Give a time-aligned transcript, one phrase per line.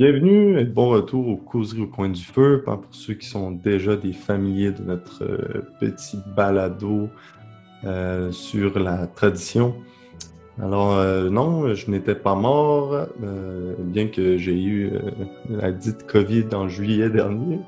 [0.00, 2.62] Bienvenue et bon retour aux causeries au coin du feu.
[2.64, 7.10] Pour ceux qui sont déjà des familiers de notre euh, petit balado
[7.84, 9.74] euh, sur la tradition.
[10.58, 13.08] Alors euh, non, je n'étais pas mort,
[13.78, 14.90] bien que j'ai eu
[15.50, 17.60] la dite COVID en juillet dernier.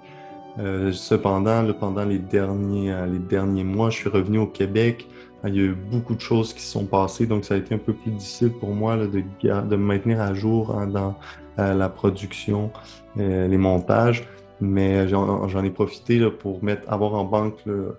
[0.91, 5.07] cependant, pendant les derniers, les derniers mois, je suis revenu au Québec.
[5.45, 7.75] Il y a eu beaucoup de choses qui se sont passées, donc ça a été
[7.75, 11.17] un peu plus difficile pour moi de, de me maintenir à jour hein, dans
[11.57, 12.73] la production,
[13.19, 14.29] euh, les montages.
[14.61, 17.93] Mais j'en ai profité pour mettre, avoir en banque euh,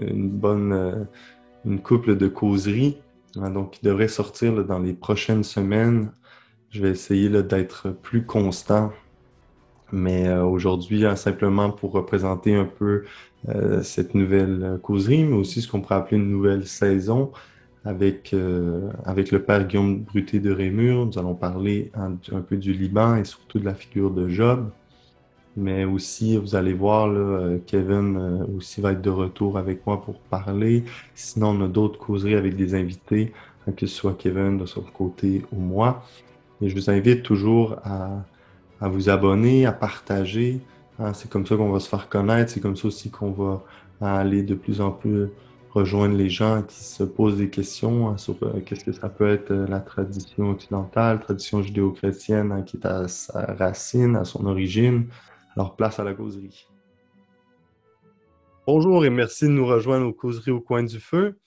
[0.00, 1.04] une bonne euh,
[1.66, 2.98] une couple de causeries.
[3.36, 6.10] Hein, donc, qui devrait sortir dans les prochaines semaines.
[6.70, 8.92] Je vais essayer d'être plus constant.
[9.92, 13.04] Mais aujourd'hui, hein, simplement pour représenter un peu
[13.82, 17.32] cette nouvelle causerie, mais aussi ce qu'on pourrait appeler une nouvelle saison,
[17.84, 21.06] avec, euh, avec le père Guillaume Bruté de Rémur.
[21.06, 24.70] Nous allons parler un, peu du Liban et surtout de la figure de Job.
[25.56, 30.00] Mais aussi, vous allez voir, euh, Kevin euh, aussi va être de retour avec moi
[30.00, 30.84] pour parler.
[31.14, 33.32] Sinon, on a d'autres causeries avec des invités,
[33.66, 36.04] hein, que ce soit Kevin de son côté ou moi.
[36.62, 38.24] Et je vous invite toujours à,
[38.88, 40.60] vous abonner, à partager.
[40.98, 41.14] Hein.
[41.14, 42.52] c'est comme ça qu'on va se faire connaître.
[42.52, 43.62] C'est comme ça aussi qu'on va
[44.00, 45.30] aller de plus en plus
[45.72, 49.28] rejoindre les gens qui se posent des questions hein, sur euh, qu'est-ce que ça peut
[49.28, 54.46] être euh, la tradition occidentale, tradition judéo-chrétienne hein, qui est à sa racine, à son
[54.46, 55.06] origine.
[55.56, 56.66] Alors place à la causerie.
[58.66, 61.38] Bonjour et merci de nous rejoindre aux causeries au coin du feu.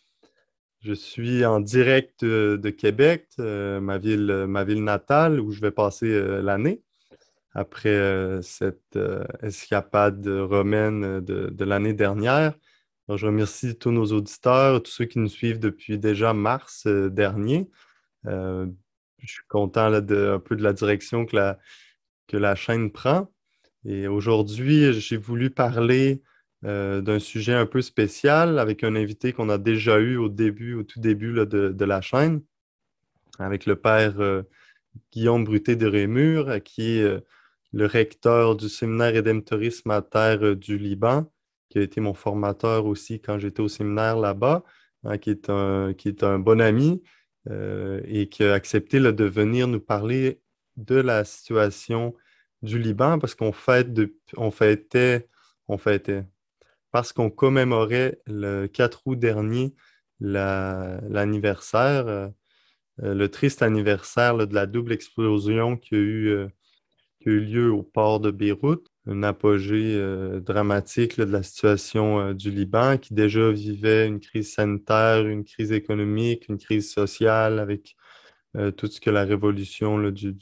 [0.80, 5.72] Je suis en direct euh, de Québec, ma, ville, ma ville natale, où je vais
[5.72, 6.82] passer l'année
[7.56, 8.98] après cette
[9.44, 12.56] escapade romaine de l'année dernière
[13.10, 17.70] je remercie tous nos auditeurs, tous ceux qui nous suivent depuis déjà mars euh, dernier.
[18.26, 18.66] Euh,
[19.20, 21.60] je suis content de, un peu de la direction que la,
[22.28, 23.32] que la chaîne prend.
[23.86, 26.22] Et aujourd'hui, j'ai voulu parler
[26.66, 30.76] euh, d'un sujet un peu spécial avec un invité qu'on a déjà eu au début,
[30.76, 32.42] au tout début de, la chaîne,
[33.40, 34.16] avec le père
[35.12, 37.24] Guillaume Bruté de Rémur, qui est
[37.74, 41.30] le recteur du séminaire Rédemptorisme à terre du Liban
[41.74, 44.64] qui a été mon formateur aussi quand j'étais au séminaire là-bas,
[45.06, 47.02] hein, qui, est un, qui est un bon ami
[47.50, 50.40] euh, et qui a accepté de venir nous parler
[50.78, 52.14] de la situation
[52.62, 53.90] du Liban parce qu'on fête
[54.38, 55.28] on fêtait,
[55.68, 56.28] on fêtait,
[56.92, 59.74] parce qu'on commémorait le 4 août dernier
[60.20, 62.28] l'anniversaire, euh,
[63.00, 66.48] le triste anniversaire de la double explosion qui a eu,
[67.20, 72.20] qui a eu lieu au port de Beyrouth un apogée euh, dramatique de la situation
[72.20, 77.60] euh, du Liban, qui déjà vivait une crise sanitaire, une crise économique, une crise sociale,
[77.60, 77.96] avec
[78.56, 80.36] euh, tout ce que la révolution du,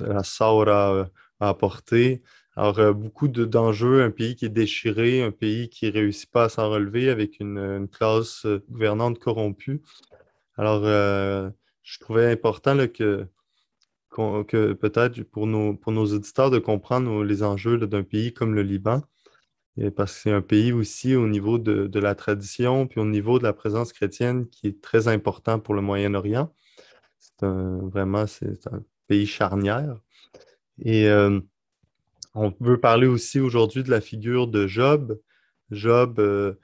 [0.00, 2.22] la Saura a apporté.
[2.56, 6.48] Alors, beaucoup d'enjeux, un pays qui est déchiré, un pays qui ne réussit pas à
[6.48, 9.82] s'en relever avec une, une classe gouvernante corrompue.
[10.56, 13.26] Alors, je trouvais important que
[14.12, 18.62] que peut-être pour nos, pour nos auditeurs de comprendre les enjeux d'un pays comme le
[18.62, 19.02] Liban,
[19.96, 23.44] parce que c'est un pays aussi au niveau de, la tradition, puis au niveau de
[23.44, 26.52] la présence chrétienne qui est très important pour le Moyen-Orient.
[27.18, 29.96] C'est vraiment un pays charnière.
[30.78, 31.40] Et euh,
[32.34, 35.18] on veut parler aussi aujourd'hui de la figure de Job.
[35.70, 36.54] Job euh,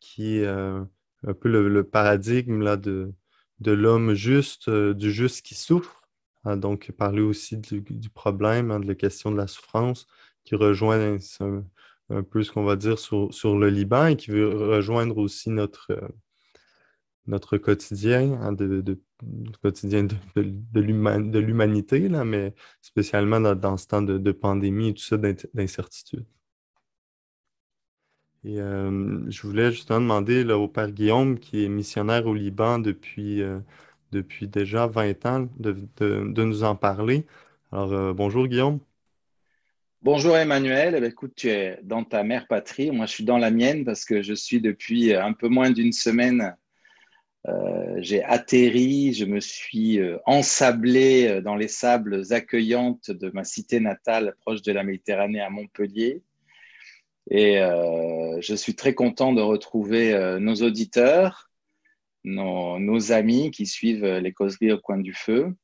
[0.00, 0.82] qui est euh,
[1.26, 3.12] un peu le, paradigme là, de,
[3.60, 5.99] de l'homme juste, du juste qui souffre
[6.44, 10.06] Hein, donc, parler aussi du, problème, hein, de la question de la souffrance,
[10.44, 11.18] qui rejoint
[12.10, 15.92] un, peu ce qu'on va dire sur, le Liban et qui veut rejoindre aussi notre,
[15.92, 19.00] euh, quotidien, hein, de,
[19.62, 26.26] quotidien de, l'humanité, mais spécialement dans, ce temps de, pandémie et tout ça, d'incertitude.
[28.44, 33.42] Et euh, je voulais justement demander au Père Guillaume, qui est missionnaire au Liban depuis
[33.42, 33.60] euh,
[34.12, 35.76] depuis déjà 20 ans de,
[36.44, 37.26] nous en parler.
[37.72, 38.80] Alors, euh, bonjour Guillaume.
[40.02, 40.98] Bonjour Emmanuel.
[41.00, 42.90] Eh écoute, tu es dans ta mère patrie.
[42.90, 45.92] Moi, je suis dans la mienne parce que je suis depuis un peu moins d'une
[45.92, 46.56] semaine.
[47.48, 53.80] Euh, j'ai atterri, je me suis euh, ensablé dans les sables accueillantes de ma cité
[53.80, 56.22] natale proche de la Méditerranée à Montpellier.
[57.30, 57.60] Et
[58.40, 61.49] je suis très content de retrouver nos auditeurs
[62.24, 65.54] nos, amis qui suivent les causeries au coin du feu.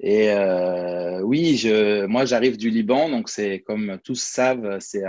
[0.00, 5.04] Et euh, oui, je, moi j'arrive du Liban, donc c'est comme tous savent, c'est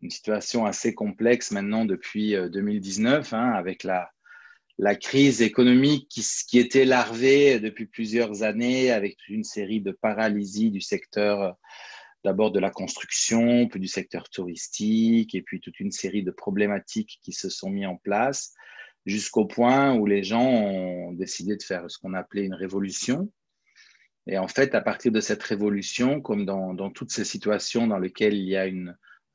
[0.00, 4.10] une situation assez complexe maintenant depuis 2019, euh, hein, avec la,
[4.78, 10.70] la crise économique qui, qui, était larvée depuis plusieurs années avec une série de paralysies
[10.70, 11.56] du secteur
[12.24, 17.18] d'abord de la construction, puis du secteur touristique, et puis toute une série de problématiques
[17.22, 18.54] qui se sont mis en place,
[19.06, 23.30] jusqu'au point où les gens ont décidé de faire ce qu'on appelait une révolution.
[24.26, 28.34] Et en fait, à partir de cette révolution, comme dans, toutes ces situations dans lesquelles
[28.34, 28.66] il y a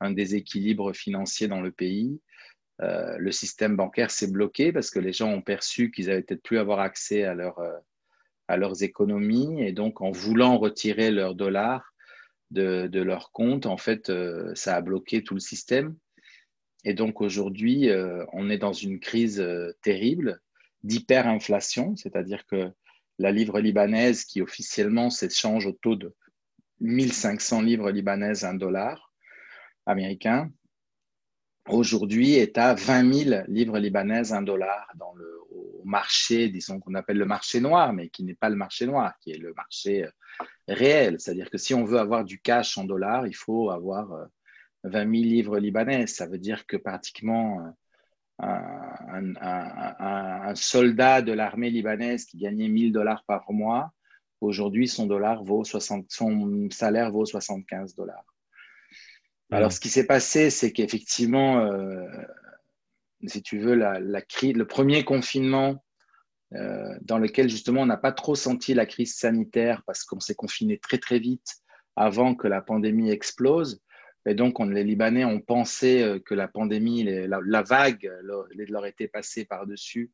[0.00, 2.20] un déséquilibre financier dans le pays,
[2.80, 6.42] euh, le système bancaire s'est bloqué parce que les gens ont perçu qu'ils avaient peut-être
[6.42, 7.50] plus avoir accès euh,
[8.46, 9.62] à leurs économies.
[9.62, 11.92] Et donc, en voulant retirer leurs dollars,
[12.50, 15.96] de, leur compte, en fait, euh, ça a bloqué tout le système.
[16.88, 20.40] Et donc aujourd'hui, euh, on est dans une crise euh, terrible
[20.84, 22.72] d'hyperinflation, c'est-à-dire que
[23.18, 26.14] la livre libanaise, qui officiellement s'échange au taux de
[26.80, 29.12] 1500 livres libanaises, un dollar
[29.84, 30.50] américain,
[31.68, 35.30] aujourd'hui est à 20 000 livres libanaises, un dollar dans le
[35.84, 39.32] marché, disons qu'on appelle le marché noir, mais qui n'est pas le marché noir, qui
[39.32, 40.08] est le marché
[40.68, 41.16] réel.
[41.18, 44.28] C'est-à-dire que si on veut avoir du cash en dollars, il faut avoir
[44.88, 46.06] 20 euh, 000 livres libanais.
[46.06, 47.74] Ça veut dire que pratiquement
[48.42, 48.44] euh,
[49.40, 53.92] un, soldat de l'armée libanaise qui gagnait 1000 dollars par mois,
[54.40, 58.24] aujourd'hui, son, dollar vaut 60, son salaire vaut 75 dollars.
[59.50, 62.06] Alors, ce qui s'est passé, c'est qu'effectivement, euh,
[63.26, 65.82] si tu veux, la, la, le premier confinement
[66.54, 70.34] euh, dans lequel justement on n'a pas trop senti la crise sanitaire parce qu'on s'est
[70.34, 71.56] confiné très très vite
[71.94, 73.82] avant que la pandémie explose.
[74.28, 78.86] Et donc on, les Libanais ont pensé euh, que la pandémie, la, vague leur, leur
[78.86, 80.10] était passée par-dessus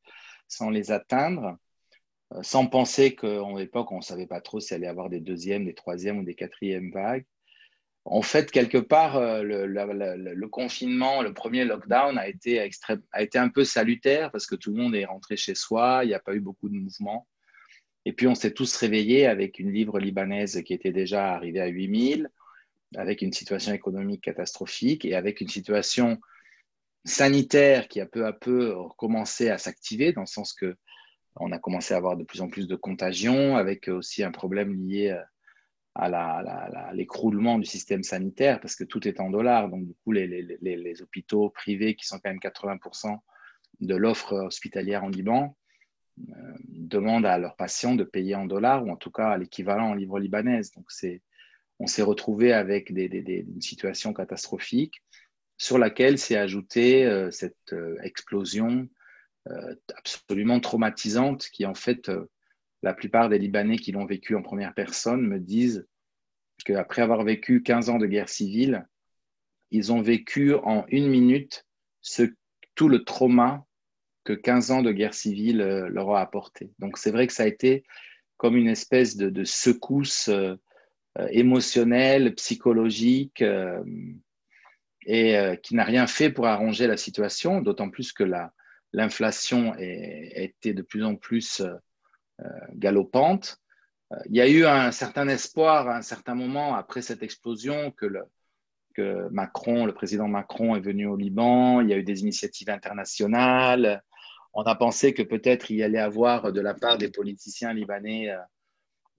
[0.48, 1.56] sans les atteindre,
[2.32, 5.20] euh, sans penser qu'en l'époque on ne savait pas trop s'il allait y avoir des
[5.20, 7.26] deuxièmes, des troisièmes ou des quatrièmes vagues
[8.06, 13.48] en fait, quelque part, euh, le, confinement, le premier lockdown a été, a été un
[13.48, 16.34] peu salutaire parce que tout le monde est rentré chez soi, il n'y a pas
[16.34, 17.26] eu beaucoup de mouvements.
[18.04, 21.66] Et puis, on s'est tous réveillés avec une livre libanaise qui était déjà arrivée à
[21.66, 22.28] 8000,
[22.96, 26.18] avec une situation économique catastrophique et avec une situation
[27.04, 30.76] sanitaire qui a peu à peu commencé à s'activer, dans le sens que
[31.36, 34.72] on a commencé à avoir de plus en plus de contagions, avec aussi un problème
[34.72, 35.26] lié à
[35.94, 39.68] à l'écroulement du système sanitaire parce que tout est en dollars.
[39.68, 43.16] Donc, du coup, les, hôpitaux privés, qui sont quand même 80%
[43.80, 45.56] de l'offre hospitalière en Liban,
[46.18, 46.32] euh,
[46.68, 49.94] demandent à leurs patients de payer en dollars ou en tout cas à l'équivalent en
[49.94, 50.72] livres libanaises.
[50.72, 50.90] Donc,
[51.78, 53.06] on s'est retrouvé avec des,
[53.46, 55.02] une situation catastrophique
[55.56, 58.88] sur laquelle s'est ajoutée euh, cette euh, explosion
[59.94, 62.10] absolument traumatisante qui, en fait,
[62.82, 65.86] la plupart des Libanais qui l'ont vécu en première personne me disent
[66.64, 68.86] qu'après avoir vécu 15 ans de guerre civile,
[69.70, 71.66] ils ont vécu en une minute
[72.74, 73.66] tout le trauma
[74.24, 76.72] que 15 ans de guerre civile euh, leur a apporté.
[76.78, 77.84] Donc c'est vrai que ça a été
[78.36, 80.28] comme une espèce de, secousse
[81.18, 83.42] euh, euh, émotionnelle, psychologique,
[85.06, 88.24] et qui n'a rien fait pour arranger la situation, d'autant plus que
[88.92, 91.62] l'inflation était de plus en plus
[92.40, 93.58] euh, galopante.
[94.12, 97.92] Euh, il y a eu un certain espoir à un certain moment après cette explosion
[97.92, 102.22] que, le, Macron, le président Macron est venu au Liban, il y a eu des
[102.22, 104.02] initiatives internationales.
[104.52, 108.30] On a pensé que peut-être il y allait avoir de la part des politiciens libanais
[108.30, 108.38] euh,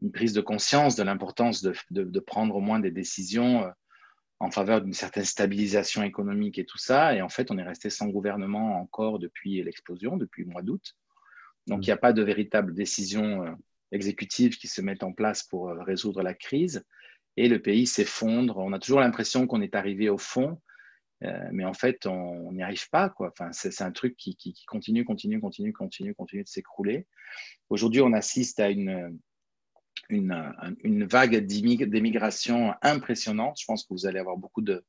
[0.01, 3.71] une prise de conscience de l'importance de, de, prendre au moins des décisions
[4.39, 7.15] en faveur d'une certaine stabilisation économique et tout ça.
[7.15, 10.95] Et en fait, on est resté sans gouvernement encore depuis l'explosion, depuis le mois d'août.
[11.67, 13.51] Donc, il n'y a pas de véritable décision euh,
[13.91, 16.83] exécutive qui se met en place pour euh, résoudre la crise.
[17.37, 18.57] Et le pays s'effondre.
[18.57, 20.61] On a toujours l'impression qu'on est arrivé au fond,
[21.23, 23.09] euh, mais en fait, on n'y arrive pas.
[23.09, 23.29] Quoi.
[23.29, 24.37] Enfin, c'est un truc qui,
[24.67, 27.07] continue, continue, continue, continue, continue de s'écrouler.
[27.69, 29.19] Aujourd'hui, on assiste à une,
[30.09, 33.59] une, une vague d'émigration impressionnante.
[33.59, 34.83] Je pense que vous allez avoir beaucoup de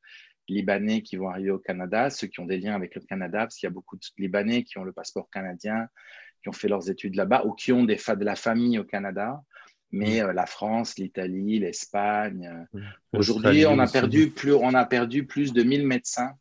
[0.49, 3.56] Libanais qui vont arriver au Canada, ceux qui ont des liens avec le Canada, parce
[3.56, 5.88] qu'il y a beaucoup de Libanais qui ont le passeport canadien,
[6.42, 9.42] qui ont fait leurs études là-bas ou qui ont des de la famille au Canada.
[9.92, 12.66] Mais euh, la France, l'Italie, l'Espagne.
[12.75, 12.80] Euh,
[13.12, 16.32] aujourd'hui, on, a perdu plus, on a perdu plus de 1000 médecins,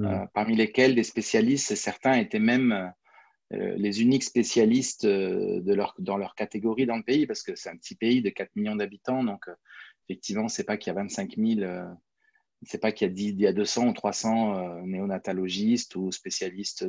[0.00, 1.74] euh, parmi lesquels des spécialistes.
[1.74, 2.92] Certains étaient même
[3.52, 7.76] les uniques spécialistes de leur, dans leur catégorie dans le pays, parce que c'est un
[7.76, 9.22] petit pays de 4 millions d'habitants.
[9.22, 9.44] Donc,
[10.08, 11.60] effectivement, c'est pas qu'il y a 25 000
[12.64, 16.86] c'est pas qu'il y, a il y a 200 ou 300 néonatologistes ou spécialistes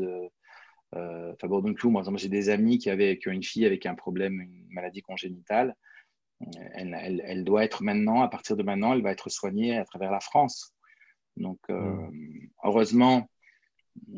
[0.95, 3.85] euh, enfin, bon, donc, moi, j'ai des amis qui, avaient, qui ont une fille avec
[3.85, 5.75] un problème, une maladie congénitale.
[6.73, 10.11] Elle, elle, doit être maintenant, à partir de maintenant, elle va être soignée à travers
[10.11, 10.75] la France.
[11.37, 11.95] Donc, euh,
[12.63, 13.29] heureusement,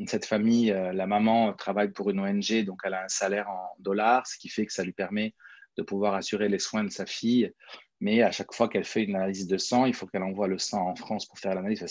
[0.08, 4.26] cette famille, la maman travaille pour une ONG, donc elle a un salaire en dollars,
[4.28, 5.34] ce qui fait que ça lui permet
[5.78, 7.52] de pouvoir assurer les soins de sa fille.
[8.00, 10.58] Mais à chaque fois qu'elle fait une analyse de sang, il faut qu'elle envoie le
[10.58, 11.84] sang en France pour faire l'analyse.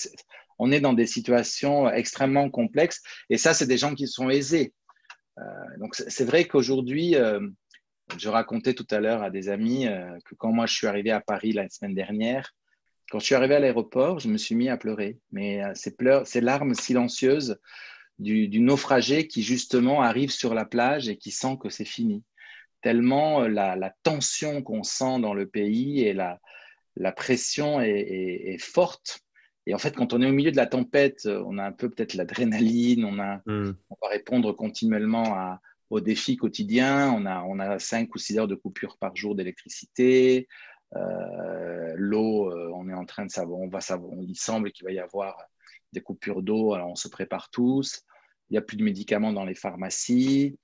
[0.59, 3.03] On est dans des situations extrêmement complexes.
[3.31, 4.73] Et ça, c'est des gens qui sont aisés.
[5.79, 7.17] donc c'est vrai qu'aujourd'hui,
[8.19, 11.11] je racontais tout à l'heure à des amis euh, que quand moi je suis arrivé
[11.11, 12.53] à Paris la semaine dernière,
[13.11, 15.19] quand je suis arrivé à l'aéroport, je me suis mis à pleurer.
[15.33, 17.59] Mais euh, ces, pleurs, ces larmes silencieuses
[18.19, 22.23] du, naufragé qui justement arrive sur la plage et qui sent que c'est fini.
[22.81, 26.41] Tellement euh, la, tension qu'on sent dans le pays et la,
[26.97, 29.21] la pression est, forte.
[29.67, 31.89] Et en fait, quand on est au milieu de la tempête, on a un peu
[31.89, 33.75] peut-être l'adrénaline, on, a, hmm.
[33.91, 37.13] on va répondre continuellement à, aux défis quotidiens.
[37.13, 40.49] On a, on a 5 ou 6 heures de coupure par jour d'électricité.
[40.97, 44.85] Euh, l'eau, euh, on est en train de savoir, on va savoir, il semble qu'il
[44.85, 45.37] va y avoir
[45.93, 48.03] des coupures d'eau, alors on se prépare tous.
[48.51, 50.59] Il n'y a plus de médicaments dans les pharmacies.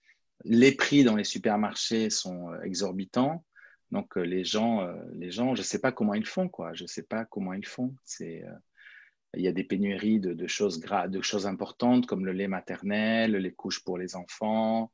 [0.45, 3.45] Les prix dans les supermarchés sont euh, exorbitants.
[3.91, 6.73] Donc les gens, les gens, je ne sais pas comment ils font, quoi.
[6.75, 7.93] Je ne sais pas comment ils font.
[8.21, 13.53] Il y a des pénuries de, choses de choses importantes comme le lait maternel, les
[13.53, 14.93] couches pour les enfants,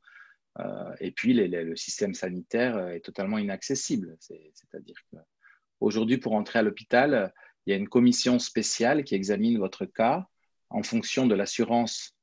[0.99, 4.15] et puis, le système sanitaire euh, est totalement inaccessible.
[4.19, 7.33] C'est-à-dire qu'aujourd'hui, pour entrer à l'hôpital,
[7.65, 10.27] il y a une commission spéciale qui examine votre cas
[10.69, 12.15] en fonction de l'assurance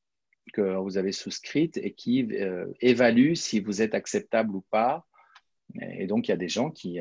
[0.52, 5.06] que vous avez souscrite et qui euh, évalue si vous êtes acceptable ou pas.
[5.80, 7.00] Et donc, il y a des gens qui...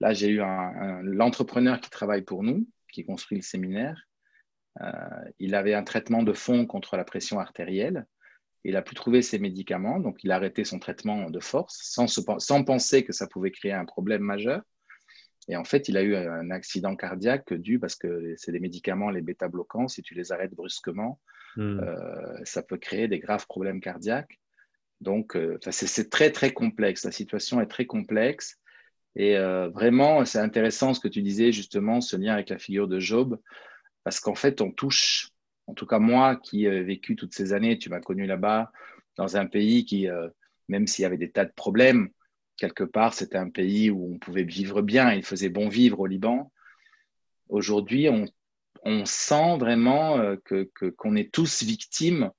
[0.00, 0.40] là, j'ai eu
[1.02, 4.08] l'entrepreneur qui travaille pour nous, qui construit le séminaire.
[5.38, 8.06] il avait un traitement de fond contre la pression artérielle.
[8.64, 12.06] Il n'a plus trouvé ses médicaments, donc il a arrêté son traitement de force sans,
[12.38, 14.62] sans penser que ça pouvait créer un problème majeur.
[15.48, 19.10] Et en fait, il a eu un accident cardiaque dû parce que c'est des médicaments,
[19.10, 21.20] les bêta-bloquants, si tu les arrêtes brusquement,
[21.56, 21.80] hmm.
[21.80, 24.40] euh, ça peut créer des graves problèmes cardiaques.
[25.00, 27.04] Donc, euh, c'est très, très complexe.
[27.04, 28.58] La situation est très complexe.
[29.16, 32.88] Et euh, vraiment, c'est intéressant ce que tu disais, justement, ce lien avec la figure
[32.88, 33.38] de Job,
[34.02, 35.28] parce qu'en fait, on touche
[35.66, 38.70] en tout cas moi qui ai vécu toutes ces années, tu m'as connu là-bas,
[39.16, 40.28] dans un pays qui, euh,
[40.68, 42.08] même s'il y avait des tas de problèmes,
[42.56, 46.06] quelque part, c'était un pays où on pouvait vivre bien, il faisait bon vivre au
[46.06, 46.52] Liban.
[47.48, 48.26] Aujourd'hui, on,
[49.06, 52.30] sent vraiment euh, que, qu'on est tous victimes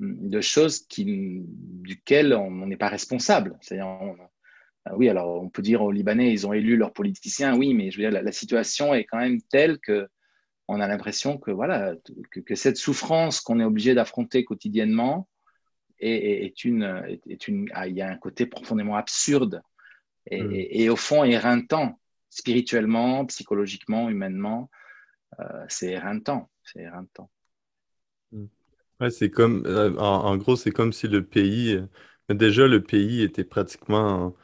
[0.00, 1.04] de choses qui,
[1.46, 3.58] duquel on n'est pas responsable.
[3.72, 7.90] Euh, oui, alors on peut dire aux Libanais, ils ont élu leurs politiciens, oui, mais
[7.90, 10.08] je veux dire, la situation est quand même telle que
[10.72, 11.94] on a l'impression que, voilà,
[12.30, 15.28] que, cette souffrance qu'on est obligé d'affronter quotidiennement
[15.98, 19.62] est, une, est une, ah, il y a un côté profondément absurde
[20.26, 20.90] et, mm.
[20.90, 22.00] au fond éreintant,
[22.30, 24.70] spirituellement, psychologiquement, humainement.
[25.40, 27.30] Euh, c'est éreintant, c'est éreintant.
[28.32, 28.46] Mm.
[29.00, 31.74] Ouais, c'est comme, euh, en, gros, c'est comme si le pays,
[32.30, 34.34] euh, déjà le pays était pratiquement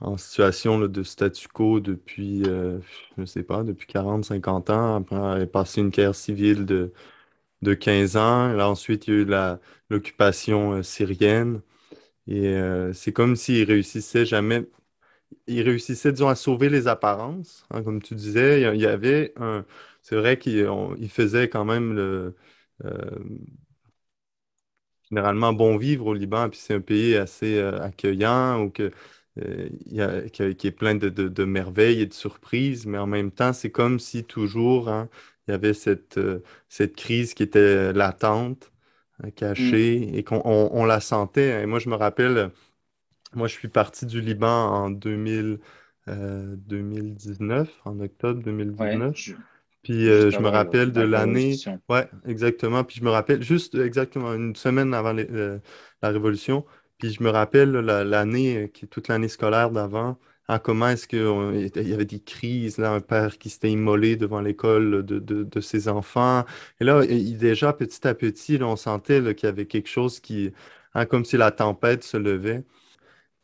[0.00, 2.78] en situation de statu quo depuis, euh,
[3.18, 4.96] je sais pas, depuis 40, 50 ans.
[4.96, 6.92] Après, il est passé une guerre civile de,
[7.62, 8.52] de 15 ans.
[8.54, 9.58] Là, ensuite, il y a eu
[9.90, 11.62] l'occupation euh, syrienne.
[12.28, 14.66] Et euh, c'est comme s'il réussissait jamais.
[15.48, 17.66] Il réussissait, disons, à sauver les apparences.
[17.70, 19.64] Hein, comme tu disais, il y avait un.
[20.02, 22.36] C'est vrai qu'il faisait quand même le.
[25.10, 28.90] généralement bon vivre au Liban, puis c'est un pays assez accueillant ou que
[29.42, 33.98] euh, qui, est plein de, merveilles et de surprises, mais en même temps, c'est comme
[33.98, 35.08] si toujours hein,
[35.48, 36.38] il y avait cette, euh,
[36.68, 38.70] cette crise qui était latente,
[39.22, 40.14] hein, cachée, mm.
[40.14, 41.62] et qu'on on, la sentait.
[41.62, 42.52] Et moi, je me rappelle,
[43.34, 45.58] moi, je suis parti du Liban en 2000,
[46.06, 49.16] 2019, euh, en octobre 2019.
[49.82, 51.56] Puis je me rappelle de l'année.
[51.88, 52.84] Ouais, exactement.
[52.84, 56.64] Puis je me rappelle juste exactement une semaine avant la Révolution.
[57.04, 60.18] Puis je me rappelle l'année, euh, toute l'année scolaire d'avant,
[60.48, 65.04] hein, comment est-ce qu'il y avait des crises, un père qui s'était immolé devant l'école
[65.04, 66.46] de, ses enfants.
[66.80, 70.52] Et là, déjà, petit à petit, on sentait qu'il y avait quelque chose qui,
[70.94, 72.64] hein, comme si la tempête se levait.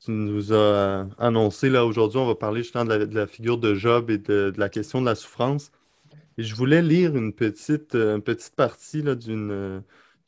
[0.00, 3.74] Tu nous as euh, annoncé, là, aujourd'hui, on va parler justement de la, figure de
[3.74, 5.70] Job et de, la question de la souffrance.
[6.38, 9.82] Et je voulais lire une petite, euh, une petite partie d'une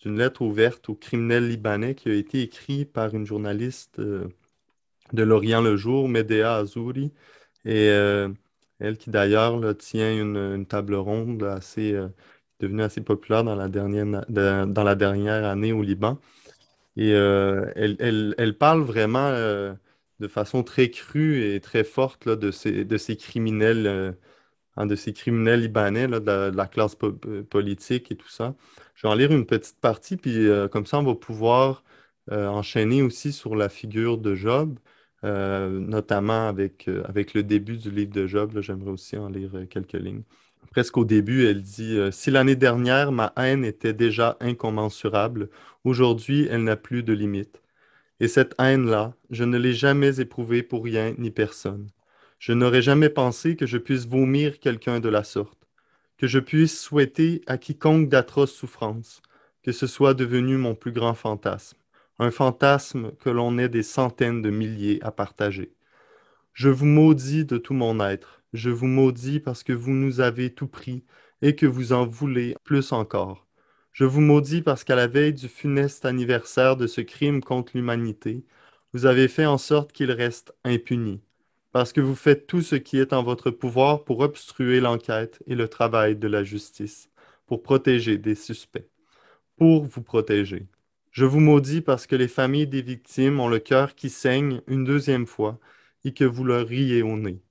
[0.06, 4.28] une lettre ouverte aux criminels libanais qui a été écrite par une journaliste euh,
[5.12, 7.12] de l'Orient le Jour, Medea Azouri,
[7.64, 8.28] et euh,
[8.80, 12.08] elle qui d'ailleurs tient une, table ronde assez euh,
[12.60, 16.18] devenue assez populaire dans la dernière, année au Liban.
[16.96, 23.16] Et elle, parle vraiment de façon très crue et très forte de, ces, de ces
[23.16, 24.16] criminels
[24.76, 26.96] un de ces criminels libanais de, la, classe
[27.50, 28.54] politique et tout ça.
[28.94, 31.84] Je vais en lire une petite partie, puis comme ça, on va pouvoir
[32.30, 34.78] enchaîner aussi sur la figure de Job.
[35.22, 38.58] notamment avec, avec le début du livre de Job.
[38.60, 40.22] J'aimerais aussi en lire quelques lignes
[40.72, 45.50] presque au début, elle dit euh, Si l'année dernière, ma haine était déjà incommensurable,
[45.84, 47.62] aujourd'hui, elle n'a plus de limite.
[48.20, 51.88] Et cette haine-là, je ne l'ai jamais éprouvée pour rien ni personne.
[52.42, 55.68] Je n'aurais jamais pensé que je puisse vomir quelqu'un de la sorte,
[56.18, 59.22] que je puisse souhaiter à quiconque d'atroces souffrances,
[59.62, 61.78] que ce soit devenu mon plus grand fantasme,
[62.18, 65.72] un fantasme que l'on ait des centaines de milliers à partager.
[66.52, 70.52] Je vous maudis de tout mon être, je vous maudis parce que vous nous avez
[70.52, 71.04] tout pris
[71.42, 73.46] et que vous en voulez plus encore.
[73.92, 78.44] Je vous maudis parce qu'à la veille du funeste anniversaire de ce crime contre l'humanité,
[78.92, 81.20] vous avez fait en sorte qu'il reste impuni,
[81.72, 85.54] parce que vous faites tout ce qui est en votre pouvoir pour obstruer l'enquête et
[85.54, 87.08] le travail de la justice,
[87.46, 88.88] pour protéger des suspects,
[89.56, 90.66] pour vous protéger.
[91.10, 94.84] Je vous maudis parce que les familles des victimes ont le cœur qui saigne une
[94.84, 95.58] deuxième fois
[96.04, 97.42] et que vous leur riez au nez.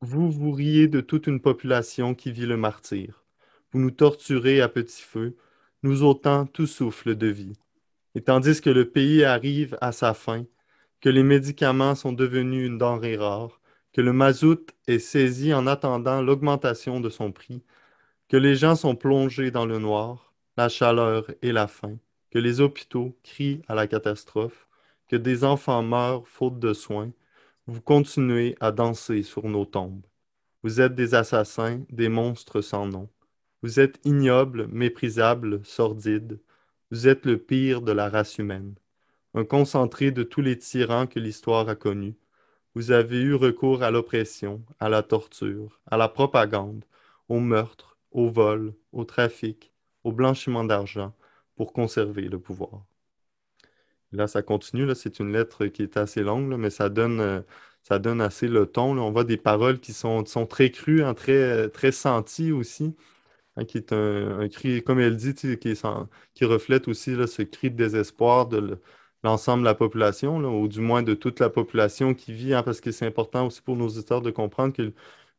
[0.00, 3.24] Vous vous riez de toute une population qui vit le martyr.
[3.72, 5.36] Vous nous torturez à petit feu,
[5.82, 7.54] nous ôtant tout souffle de vie.
[8.14, 10.44] Et tandis que le pays arrive à sa fin,
[11.00, 13.60] que les médicaments sont devenus une denrée rare,
[13.94, 17.62] que le mazout est saisi en attendant l'augmentation de son prix,
[18.28, 21.98] que les gens sont plongés dans le noir, la chaleur et la faim,
[22.30, 24.68] que les hôpitaux crient à la catastrophe,
[25.08, 27.12] que des enfants meurent faute de soins,
[27.66, 30.04] vous continuez à danser sur nos tombes.
[30.64, 33.08] Vous êtes des assassins, des monstres sans nom.
[33.62, 36.40] Vous êtes ignobles, méprisables, sordides.
[36.90, 38.74] Vous êtes le pire de la race humaine.
[39.34, 42.16] Un concentré de tous les tyrans que l'histoire a connus.
[42.74, 46.84] Vous avez eu recours à l'oppression, à la torture, à la propagande,
[47.28, 49.72] au meurtre, au vol, au trafic,
[50.04, 51.14] au blanchiment d'argent
[51.56, 52.84] pour conserver le pouvoir.
[54.12, 54.92] Là, ça continue.
[54.94, 57.40] C'est une lettre qui est assez longue, mais ça donne, euh,
[57.82, 58.96] ça donne assez le ton.
[58.98, 62.94] On voit des paroles qui sont, très crues, hein, très, très senties aussi.
[63.56, 65.58] Hein, qui est un, cri, comme elle dit, qui,
[66.34, 68.80] qui reflète aussi ce cri de désespoir de
[69.24, 72.80] l'ensemble de la population, ou du moins de toute la population qui vit, hein, parce
[72.80, 74.92] que c'est important aussi pour nos auditeurs de comprendre que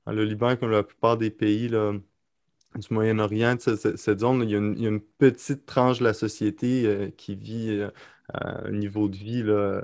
[0.08, 5.02] le, Liban, comme la plupart des pays du Moyen-Orient, cette, zone, il y, a une,
[5.02, 7.90] petite tranche de la société euh, qui vit euh,
[8.34, 9.84] un niveau de vie là,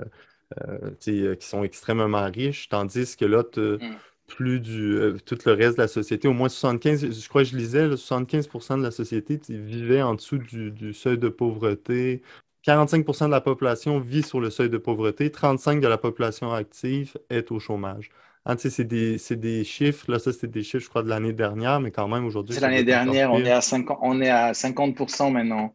[0.68, 3.94] euh, qui sont extrêmement riches, tandis que là, mm.
[4.26, 7.56] plus du tout le reste de la société, au moins 75, je crois que je
[7.56, 12.22] lisais, 75% de la société vivait en dessous du, seuil de pauvreté.
[12.66, 17.16] 45% de la population vit sur le seuil de pauvreté, 35% de la population active
[17.30, 18.10] est au chômage.
[18.44, 21.78] Ah, c'est des, des, chiffres, là, ça, c'était des chiffres, je crois, de l'année dernière,
[21.78, 22.54] mais quand même, aujourd'hui.
[22.54, 25.72] C'est l'année dernière, on est, à 50, on est à 50% maintenant.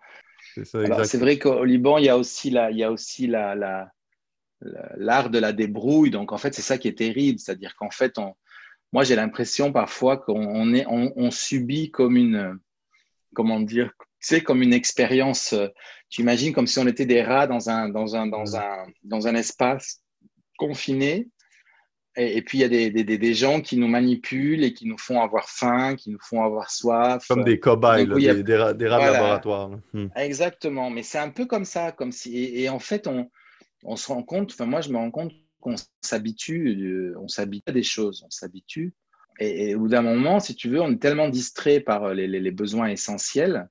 [0.64, 3.90] C'est vrai qu'au Liban, il y a aussi la, il y a aussi la, la,
[4.98, 6.10] l'art de la débrouille.
[6.10, 7.40] Donc, en fait, c'est ça qui est terrible.
[7.40, 8.36] C'est-à-dire qu'en fait, on,
[8.92, 12.60] moi, j'ai l'impression parfois qu'on est, on, subit comme une,
[13.34, 15.54] comment dire, sais, comme une expérience.
[16.10, 19.28] Tu imagines comme si on était des rats dans un, dans un, dans un, dans
[19.28, 20.02] un espace
[20.58, 21.28] confiné
[22.20, 24.98] et, puis, il y a des, des, des, gens qui nous manipulent et qui nous
[24.98, 27.28] font avoir faim, qui nous font avoir soif.
[27.28, 29.70] Comme des cobayes, des, des, rats, de laboratoire.
[29.94, 30.08] Hmm.
[30.16, 31.92] Exactement, mais c'est un peu comme ça.
[31.92, 33.30] Comme si, et, en fait, on,
[33.84, 37.70] on, se rend compte, enfin moi je me rends compte qu'on s'habitue, euh, on s'habitue
[37.70, 38.96] à des choses, on s'habitue.
[39.40, 42.40] Et, au bout d'un moment, si tu veux, on est tellement distrait par les, les,
[42.40, 43.70] les besoins essentiels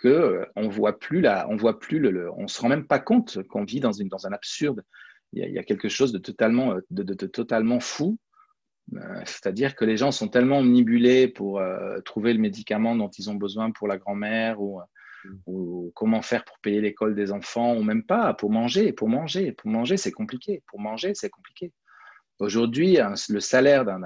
[0.00, 2.98] que euh, on voit plus la, on voit plus le, on se rend même pas
[2.98, 4.82] compte qu'on vit dans, une, dans un absurde
[5.32, 8.18] il y, a quelque chose de totalement, euh, de, totalement fou.
[8.94, 13.28] Euh, c'est-à-dire que les gens sont tellement omnibulés pour euh, trouver le médicament dont ils
[13.28, 14.80] ont besoin pour la grand-mère ou,
[15.46, 18.92] ou, comment faire pour payer l'école des enfants ou même pas pour manger.
[18.92, 20.62] Pour manger, pour manger, c'est compliqué.
[20.66, 21.72] Pour manger, c'est compliqué.
[22.38, 24.00] Aujourd'hui, le salaire d'un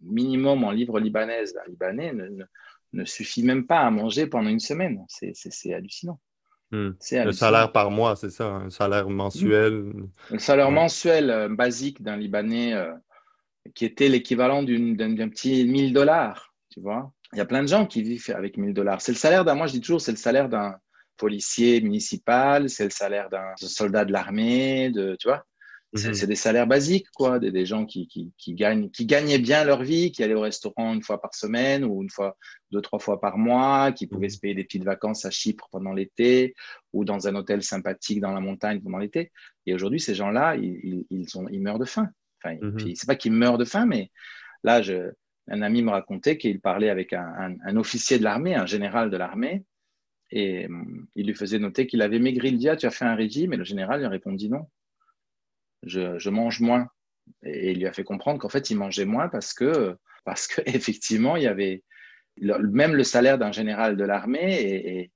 [0.00, 2.44] minimum en livre libanaise d'un Libanais ne, ne,
[3.04, 5.04] suffit même pas à manger pendant une semaine.
[5.08, 6.20] C'est hallucinant.
[6.72, 6.90] Hmm.
[7.12, 9.92] Le salaire par mois, c'est ça, un salaire mensuel.
[10.30, 12.92] Le salaire mensuel euh, basique d'un Libanais euh,
[13.74, 17.12] qui était l'équivalent d'un petit 1000 dollars, tu vois.
[17.32, 19.00] Il y a plein de gens qui vivent avec 1000 dollars.
[19.00, 20.76] C'est le salaire d'un, moi je dis toujours, c'est le salaire d'un
[21.16, 25.44] policier municipal, c'est le salaire d'un soldat de l'armée, de, tu vois.
[25.96, 26.14] Mhm.
[26.14, 30.12] C'est des salaires basiques, quoi, des, gens qui, qui, gagnent, qui gagnaient bien leur vie,
[30.12, 32.36] qui allaient au restaurant une fois par semaine ou une fois,
[32.70, 34.30] deux, trois fois par mois, qui pouvaient mhm.
[34.30, 36.54] se payer des petites vacances à Chypre pendant l'été
[36.92, 39.32] ou dans un hôtel sympathique dans la montagne pendant l'été.
[39.66, 42.08] Et aujourd'hui, ces gens-là, ils, ils, ils, meurent de faim.
[42.42, 42.94] Enfin, mmh.
[42.94, 44.10] C'est pas qu'ils meurent de faim, mais
[44.62, 45.10] là, je,
[45.48, 49.64] un ami me racontait qu'il parlait avec un, officier de l'armée, un général de l'armée,
[50.30, 52.48] et hum, il lui faisait noter qu'il avait maigri.
[52.48, 54.66] Il dit ah, Tu as fait un régime Et le général lui répondit Non,
[55.82, 56.88] je, mange moins.
[57.44, 61.36] Et il lui a fait comprendre qu'en fait, il mangeait moins parce que, parce qu'effectivement,
[61.36, 61.82] il y avait
[62.40, 65.10] même le salaire d'un général de l'armée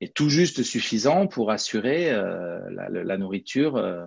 [0.00, 4.04] est, tout juste suffisant pour assurer euh, la, nourriture euh,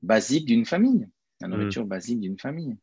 [0.00, 1.06] basique d'une famille.
[1.40, 1.50] La mmh.
[1.50, 2.74] nourriture basique d'une famille.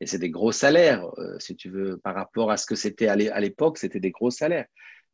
[0.00, 3.08] Et c'est des gros salaires, euh, si tu veux, par rapport à ce que c'était
[3.08, 4.66] à l'époque, c'était des gros salaires.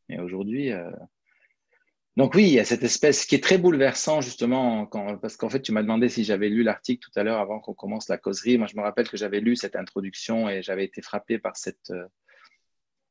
[0.08, 0.70] Mais aujourd'hui.
[2.16, 5.48] Euh, donc, oui, il y a cette espèce qui est très bouleversant, justement, parce qu'en
[5.48, 8.18] fait, tu m'as demandé si j'avais lu l'article tout à l'heure avant qu'on commence la
[8.18, 8.58] causerie.
[8.58, 11.90] Moi, je me rappelle que j'avais lu cette introduction et j'avais été frappé par cette,
[11.90, 12.06] euh,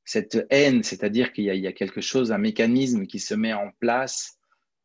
[0.06, 4.38] cette haine, c'est-à-dire qu'il y, a quelque chose, un mécanisme qui se met en place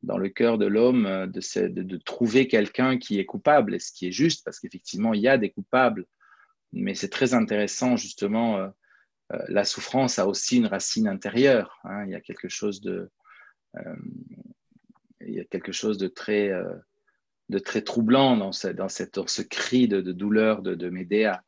[0.03, 3.91] dans le cœur de l'homme de, de, de, trouver quelqu'un qui est coupable, et ce
[3.91, 6.07] qui est juste, parce qu'effectivement, il y a des coupables
[6.73, 8.59] mais c'est très intéressant justement.
[8.59, 8.69] Euh,
[9.33, 11.79] euh, la souffrance a aussi une racine intérieure.
[11.85, 12.05] Hein.
[12.07, 13.11] il y a quelque chose de, euh,
[15.21, 16.51] il y a quelque chose de très,
[17.49, 21.43] de très troublant dans, ce, dans, cette, ce cri de, douleur de, de Médéa.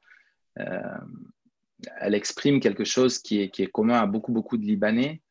[0.57, 5.23] elle exprime quelque chose qui est, qui est commun à beaucoup, beaucoup de Libanais,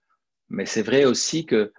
[0.49, 1.71] mais c'est vrai aussi que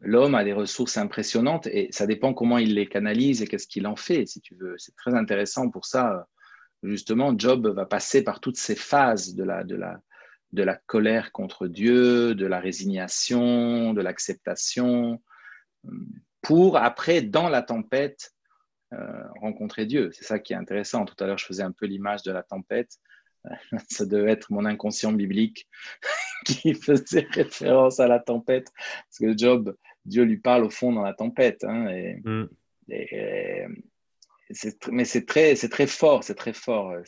[0.00, 3.86] l'homme a des ressources impressionnantes et ça dépend comment il les canalise et qu'est-ce qu'il
[3.86, 4.74] en fait, si tu veux.
[4.78, 6.26] C'est très intéressant pour ça
[6.82, 10.00] justement, Job va passer par toutes ces phases de la, de la,
[10.52, 15.22] de la colère contre Dieu, de la résignation, de l'acceptation,
[16.42, 18.32] pour après, dans la tempête,
[18.92, 20.10] euh, rencontrer Dieu.
[20.12, 21.04] C'est ça qui est intéressant.
[21.04, 22.98] Tout à l'heure, je faisais un peu l'image de la tempête.
[23.88, 25.68] Ça devait être mon inconscient biblique
[26.44, 31.02] qui faisait référence à la tempête, parce que Job, Dieu lui parle au fond dans
[31.02, 31.64] la tempête.
[31.64, 32.48] Hein, et, mm.
[32.90, 33.66] et,
[34.90, 36.90] mais c'est très, c'est très fort, c'est très fort.
[36.90, 37.02] Euh,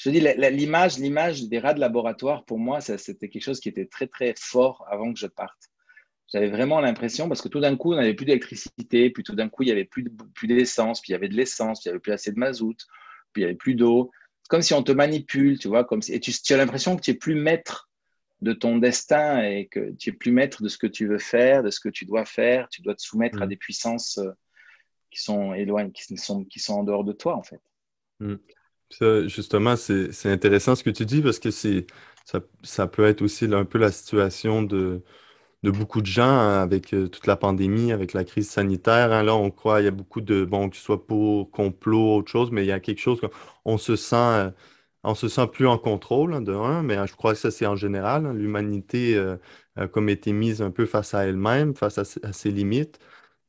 [0.00, 0.20] je te dis,
[0.56, 4.32] l'image, l'image des rats de laboratoire, pour moi, c'était quelque chose qui était très, très
[4.34, 5.68] fort avant que je parte.
[6.32, 9.50] J'avais vraiment l'impression, parce que tout d'un coup, on n'avait plus d'électricité, puis tout d'un
[9.50, 11.90] coup, il n'y avait plus, plus d'essence, puis il y avait de l'essence, puis il
[11.90, 12.78] n'y avait plus assez de mazout,
[13.34, 14.10] puis il n'y avait plus d'eau.
[14.48, 17.02] Comme si on te manipule, tu vois, comme si, et tu, tu as l'impression que
[17.02, 17.90] tu n'es plus maître
[18.40, 21.62] de ton destin et que tu n'es plus maître de ce que tu veux faire,
[21.62, 22.70] de ce que tu dois faire.
[22.70, 23.50] Tu dois te soumettre à mmh.
[23.50, 24.30] des puissances euh,
[25.10, 27.60] qui sont éloignés, qui sont, qui sont en dehors de toi, en fait.
[29.28, 33.78] Justement, c'est intéressant ce que tu dis parce que ça, peut être aussi un peu
[33.78, 35.02] la situation de,
[35.64, 39.12] beaucoup de gens hein, avec euh, toute la pandémie, avec la crise sanitaire.
[39.12, 39.22] Hein.
[39.22, 42.30] là, on croit, il y a beaucoup de, bon, que ce soit pour complot, autre
[42.30, 43.20] chose, mais il y a quelque chose,
[43.64, 44.50] on se sent, euh,
[45.04, 47.66] on se sent plus en contrôle, hein, de un, mais je crois que ça, c'est
[47.66, 48.36] en général.
[48.36, 49.36] L'humanité euh,
[49.76, 52.98] a comme été mise un peu face à elle-même, face à ses limites.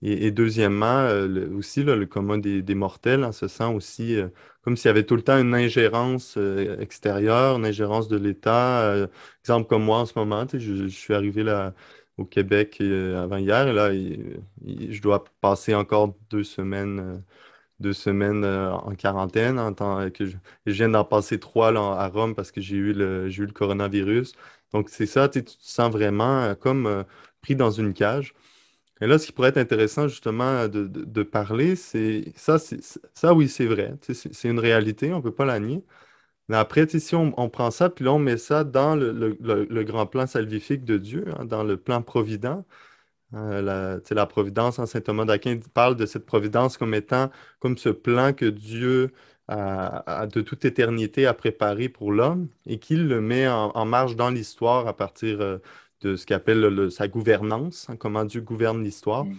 [0.04, 4.30] Et, deuxièmement, euh, aussi, le commun des, mortels en se sent aussi euh,
[4.64, 9.08] comme s'il y avait tout le temps une ingérence euh, extérieure, une ingérence de l'État.
[9.42, 11.74] exemple comme moi en ce moment, je, je, suis arrivé là
[12.18, 17.24] au Québec avant hier, et là, je dois passer encore deux semaines,
[17.80, 19.60] deux semaines en quarantaine.
[19.60, 22.94] En tant que je, viens d'en passer trois là, à Rome parce que j'ai eu
[22.94, 24.34] le, eu le coronavirus.
[24.74, 27.06] Donc c'est ça, tu te sens vraiment comme
[27.42, 28.34] pris dans une cage.
[29.02, 32.58] Et là, ce qui pourrait être intéressant justement de, parler, c'est ça,
[33.14, 33.96] ça, oui, c'est vrai.
[34.02, 35.84] C'est une réalité, on ne peut pas la nier.
[36.50, 40.28] Mais après, si on, prend ça, puis là, on met ça dans le, grand plan
[40.28, 42.66] salvifique de Dieu, hein, dans le plan provident.
[43.34, 47.78] Euh, la, la providence en Saint Thomas d'Aquin parle de cette providence comme étant comme
[47.78, 49.14] ce plan que Dieu
[49.48, 54.30] a, de toute éternité a préparé pour l'homme et qu'il le met en, marche dans
[54.30, 55.58] l'histoire à partir euh,
[56.02, 59.26] de ce qu'il appelle sa gouvernance, hein, comment Dieu gouverne l'histoire.
[59.26, 59.38] Mm.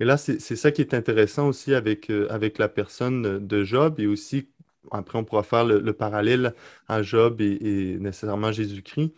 [0.00, 4.00] Et là, c'est ça qui est intéressant aussi avec, euh, avec la personne de Job
[4.00, 4.48] et aussi,
[4.90, 6.54] après, on pourra faire le, parallèle
[6.88, 9.12] à Job et, nécessairement Jésus-Christ.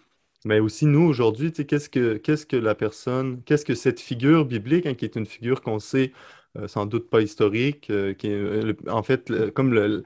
[0.45, 4.87] Mais aussi, nous, aujourd'hui, qu'est-ce que, qu'est-ce que la personne, qu'est-ce que cette figure biblique,
[4.87, 6.13] hein, qui est une figure qu'on sait
[6.59, 10.05] euh, sans doute pas historique, euh, qui est en fait comme le,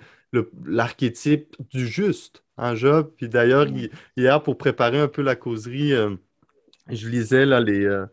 [0.67, 3.13] l'archétype du juste, en hein, Job.
[3.17, 3.89] Puis d'ailleurs, mm.
[4.19, 5.95] hier, pour préparer un peu la causerie,
[6.91, 8.07] je lisais les euh,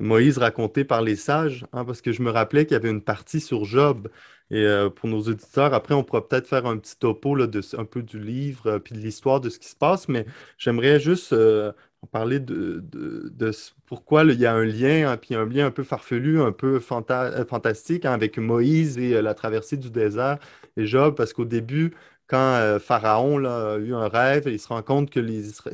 [0.00, 3.02] Moïse raconté par les sages, hein, parce que je me rappelais qu'il y avait une
[3.02, 4.08] partie sur Job.
[4.50, 8.02] Et euh, pour nos auditeurs, après, on pourra peut-être faire un petit topo un peu
[8.02, 10.26] du livre euh, puis de l'histoire de ce qui se passe, mais
[10.58, 11.34] j'aimerais juste
[12.10, 13.52] parler de, de,
[13.86, 16.80] pourquoi il y a un lien, hein, puis un lien un peu farfelu, un peu
[16.80, 20.38] fantastique hein, avec Moïse et la traversée du désert
[20.76, 21.92] et Job, parce qu'au début,
[22.26, 25.20] quand euh, Pharaon a eu un rêve, il se rend compte que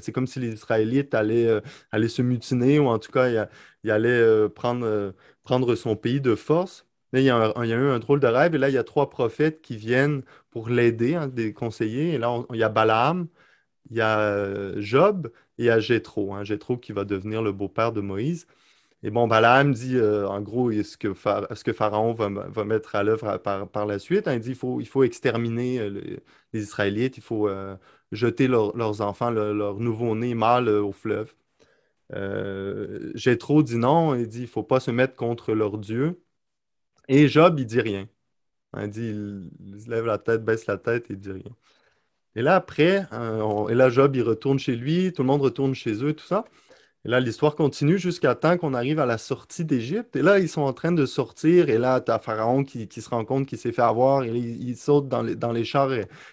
[0.00, 3.48] c'est comme si les Israélites allaient, euh, se mutiner, ou en tout cas,
[3.84, 6.87] il, allait euh, prendre, prendre son pays de force.
[7.12, 9.62] il y, a eu un drôle de rêve, et là, il y a trois prophètes
[9.62, 12.14] qui viennent pour l'aider, hein, des conseillers.
[12.14, 13.28] Et là, il y a Balaam,
[13.90, 17.52] il y a Job et il y a Jéthro, hein, Jéthro qui va devenir le
[17.52, 18.46] beau-père de Moïse.
[19.04, 23.04] Et bon, Balaam dit, euh, en gros, ce que, ce que Pharaon va, mettre à
[23.04, 24.28] l'œuvre par, la suite?
[24.32, 26.20] Il dit, il faut, il faut exterminer euh,
[26.52, 27.76] les, Israélites, il faut euh,
[28.11, 31.34] jeter leurs enfants, leurs nouveau-nés mâles au fleuve.
[33.14, 36.20] Jéthro dit non, il dit, il ne faut pas se mettre contre leur Dieu.
[37.08, 38.08] Et Job, il dit rien.
[38.74, 39.08] Hein, il dit,
[39.61, 41.56] il, lève la tête, baisse la tête, il dit rien.
[42.37, 43.06] Et là, après,
[43.70, 46.44] et là, Job, il retourne chez lui, tout le monde retourne chez eux, tout ça.
[47.04, 50.16] Et là, l'histoire continue jusqu'à temps qu'on arrive à la sortie d'Égypte.
[50.16, 51.68] Et là, ils sont en train de sortir.
[51.68, 54.24] Et là, tu as Pharaon qui, se rend compte qu'il s'est fait avoir.
[54.24, 55.90] Il, saute dans les, chars.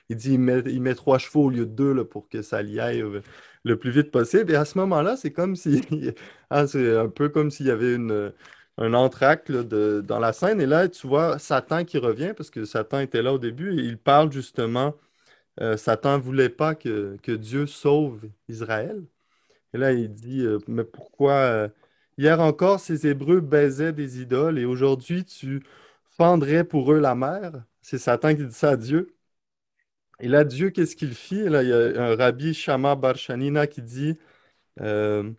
[0.09, 3.01] Il dit il met, trois chevaux au lieu de deux pour que ça y aille
[3.01, 3.21] euh,
[3.63, 4.51] le plus vite possible.
[4.51, 5.81] Et à ce moment-là, c'est comme si.
[6.51, 7.97] Ah, c'est un peu comme s'il y avait
[8.77, 10.61] un entracte dans la scène.
[10.61, 13.79] Et là, tu vois Satan qui revient, parce que Satan était là au début.
[13.79, 14.95] Et il parle justement.
[15.61, 19.03] Euh, Satan ne voulait pas que Dieu sauve Israël.
[19.75, 21.69] Et là, il dit, euh, mais pourquoi euh,
[22.17, 25.63] hier encore ces Hébreux baisaient des idoles et aujourd'hui tu
[26.17, 27.65] fendrais pour eux la mer?
[27.81, 29.17] C'est Satan qui dit ça à Dieu.
[30.21, 31.43] Et là, Dieu, qu'est-ce qu'il fit?
[31.49, 34.17] là, il y a un rabbi Shama Barshanina qui dit,
[34.81, 35.29] euh,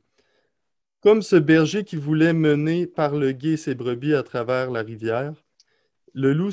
[1.01, 5.33] comme ce berger qui voulait mener par le gué ses brebis à travers la rivière,
[6.15, 6.53] le loup,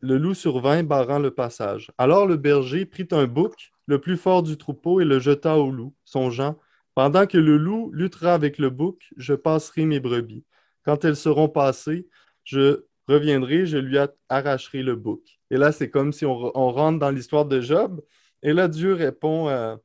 [0.00, 1.90] le loup survint barrant le passage.
[1.96, 5.70] Alors le berger prit un bouc, le plus fort du troupeau, et le jeta au
[5.70, 6.58] loup, songeant,
[6.94, 10.44] pendant que le loup luttera avec le bouc, je passerai mes brebis.
[10.84, 12.08] Quand elles seront passées,
[12.44, 15.40] je reviendrai, je lui arracherai le bouc.
[15.50, 16.36] Et là, c'est comme si on,
[16.70, 18.02] rentre dans l'histoire de Job.
[18.42, 19.76] Et là, Dieu répond euh,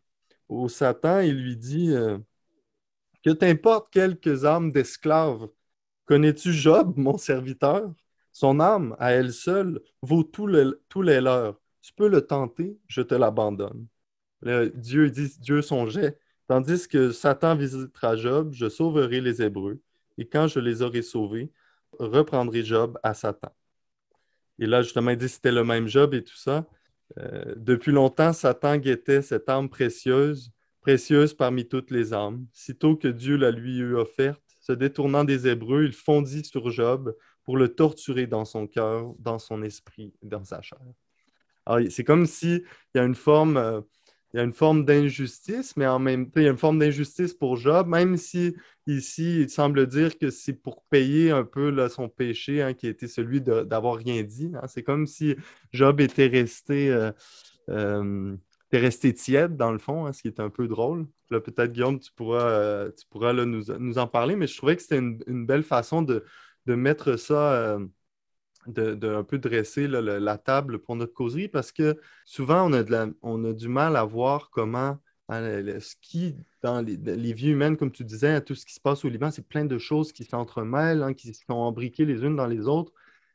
[0.50, 2.17] au Satan et lui dit euh,
[3.24, 5.48] Que t'importe quelques âmes d'esclaves
[6.06, 7.93] Connais-tu Job, mon serviteur?
[8.32, 11.60] Son âme, à elle seule, vaut tous les leurs.
[11.82, 13.88] Tu peux le tenter, je te l'abandonne.
[14.76, 16.17] Dieu dit Dieu songeait
[16.49, 19.79] Tandis que Satan visitera Job, je sauverai les Hébreux,
[20.17, 21.51] et quand je les aurai sauvés,
[21.99, 23.51] reprendrai Job à Satan.
[24.57, 26.65] Et là, justement, il dit c'était le même Job et tout ça.
[27.19, 32.47] Euh, depuis longtemps, Satan guettait cette âme précieuse, précieuse parmi toutes les âmes.
[32.51, 37.15] Sitôt que Dieu la lui eut offerte, se détournant des Hébreux, il fondit sur Job
[37.43, 40.79] pour le torturer dans son cœur, dans son esprit, dans sa chair.
[41.91, 42.63] c'est comme s'il
[42.95, 43.57] y a une forme.
[43.57, 43.81] Euh,
[44.34, 46.78] il y a une forme d'injustice, mais en même temps, il y a une forme
[46.78, 51.88] d'injustice pour Job, même si ici, il semble dire que c'est pour payer un peu
[51.89, 54.52] son péché, hein, qui était celui d'avoir rien dit.
[54.56, 54.68] Hein.
[54.68, 55.36] C'est comme si
[55.72, 57.12] Job était resté, euh,
[57.70, 58.36] euh,
[58.72, 61.08] resté tiède, dans le fond, hein, ce qui est un peu drôle.
[61.32, 64.82] Là, peut-être, Guillaume, tu pourras, euh, tu pourras nous, en parler, mais je trouvais que
[64.84, 66.24] c'était une, belle façon de,
[66.68, 67.80] mettre ça
[68.67, 73.45] de, un peu dresser la, table pour notre causerie parce que souvent, on a, on
[73.45, 74.98] a du mal à voir comment
[75.30, 75.41] hein,
[75.80, 79.10] ce qui, dans les, vies humaines, comme tu disais, tout ce qui se passe au
[79.10, 82.67] Liban, c'est plein de choses qui s'entremêlent, hein, qui sont embriquées les unes dans les
[82.67, 82.93] autres.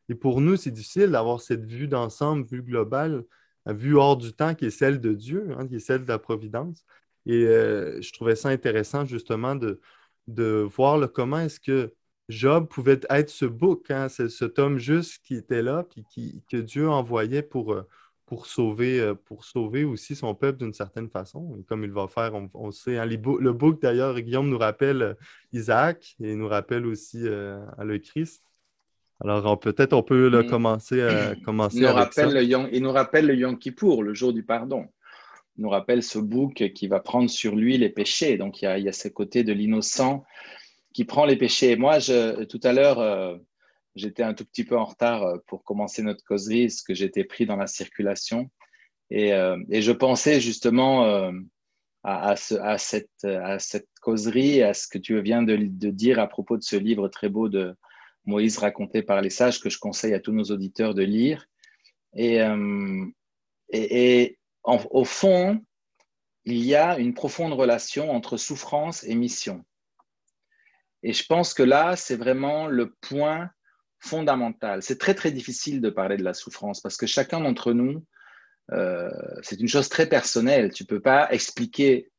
[0.09, 3.25] Et pour nous, c'est difficile d'avoir cette vue d'ensemble, vue globale,
[3.67, 6.19] vue hors du temps, qui est celle de Dieu, hein, qui est celle de la
[6.19, 6.85] providence.
[7.27, 9.81] Et euh, je trouvais ça intéressant, justement, de,
[10.29, 11.95] de voir le, comment est-ce que
[12.29, 16.57] Job pouvait être ce bouc, hein, cet homme juste qui était là, puis qui, que
[16.57, 17.87] Dieu envoyait pour, euh,
[18.25, 22.33] pour, sauver, euh, pour sauver aussi son peuple d'une certaine façon, comme il va faire,
[22.55, 22.97] on, sait.
[22.97, 25.15] Hein, le bouc, d'ailleurs, Guillaume nous rappelle euh,
[25.53, 28.43] Isaac et nous rappelle aussi le Christ.
[29.21, 31.07] Alors, peut-être on peut le commencer,
[31.45, 34.87] commencer il nous rappelle Le il nous rappelle le Yom Kippour, le jour du pardon.
[35.57, 38.39] Il nous rappelle ce bouc qui va prendre sur lui les péchés.
[38.39, 40.25] Donc, il y a, il y a ce côté de l'innocent
[40.95, 41.77] qui prend les péchés.
[41.77, 41.99] Moi,
[42.49, 43.37] tout à l'heure, euh,
[43.97, 47.25] j'étais un tout petit peu en retard euh, pour commencer notre causerie, parce que j'étais
[47.25, 48.51] pris dans la circulation.
[49.11, 51.05] Et, euh, je pensais justement
[52.05, 56.57] à, à, ce, à, cette, causerie, à ce que tu viens de, dire à propos
[56.57, 57.75] de ce livre très beau de
[58.25, 61.47] Moïse raconté par les sages, que je conseille à tous nos auditeurs de lire.
[62.15, 62.41] Et
[64.63, 65.61] au fond,
[66.45, 69.65] il y a une profonde relation entre souffrance et mission.
[71.05, 73.51] Et je pense que là, c'est vraiment le point
[74.01, 74.83] fondamental.
[74.83, 78.05] C'est très, très difficile de parler de la souffrance parce que chacun d'entre nous,
[78.73, 79.11] euh,
[79.43, 80.73] c'est une chose très personnelle.
[80.73, 82.11] Tu ne peux pas expliquer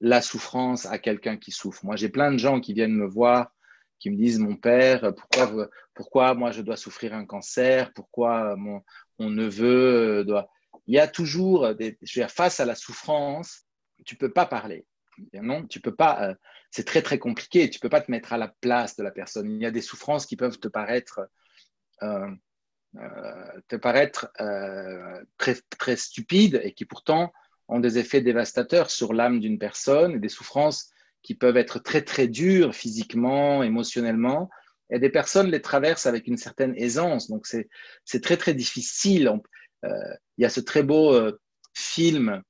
[0.00, 1.84] la souffrance à quelqu'un qui souffre.
[1.84, 3.52] Moi, j'ai plein de gens qui viennent me voir,
[3.98, 7.92] qui me disent, mon père, pourquoi, pourquoi moi je dois souffrir un cancer?
[7.92, 8.82] Pourquoi mon,
[9.18, 10.48] neveu doit...
[10.86, 13.66] Il y a toujours, je veux dire, face à la souffrance,
[14.06, 14.86] tu ne peux pas parler.
[15.34, 16.30] Non, tu peux pas.
[16.30, 16.34] Euh,
[16.70, 17.70] c'est très très compliqué.
[17.70, 19.50] Tu peux pas te mettre à la place de la personne.
[19.50, 21.28] Il y a des souffrances qui peuvent te paraître,
[22.02, 22.30] euh,
[22.96, 24.28] euh, te paraître
[25.38, 27.32] très très stupides et qui pourtant
[27.68, 30.90] ont des effets dévastateurs sur l'âme d'une personne, des souffrances
[31.22, 34.50] qui peuvent être très très dures physiquement, émotionnellement,
[34.90, 37.30] et des personnes les traversent avec une certaine aisance.
[37.30, 39.32] Donc c'est très très difficile.
[39.82, 41.32] Il y a ce très beau
[41.72, 42.42] film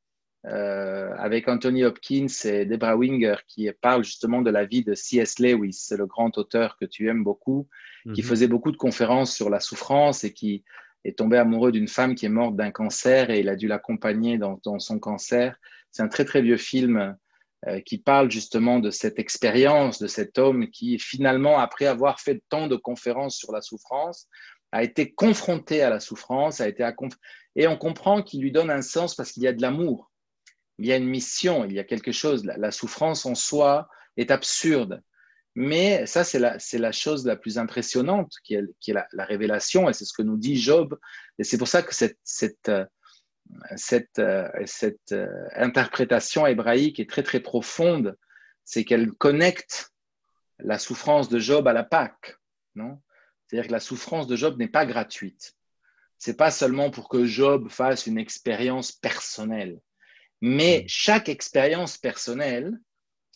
[0.46, 5.38] euh, avec Anthony Hopkins et Debra Winger qui parle justement de la vie de C.S.
[5.38, 7.66] Lewis, c'est le grand auteur que tu aimes beaucoup,
[8.14, 8.28] qui mhm.
[8.28, 10.62] faisait beaucoup de conférences sur la souffrance et qui
[11.04, 14.36] est tombé amoureux d'une femme qui est morte d'un cancer et il a dû l'accompagner
[14.36, 15.56] dans, son cancer.
[15.90, 17.16] C'est un très très vieux film
[17.66, 22.42] euh, qui parle justement de cette expérience de cet homme qui finalement, après avoir fait
[22.50, 24.28] tant de conférences sur la souffrance,
[24.72, 26.86] a été confronté à la souffrance, a été
[27.56, 30.10] et on comprend qu'il lui donne un sens parce qu'il y a de l'amour
[30.78, 32.44] il y a une mission, il y a quelque chose.
[32.44, 35.02] La, souffrance en soi est absurde.
[35.54, 40.04] Mais ça, c'est la, la, chose la plus impressionnante qui est, la, révélation, et c'est
[40.04, 40.98] ce que nous dit Job.
[41.38, 42.84] Et c'est pour ça que cette, cette, euh,
[44.18, 44.48] euh,
[45.12, 48.16] euh, interprétation hébraïque est très, très profonde.
[48.64, 49.92] C'est qu'elle connecte
[50.58, 52.36] la souffrance de Job à la Pâque.
[52.74, 55.54] C'est-à-dire que la souffrance de Job n'est pas gratuite.
[56.18, 59.78] C'est pas seulement pour que Job fasse une expérience personnelle
[60.44, 60.88] mais mm.
[60.88, 62.78] chaque expérience personnelle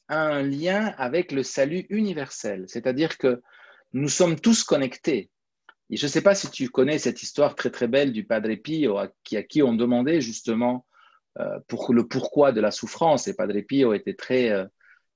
[0.08, 3.40] a un lien avec le salut universel, c'est-à-dire que
[3.94, 5.30] nous sommes tous connectés.
[5.88, 8.54] Et je ne sais pas si tu connais cette histoire très très belle du Padre
[8.56, 10.84] Pio, à qui, à qui on demandait justement
[11.38, 13.26] euh, pour le pourquoi de la souffrance.
[13.26, 14.66] Et Padre Pio était très, euh,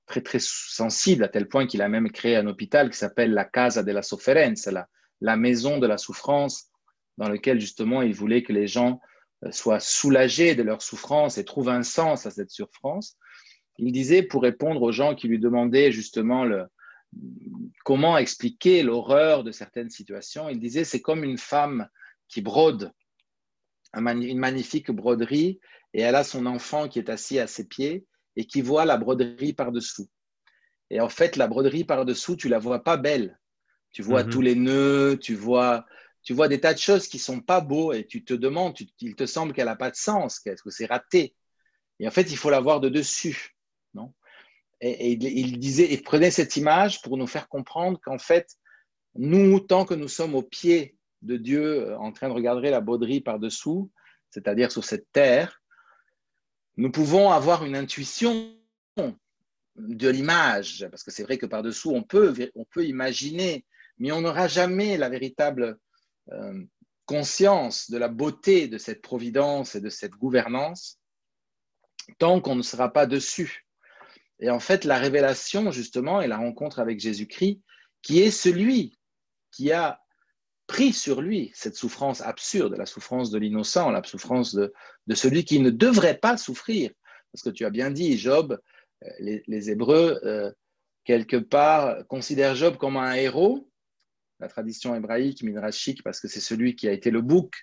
[0.07, 3.45] très, très sensible à tel point qu'il a même créé un hôpital qui s'appelle la
[3.45, 4.87] Casa della Sofferenza, la,
[5.21, 6.71] la maison de la souffrance,
[7.19, 8.99] dans lequel justement il voulait que les gens
[9.51, 13.17] soient soulagés de leur souffrance et trouvent un sens à cette souffrance,
[13.77, 16.65] il disait, pour répondre aux gens qui lui demandaient justement le,
[17.83, 21.87] comment expliquer l'horreur de certaines situations, il disait, c'est comme une femme
[22.27, 22.91] qui brode
[23.95, 25.59] une magnifique broderie
[25.93, 28.97] et elle a son enfant qui est assis à ses pieds et qui voit la
[28.97, 30.09] broderie par-dessous.
[30.89, 33.39] Et en fait, la broderie par-dessous, tu la vois pas belle.
[33.91, 34.29] Tu vois mhm.
[34.31, 35.85] tous les nœuds, tu vois
[36.23, 39.15] tu vois des tas de choses qui sont pas beaux et tu te demandes, il
[39.15, 41.35] te semble qu'elle n'a pas de sens, qu'est-ce que c'est raté.
[41.99, 43.55] Et en fait, il faut la voir de dessus.
[43.93, 44.13] Non?
[44.81, 48.57] Et, il, disait, il prenait cette image pour nous faire comprendre qu'en fait,
[49.15, 52.81] nous, tant que nous sommes au pied de Dieu, euh, en train de regarder la
[52.81, 53.91] bauderie par-dessous,
[54.29, 55.61] c'est-à-dire sur cette terre,
[56.75, 58.57] nous pouvons avoir une intuition
[59.75, 63.65] de l'image, parce que c'est vrai que par-dessous, on peut, on peut imaginer,
[63.99, 65.77] mais on n'aura jamais la véritable
[66.31, 66.63] euh,
[67.05, 70.99] conscience de la beauté de cette providence et de cette gouvernance
[72.17, 73.65] tant qu'on ne sera pas dessus.
[74.39, 77.61] Et en fait, la révélation, justement, et la rencontre avec Jésus-Christ,
[78.01, 78.97] qui est celui
[79.51, 80.01] qui a
[80.67, 84.73] pris sur lui cette souffrance absurde, la souffrance de l'innocent, la souffrance de,
[85.13, 86.91] celui qui ne devrait pas souffrir.
[87.31, 88.59] Parce que tu as bien dit, Job,
[89.03, 90.51] euh, les, Hébreux, euh,
[91.03, 93.69] quelque part, considèrent Job comme un héros,
[94.39, 97.53] la tradition hébraïque, midrashique, parce que c'est celui qui a été le bouc,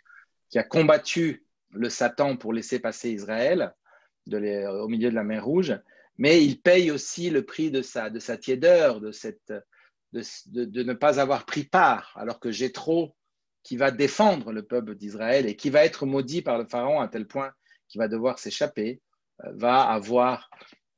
[0.49, 3.75] qui a combattu le Satan pour laisser passer Israël
[4.33, 5.79] au milieu de la mer Rouge,
[6.19, 9.11] mais il paye aussi le prix de sa, de sa tiédeur, de,
[10.13, 13.17] de, ne pas avoir pris part, alors que Jétro,
[13.63, 17.09] qui va défendre le peuple d'Israël et qui va être maudit par le Pharaon à
[17.09, 17.53] tel point
[17.89, 19.01] qu'il va devoir s'échapper,
[19.45, 20.51] euh, va avoir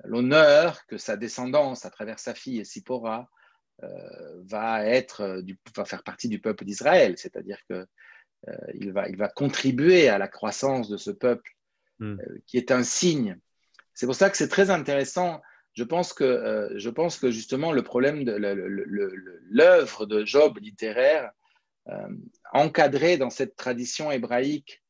[0.05, 3.42] l'honneur que sa descendance, à travers sa fille Sipora, euh,
[4.45, 5.43] va, être, euh,
[5.77, 7.87] va faire partie du peuple d'Israël, c'est-à-dire qu'il
[8.49, 11.57] euh, va, il va contribuer à la croissance de ce peuple,
[11.99, 12.17] hmm.
[12.47, 13.39] qui est un signe.
[13.95, 15.43] C'est pour ça que c'est très intéressant.
[15.75, 18.33] Je pense que, je pense que justement le problème de
[19.51, 21.31] l'œuvre de Job littéraire,
[22.53, 24.83] encadrée dans cette tradition hébraïque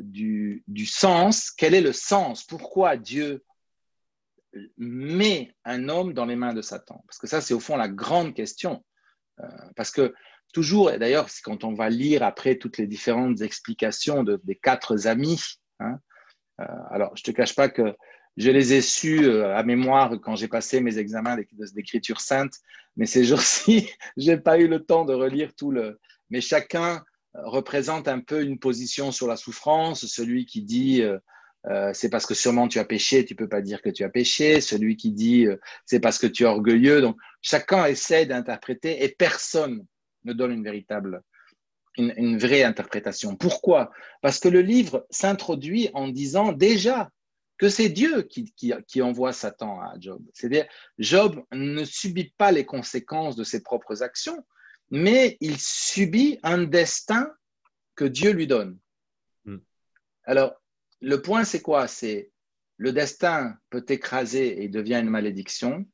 [0.00, 2.42] du, du, sens, quel est le sens?
[2.44, 3.44] Pourquoi Dieu
[4.76, 7.88] met un homme dans les mains de Satan Parce que ça, c'est au fond la
[7.88, 8.84] grande question.
[9.40, 10.14] Euh, parce que
[10.52, 15.42] toujours, et d'ailleurs, quand on va lire après toutes les différentes explications des quatre amis,
[15.80, 15.98] hein,
[16.60, 17.94] euh, alors je ne te cache pas que
[18.36, 21.36] je les ai su euh, à mémoire quand j'ai passé mes examens
[21.74, 22.54] d'écriture sainte,
[22.96, 25.98] mais ces jours-ci, je n'ai pas eu le temps de relire tout le...
[26.30, 27.04] Mais chacun
[27.34, 31.02] représente un peu une position sur la souffrance, celui qui dit
[31.68, 34.08] euh, c'est parce que sûrement tu as péché, tu peux pas dire que tu as
[34.08, 34.60] péché.
[34.60, 37.00] Celui qui dit euh, c'est parce que tu es orgueilleux.
[37.00, 39.84] Donc chacun essaie d'interpréter et personne
[40.24, 41.22] ne donne une véritable,
[41.96, 43.36] une, vraie interprétation.
[43.36, 43.90] Pourquoi?
[44.22, 47.10] Parce que le livre s'introduit en disant déjà
[47.58, 50.22] que c'est Dieu qui, qui, envoie Satan à Job.
[50.34, 50.66] C'est-à-dire,
[50.98, 54.44] Job ne subit pas les conséquences de ses propres actions,
[54.90, 57.30] mais il subit un destin
[57.94, 58.78] que Dieu lui donne.
[59.46, 59.56] Hmm.
[60.24, 60.60] Alors,
[61.00, 61.88] le point, c'est quoi?
[61.88, 62.30] C'est
[62.78, 65.86] le destin peut écraser et devient une malédiction,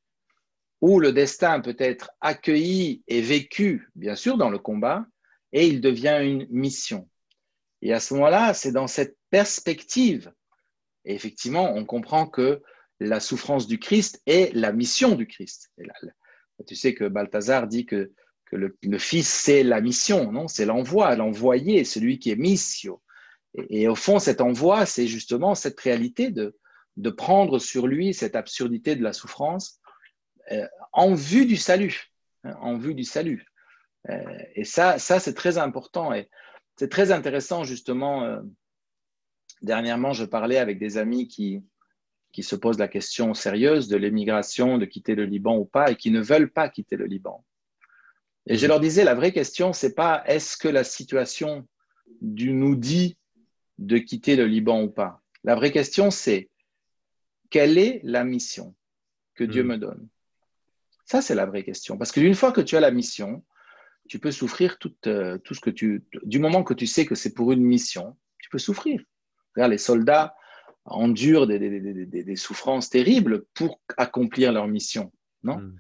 [0.81, 5.07] ou le destin peut être accueilli et vécu, bien sûr, dans le combat,
[5.53, 7.09] et il devient une mission.
[7.83, 10.33] Et à ce moment-là, c'est dans cette perspective,
[11.05, 12.63] effectivement, on comprend que
[13.01, 15.71] la souffrance du Christ est la mission du Christ.
[16.67, 18.13] tu sais que Balthazar dit que,
[18.53, 20.47] le, Fils, c'est la mission, non?
[20.47, 23.01] C'est l'envoi, l'envoyé, celui qui est missio.
[23.55, 26.57] Et, au fond, cet envoi, c'est justement cette réalité de,
[26.97, 29.81] de prendre sur lui cette absurdité de la souffrance
[30.51, 32.13] euh, en vue du salut,
[32.45, 33.47] hein, en vue du salut.
[34.11, 36.29] Euh, et ça, ça c'est très important et
[36.77, 38.25] c'est très intéressant justement.
[38.25, 38.41] Euh,
[39.61, 41.63] dernièrement, je parlais avec des amis qui,
[42.33, 45.97] qui se posent la question sérieuse de l'émigration, de quitter le Liban ou pas, et
[45.97, 47.45] qui ne veulent pas quitter le Liban.
[48.47, 51.69] Et je leur disais, la vraie question, c'est pas est-ce que la situation
[52.21, 53.17] nous dit
[53.87, 55.23] de quitter le Liban ou pas.
[55.45, 56.51] La vraie question, c'est
[57.51, 58.75] quelle est la mission
[59.35, 59.69] que Dieu hmm.
[59.69, 60.09] me donne?
[61.05, 61.99] Ça, c'est la vraie question.
[61.99, 63.45] Parce qu'une fois que tu as la mission,
[64.09, 66.05] tu peux souffrir tout, euh, tout ce que tu.
[66.23, 69.03] Du moment que tu sais que c'est pour une mission, tu peux souffrir.
[69.55, 70.35] Regarde, les soldats
[70.85, 75.13] endurent des, des, des, souffrances terribles pour accomplir leur mission.
[75.43, 75.59] Non?
[75.59, 75.77] Hmm.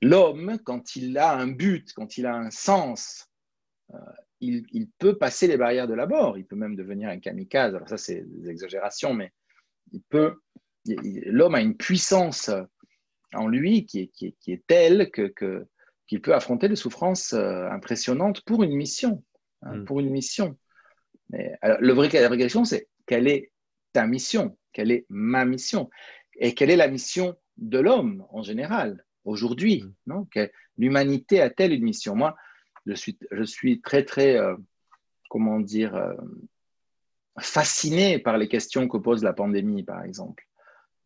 [0.00, 3.28] L'homme, quand il a un but, quand il a un sens,
[3.94, 3.98] euh,
[4.42, 6.36] il, peut passer les barrières de la mort.
[6.36, 7.74] Il peut même devenir un kamikaze.
[7.74, 9.32] Alors ça, c'est des exagérations, mais
[9.92, 10.34] il peut.
[10.86, 12.50] L'homme a une puissance
[13.34, 15.32] en lui qui est, qui est, telle que,
[16.06, 19.22] qu'il peut affronter des souffrances euh, impressionnantes pour une mission.
[19.62, 19.84] Hein, hmm.
[19.84, 20.58] Pour une mission.
[21.30, 23.52] Mais, le vrai, la vraie question, c'est quelle est
[23.92, 24.58] ta mission?
[24.72, 25.88] Quelle est ma mission?
[26.36, 29.84] Et quelle est la mission de l'homme en général aujourd'hui?
[30.06, 30.26] Non
[30.78, 32.16] L'humanité a-t-elle une mission?
[32.16, 32.34] Moi,
[32.86, 34.56] je suis, très, très, euh,
[35.30, 36.14] comment dire, euh,
[37.38, 40.46] fasciné par les questions que pose la pandémie, par exemple.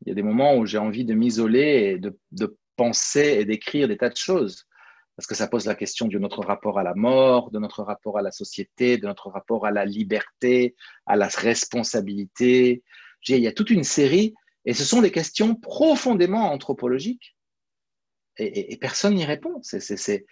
[0.02, 3.44] Il y a des moments où j'ai envie de m'isoler et de, de penser et
[3.44, 4.66] d'écrire des tas de choses,
[5.16, 8.18] parce que ça pose la question de notre rapport à la mort, de notre rapport
[8.18, 10.74] à la société, de notre rapport à la liberté,
[11.06, 12.82] à la responsabilité.
[13.28, 14.34] Il y a toute une série,
[14.66, 17.36] et ce sont des questions profondément anthropologiques,
[18.36, 19.58] et, et personne n'y répond.
[19.62, 20.26] C'est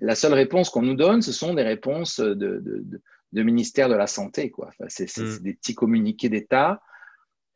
[0.00, 3.00] la seule réponse qu'on nous donne, ce sont des réponses de,
[3.32, 4.50] ministère de la Santé.
[4.50, 4.70] Quoi.
[4.88, 5.38] c'est, mm.
[5.38, 6.82] des petits communiqués d'État.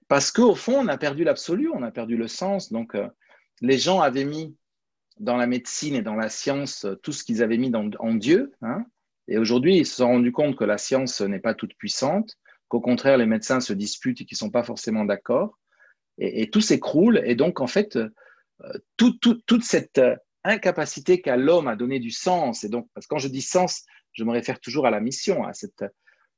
[0.09, 2.73] Parce qu'au fond, on a perdu l'absolu, on a perdu le sens.
[2.73, 3.09] Donc, euh,
[3.61, 4.57] les gens avaient mis
[5.19, 8.53] dans la médecine et dans la science tout ce qu'ils avaient mis en Dieu.
[8.63, 8.85] Hein.
[9.29, 12.39] et aujourd'hui, ils se sont rendus compte que la science n'est pas toute puissante,
[12.69, 15.59] qu'au contraire, les médecins se disputent et qu'ils ne sont pas forcément d'accord.
[16.17, 17.21] Et, tout s'écroule.
[17.25, 18.09] Et donc, en fait, euh,
[18.97, 20.01] toute cette
[20.45, 22.65] incapacité qu'a l'homme à donner du sens.
[22.65, 25.45] Et donc, parce que quand je dis sens, je me réfère toujours à la mission,
[25.45, 25.85] à cette,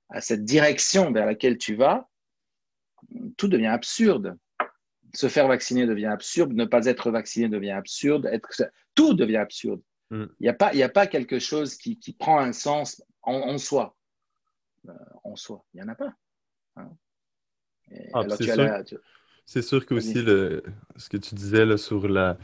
[0.08, 2.08] à cette direction vers laquelle tu vas.
[3.36, 4.36] Tout devient absurde.
[5.14, 8.48] Se faire vacciner devient absurde, ne pas être vacciné devient absurde, être...
[8.94, 9.82] tout devient absurde.
[10.10, 10.24] Mm.
[10.40, 13.96] Il n'y a, pas, a pas quelque chose qui, qui prend un sens en, soi.
[14.88, 14.92] Euh,
[15.24, 16.14] en soi, il n'y en a pas.
[16.76, 16.90] Hein.
[18.14, 18.22] Ah,
[19.44, 20.62] c'est sûr, que aussi le,
[20.96, 22.38] ce que tu disais là, sur la,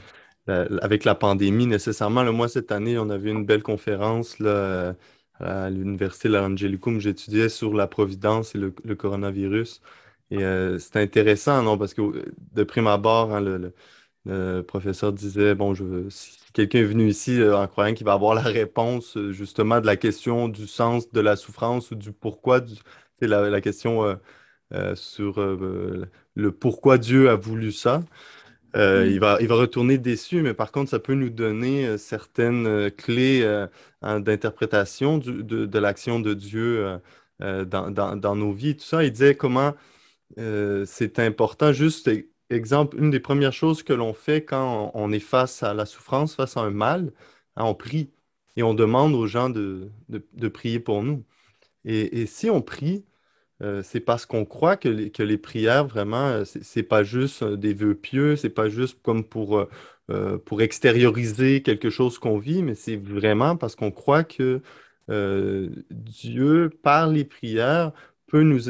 [0.49, 2.23] avec la pandémie nécessairement.
[2.23, 4.95] le moi, cette année, on avait une belle conférence là,
[5.41, 7.01] à l'Université l'Angelicum.
[7.01, 9.81] J'étudiais sur la providence et le, coronavirus.
[10.31, 11.79] Et euh, c'était intéressant, non?
[11.79, 12.03] Parce que
[12.53, 17.57] de prime abord, hein, le, professeur disait, bon, je, si quelqu'un est venu ici euh,
[17.57, 21.21] en croyant qu'il va avoir la réponse euh, justement de la question du sens de
[21.21, 22.61] la souffrance ou du pourquoi,
[23.19, 24.19] c'est la, la, question
[24.95, 28.03] sur le pourquoi Dieu a voulu ça.
[28.77, 29.11] Euh, mm.
[29.11, 32.67] il, va, il va retourner déçu, mais par contre, ça peut nous donner euh, certaines
[32.67, 33.43] euh, clés
[34.03, 37.01] d'interprétation de, l'action de Dieu
[37.41, 38.77] dans, nos vies.
[38.77, 39.75] Tout ça, il disait comment
[40.37, 41.73] c'est important.
[41.73, 42.11] Juste
[42.51, 46.35] exemple, une des premières choses que l'on fait quand on, est face à la souffrance,
[46.35, 47.13] face à un mal,
[47.57, 48.11] hein, on prie
[48.57, 49.91] et on demande aux gens de,
[50.53, 51.25] prier pour nous.
[51.85, 53.05] et si on prie,
[53.83, 58.51] c'est parce qu'on croit que les, prières, vraiment, c'est pas juste des vœux pieux, c'est
[58.51, 59.67] pas juste comme pour,
[60.61, 64.63] extérioriser quelque chose qu'on vit, mais c'est vraiment parce qu'on croit que
[65.91, 67.93] Dieu, par les prières,
[68.29, 68.61] peut nous,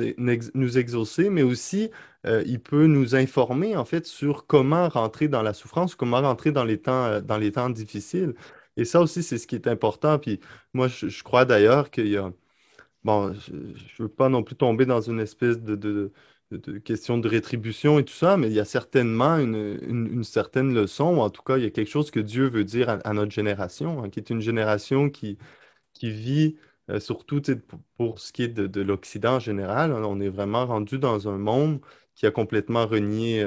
[0.54, 1.90] nous exaucer, mais aussi
[2.24, 6.64] il peut nous informer en fait sur comment rentrer dans la souffrance, comment rentrer dans
[6.64, 8.34] les temps, dans les temps difficiles.
[8.78, 10.18] Et ça aussi, c'est ce qui est important.
[10.18, 10.40] Puis
[10.72, 12.32] moi, je crois d'ailleurs qu'il y a
[13.04, 16.12] bon, je ne veux pas non plus tomber dans une espèce de,
[16.84, 21.20] question de rétribution et tout ça, mais il y a certainement une, certaine leçon, ou
[21.20, 24.02] en tout cas, il y a quelque chose que Dieu veut dire à, notre génération,
[24.02, 25.38] hein, qui est une génération qui,
[25.94, 26.56] qui vit,
[26.90, 27.42] euh, surtout
[27.96, 31.38] pour, ce qui est de, l'Occident en général, hein, on est vraiment rendu dans un
[31.38, 31.80] monde
[32.14, 33.44] qui a complètement renié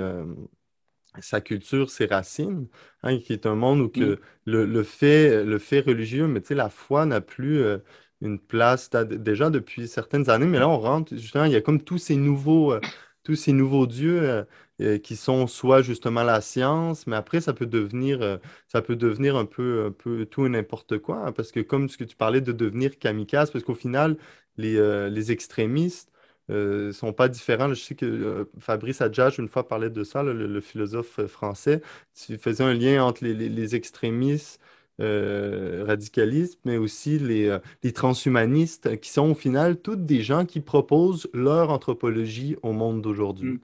[1.19, 2.67] sa culture, ses racines,
[3.03, 4.19] hein, qui est un monde où que mm.
[4.45, 7.79] le, fait, le fait religieux, mais tu sais, la foi n'a plus euh,
[8.21, 11.81] une place déjà depuis certaines années, mais là, on rentre, justement, il y a comme
[11.83, 12.79] tous ces nouveaux, euh,
[13.23, 14.45] tous ces nouveaux dieux
[14.81, 19.35] euh, qui sont soit justement la science, mais après, ça peut devenir, ça peut devenir
[19.35, 22.15] un peu, un peu tout et n'importe quoi, hein, parce que comme ce que tu
[22.15, 24.17] parlais de devenir kamikaze, parce qu'au final,
[24.57, 26.11] les, les extrémistes,
[26.51, 27.69] ne euh, sont pas différents.
[27.69, 31.81] Je sais que euh, Fabrice Adjage, une fois, parlait de ça, le, philosophe euh, français.
[32.13, 34.59] Tu faisais un lien entre les, extrémistes
[34.99, 37.59] radicalistes, mais aussi les,
[37.93, 43.53] transhumanistes, qui sont au final toutes des gens qui proposent leur anthropologie au monde d'aujourd'hui.
[43.53, 43.59] Mm.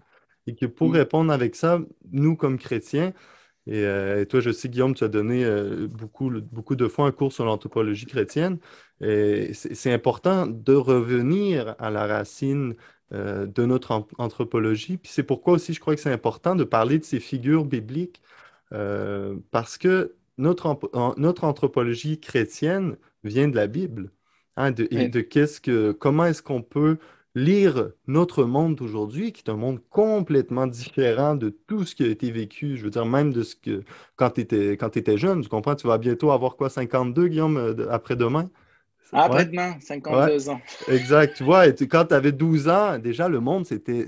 [0.47, 0.93] Et que pour mm.
[0.93, 1.79] répondre avec ça,
[2.11, 3.13] nous, comme chrétiens,
[3.69, 5.45] et, toi, je sais, Guillaume, tu as donné
[5.89, 8.59] beaucoup, beaucoup de fois un cours sur l'anthropologie chrétienne.
[9.01, 12.75] C'est important de revenir à la racine
[13.13, 14.97] euh, de notre anthropologie.
[14.97, 18.21] Puis c'est pourquoi aussi je crois que c'est important de parler de ces figures bibliques,
[18.73, 20.79] euh, parce que notre,
[21.17, 24.11] notre anthropologie chrétienne vient de la Bible.
[24.55, 26.97] Hein, de, et de qu'est-ce que, comment est-ce qu'on peut
[27.35, 32.07] lire notre monde d'aujourd'hui, qui est un monde complètement différent de tout ce qui a
[32.07, 33.83] été vécu, je veux dire, même de ce que
[34.15, 37.57] quand tu étais, quand étais jeune, tu comprends, tu vas bientôt avoir quoi, 52, Guillaume,
[37.57, 38.49] euh, après-demain?
[39.13, 40.59] Après-demain, 52 ans.
[40.87, 41.35] Exact.
[41.37, 44.07] Tu vois, quand tu avais 12 ans, déjà, le monde, c'était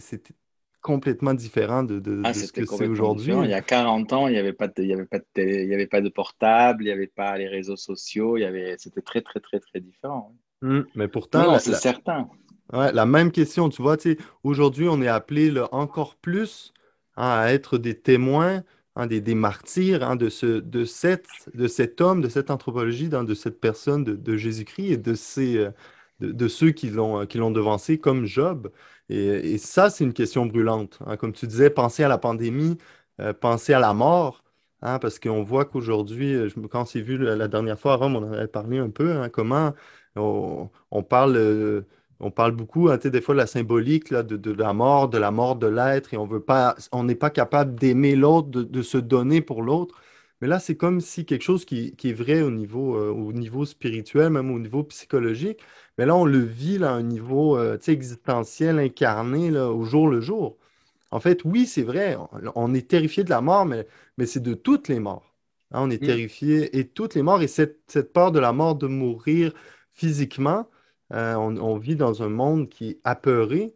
[0.82, 3.34] complètement différent de, de, ah, ce que c'est aujourd'hui.
[3.44, 5.26] Il y a 40 ans, il n'y avait, pas de, il y avait, pas de
[5.38, 8.46] il y avait pas de portable, il n'y avait pas les réseaux sociaux, il y
[8.46, 8.76] avait...
[8.78, 10.36] c'était très, très, très, très différent.
[10.62, 12.30] Hum, mais pourtant, c'est certain.
[12.72, 13.98] Ouais, la même question, tu vois,
[14.44, 16.74] aujourd'hui, on est appelé encore plus
[17.18, 18.64] hein, à être des témoins
[19.00, 23.34] Hein, des, martyrs hein, de, ce, de, cette, de cet homme, de cette anthropologie, de
[23.34, 25.72] cette personne de, Jésus-Christ et de, ces, euh,
[26.20, 28.72] de, ceux qui l'ont, qui l'ont devancé comme Job.
[29.10, 31.00] Et, ça, c'est une question brûlante.
[31.06, 31.18] Hein.
[31.18, 32.78] Comme tu disais, penser à la pandémie,
[33.22, 34.44] euh, penser à la mort,
[34.82, 38.24] parce qu'on voit qu'aujourd'hui, euh, quand on s'est vu la, dernière fois à Rome, on
[38.24, 39.74] en avait parlé un peu, comment
[40.16, 40.70] on,
[41.04, 41.86] parle
[42.20, 45.56] on parle beaucoup, hein, des fois, de la symbolique de, la mort, de la mort
[45.56, 49.42] de l'être, et on veut pas, on n'est pas capable d'aimer l'autre, de, se donner
[49.42, 50.02] pour l'autre.
[50.42, 53.66] Mais là, c'est comme si quelque chose qui, est vrai au niveau, euh, au niveau
[53.66, 55.60] spirituel, même au niveau psychologique,
[56.00, 60.58] mais là, on le vit à un niveau euh, existentiel, incarné, au jour le jour.
[61.12, 62.18] En fait, oui, c'est vrai,
[62.56, 63.86] on, est terrifié de la mort, mais,
[64.18, 65.36] mais c'est de toutes les morts.
[65.72, 65.82] Hein.
[65.82, 66.06] on est mm.
[66.06, 69.52] terrifié et toutes les morts, et cette, cette peur de la mort, de mourir
[69.92, 70.70] physiquement,
[71.12, 73.76] euh, on, vit dans un monde qui est apeuré.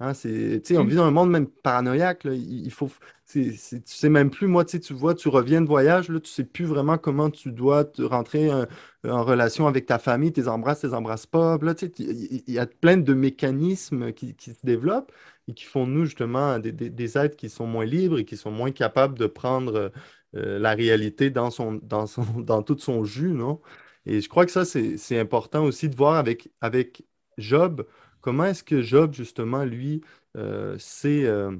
[0.00, 0.88] Hein, c'est, on mm.
[0.88, 2.24] vit dans un monde même paranoïaque.
[2.24, 2.90] Il, faut,
[3.30, 6.64] tu sais même plus, moi, tu vois, tu reviens de voyage, là, tu sais plus
[6.64, 11.26] vraiment comment tu dois te rentrer en relation avec ta famille, tes embrasses, tes embrasses
[11.26, 11.58] pas.
[11.98, 15.12] il y, a plein de mécanismes qui, se développent
[15.48, 18.36] et qui font de nous justement des, des, êtres qui sont moins libres et qui
[18.36, 19.92] sont moins capables de prendre
[20.34, 23.60] euh, la réalité dans, son, dans, son, dans tout son jus, non?
[24.06, 27.04] Et je crois que ça, c'est important aussi de voir avec, avec
[27.38, 27.86] Job,
[28.22, 30.00] comment est-ce que Job, justement, lui,
[30.38, 31.24] euh, c'est...
[31.24, 31.52] Euh,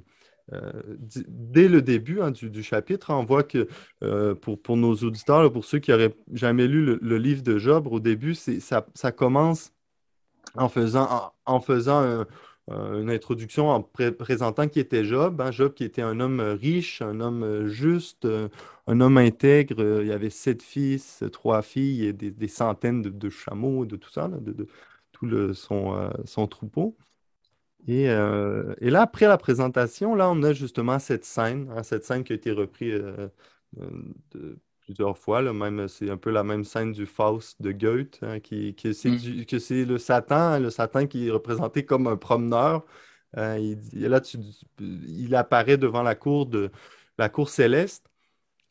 [0.52, 0.72] euh,
[1.28, 3.68] dès le début hein, du, chapitre, on voit que
[4.34, 8.00] pour, pour, nos auditeurs, pour ceux qui n'auraient jamais lu le, livre de Job, au
[8.00, 9.72] début, ça, ça commence
[10.56, 11.30] en faisant,
[12.70, 15.40] euh, une introduction en présentant qui était Job.
[15.40, 15.50] Hein.
[15.50, 18.48] Job qui était un homme riche, un homme euh, juste, euh,
[18.86, 20.00] un homme intègre.
[20.00, 24.30] Il y avait sept fils, trois filles et des, centaines de, chameaux, de tout ça,
[25.22, 26.96] tout le, son, son troupeau.
[27.88, 32.32] Et, là, après la présentation, là, on a justement cette scène, hein, cette scène qui
[32.32, 33.02] a été reprise
[34.34, 35.42] de, plusieurs fois.
[35.52, 39.44] même, c'est un peu la même scène du Faust de Goethe, hein, qui, mm.
[39.46, 42.84] que c'est le Satan, le Satan qui est représenté comme un promeneur.
[43.36, 44.20] Euh, il, là,
[44.80, 46.70] il apparaît devant la cour de
[47.18, 48.10] la cour céleste.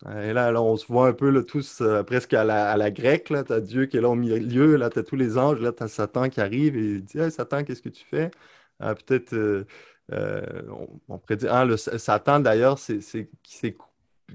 [0.08, 2.92] Euh, et là, on se voit un peu tous euh, presque à la, à la
[2.92, 3.26] grecque.
[3.26, 5.72] Tu as Dieu qui est là au milieu, là, tu as tous les anges, là,
[5.72, 8.32] tu as Satan qui arrive et il dit Satan, qu'est-ce que tu fais?
[8.80, 9.36] Peut-être,
[10.12, 13.00] on, on, pourrait dire Ah, le Satan d'ailleurs, c'est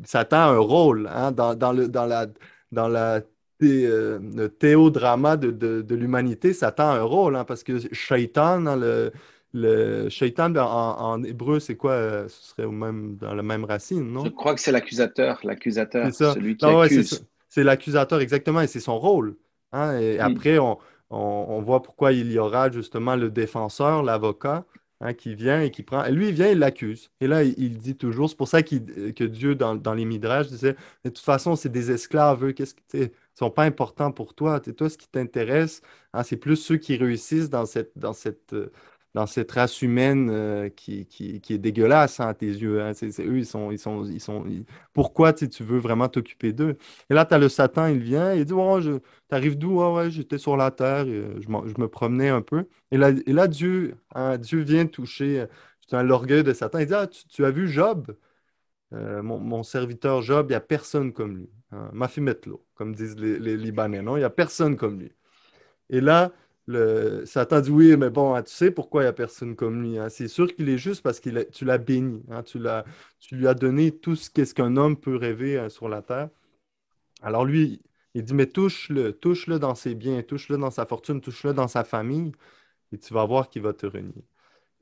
[0.04, 2.26] Satan a un rôle hein, dans, dans, le, dans la,
[2.72, 3.22] dans la
[3.62, 8.76] euh, théodrama de, de, de l'humanité, Satan a un rôle, hein, parce que Shaitan, hein,
[8.76, 9.12] le,
[9.56, 14.12] le Shaitan en, en hébreu, c'est quoi euh, Ce serait même dans la même racine,
[14.12, 14.24] non?
[14.24, 17.24] Je crois que c'est l'accusateur, l'accusateur, celui qui accuse.
[17.48, 19.36] c'est l'accusateur, exactement, et c'est son rôle.
[19.72, 20.78] Hein, et après, on,
[21.10, 24.64] on, on, voit pourquoi il y aura justement le défenseur, l'avocat,
[25.02, 26.08] Hein, qui vient et qui prend.
[26.08, 27.10] Lui, il vient, il l'accuse.
[27.20, 30.74] Et là, il, dit toujours, c'est pour ça que Dieu, dans, dans les Midrash, disait
[31.04, 34.58] de toute façon, c'est des esclaves, eux, qu'est-ce que ne sont pas importants pour toi.
[34.58, 35.82] Toi, ce qui t'intéresse,
[36.14, 38.54] hein, c'est plus ceux qui réussissent dans cette, dans cette,
[39.16, 42.82] dans cette race humaine euh, qui, qui, qui, est dégueulasse hein, à tes yeux.
[42.82, 42.92] Hein.
[43.02, 44.44] Eux, ils sont, ils sont, ils sont,
[44.92, 46.76] Pourquoi tu veux vraiment t'occuper d'eux?
[47.08, 48.98] Et là, tu as le Satan, il vient, il dit, oh, je...
[49.28, 49.80] t'arrives d'où?
[49.80, 51.48] Ouais, j'étais sur la terre, je, je,
[51.80, 52.66] me promenais un peu.
[52.90, 55.46] Et là, et là Dieu, hein, Dieu vient toucher
[55.92, 56.78] l'orgueil de Satan.
[56.80, 58.14] Il dit, ah, tu, as vu Job?
[58.92, 61.50] Euh, mon, mon, serviteur Job, il n'y a personne comme lui.
[61.72, 64.16] Hein, Mafimetlo, comme disent les, les Libanais, non?
[64.16, 65.12] Il n'y a personne comme lui.
[65.90, 66.32] Et là,
[67.26, 69.98] Satan dit oui, mais bon, hein, tu sais pourquoi il n'y a personne comme lui.
[69.98, 70.08] Hein?
[70.08, 72.22] C'est sûr qu'il est juste parce que tu l'as béni.
[72.30, 72.42] Hein?
[72.42, 72.60] Tu,
[73.20, 76.28] tu lui as donné tout ce qu'un homme peut rêver sur la terre.
[77.22, 77.80] Alors lui,
[78.14, 81.84] il dit, mais touche-le, touche-le dans ses biens, touche-le dans sa fortune, touche-le dans sa
[81.84, 82.32] famille,
[82.92, 84.24] et tu vas voir qu'il va te renier.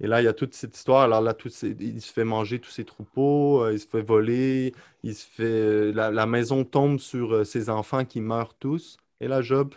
[0.01, 1.03] Et là, il y a toute cette histoire.
[1.03, 1.37] Alors là,
[1.81, 4.73] il se fait manger tous ses troupeaux, euh, il se fait voler,
[5.03, 8.99] il se fait, euh, la, la maison tombe sur euh, ses enfants qui meurent tous.
[9.21, 9.75] Et là, Job,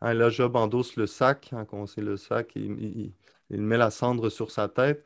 [0.00, 3.12] Hein, là, Job endosse le sac, hein, c'est le sac, il,
[3.50, 5.04] met la cendre sur sa tête.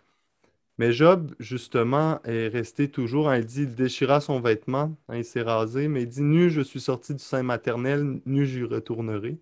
[0.79, 5.43] Mais Job, justement, est resté toujours, hein, il dit, il déchira son vêtement, il s'est
[5.43, 9.39] rasé, mais il dit, nu, je suis sorti du sein maternel, nu, j'y retournerai.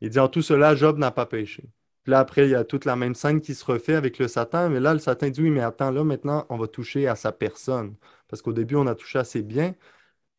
[0.00, 1.64] Il dit, en tout cela, Job n'a pas péché.
[2.02, 4.28] Puis là, après, il y a toute la même scène qui se refait avec le
[4.28, 7.16] Satan, mais là, le Satan dit, oui, mais attends, là, maintenant, on va toucher à
[7.16, 7.96] sa personne.
[8.28, 9.74] Parce qu'au début, on a touché à ses biens.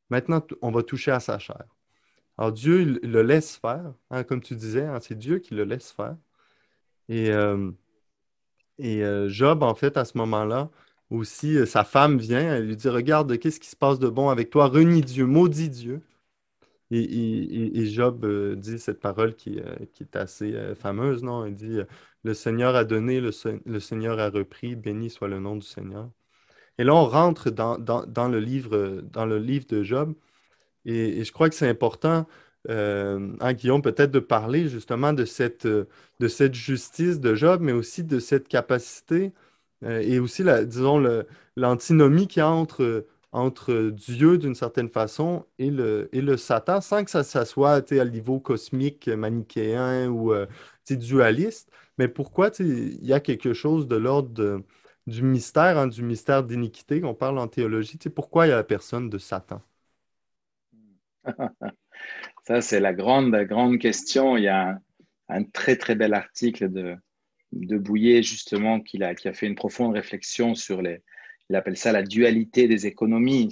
[0.09, 1.65] Maintenant, on va toucher à sa chair.
[2.39, 5.91] Alors Dieu le laisse faire, hein, comme tu disais, hein, c'est Dieu qui le laisse
[5.91, 6.15] faire.
[7.09, 7.71] Et, euh,
[8.81, 10.69] euh, Job, en fait, à ce moment-là,
[11.09, 14.29] aussi, euh, sa femme vient, elle lui dit, regarde, qu'est-ce qui se passe de bon
[14.29, 14.67] avec toi?
[14.67, 16.01] Renie Dieu, maudit Dieu.
[16.91, 18.25] Et, Job
[18.57, 21.45] dit cette parole qui, est assez fameuse, non?
[21.45, 21.79] Il dit,
[22.23, 23.31] le Seigneur a donné, le,
[23.79, 26.09] Seigneur a repris, béni soit le nom du Seigneur.
[26.77, 29.01] Et là, on rentre dans le livre
[29.69, 30.13] de Job.
[30.85, 32.27] Et, je crois que c'est important,
[32.69, 37.71] euh, hein, Guillaume, peut-être de parler justement de cette, de cette justice de Job, mais
[37.71, 39.33] aussi de cette capacité
[39.83, 41.03] euh, et aussi, disons,
[41.55, 46.81] l'antinomie qu'il y a entre, entre Dieu d'une certaine façon et le, et le Satan,
[46.81, 50.45] sans que ça, ça soit à niveau cosmique, manichéen ou euh,
[50.89, 51.69] dualiste.
[51.97, 54.63] Mais pourquoi il y a quelque chose de l'ordre
[55.07, 57.97] du mystère, hein, du mystère d'iniquité qu'on parle en théologie?
[58.15, 59.61] Pourquoi il y a la personne de Satan?
[62.47, 64.37] Ça, c'est la grande, grande question.
[64.37, 64.79] Il y a
[65.29, 66.95] un, très, très bel article de,
[67.51, 71.01] de Bouillet, justement, qui a, fait une profonde réflexion sur les.
[71.49, 73.49] Il appelle ça la dualité des économies.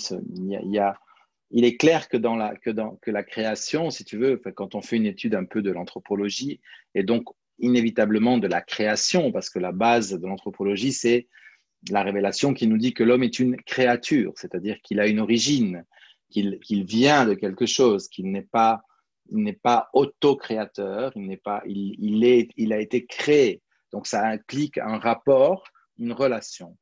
[1.50, 4.76] Il est clair que dans, la, que, dans, que la création, si tu veux, quand
[4.76, 6.60] on fait une étude un peu de l'anthropologie,
[6.94, 7.26] et donc
[7.60, 11.28] inévitablement de la création, parce que la base de l'anthropologie, c'est
[11.90, 15.84] la révélation qui nous dit que l'homme est une créature, c'est-à-dire qu'il a une origine,
[16.30, 18.82] qu'il vient de quelque chose, qu'il n'est pas,
[19.32, 21.96] n'est pas auto-créateur, il, n'est pas, il,
[22.56, 23.62] il a été créé.
[23.92, 25.64] Donc ça implique un rapport,
[25.98, 26.78] une relation.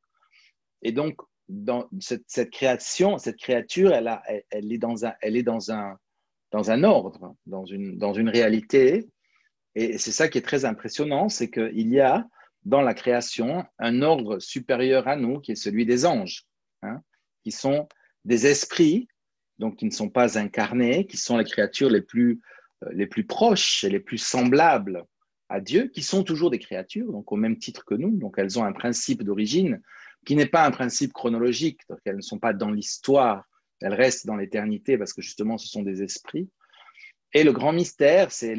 [0.81, 5.43] Et donc, dans cette, création, cette créature, elle, a, elle, est, dans un, elle est
[5.43, 5.97] dans, un,
[6.51, 9.07] dans un ordre, dans une, dans une réalité.
[9.75, 12.27] Et c'est ça qui est très impressionnant, c'est qu'il y a
[12.63, 16.45] dans la création un ordre supérieur à nous, qui est celui des anges,
[16.81, 17.01] hein,
[17.43, 17.87] qui sont
[18.23, 19.07] des esprits
[19.59, 22.41] donc qui ne sont pas incarnées, qui sont les créatures les plus,
[22.83, 25.05] euh, les plus proches et les plus semblables
[25.49, 28.17] à Dieu, qui sont toujours des créatures, donc au même titre que nous.
[28.17, 29.81] Donc elles ont un principe d'origine
[30.25, 33.45] qui n'est pas un principe chronologique, donc elles ne sont pas dans l'histoire,
[33.79, 36.49] elles restent dans l'éternité parce que justement ce sont des esprits.
[37.33, 38.55] Et le grand mystère, c'est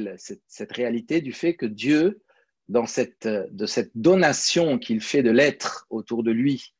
[0.47, 2.21] cette réalité du fait que Dieu,
[2.69, 6.75] dans cette, de cette donation qu'il fait de l'être autour de lui,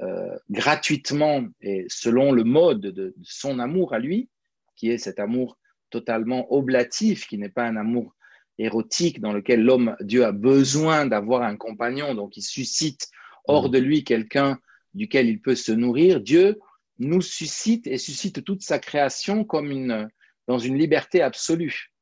[0.00, 4.28] euh, gratuitement et selon le mode de, son amour à lui,
[4.74, 5.56] qui est cet amour
[5.90, 8.14] totalement oblatif, qui n'est pas un amour
[8.58, 13.08] érotique dans lequel l'homme, Dieu a besoin d'avoir un compagnon, donc il suscite
[13.46, 14.58] hors de lui quelqu'un
[14.94, 16.20] duquel il peut se nourrir.
[16.20, 16.58] Dieu
[16.98, 20.08] nous suscite et suscite toute sa création comme une,
[20.46, 21.92] dans une liberté absolue,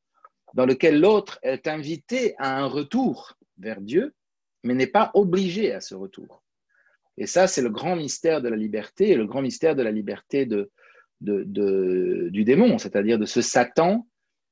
[0.54, 4.14] dans lequel l'autre est invité à un retour vers Dieu,
[4.62, 6.43] mais n'est pas obligé à ce retour.
[7.16, 9.92] Et ça, c'est le grand mystère de la liberté et le grand mystère de la
[9.92, 10.46] liberté
[11.20, 14.06] du démon, c'est-à-dire de ce Satan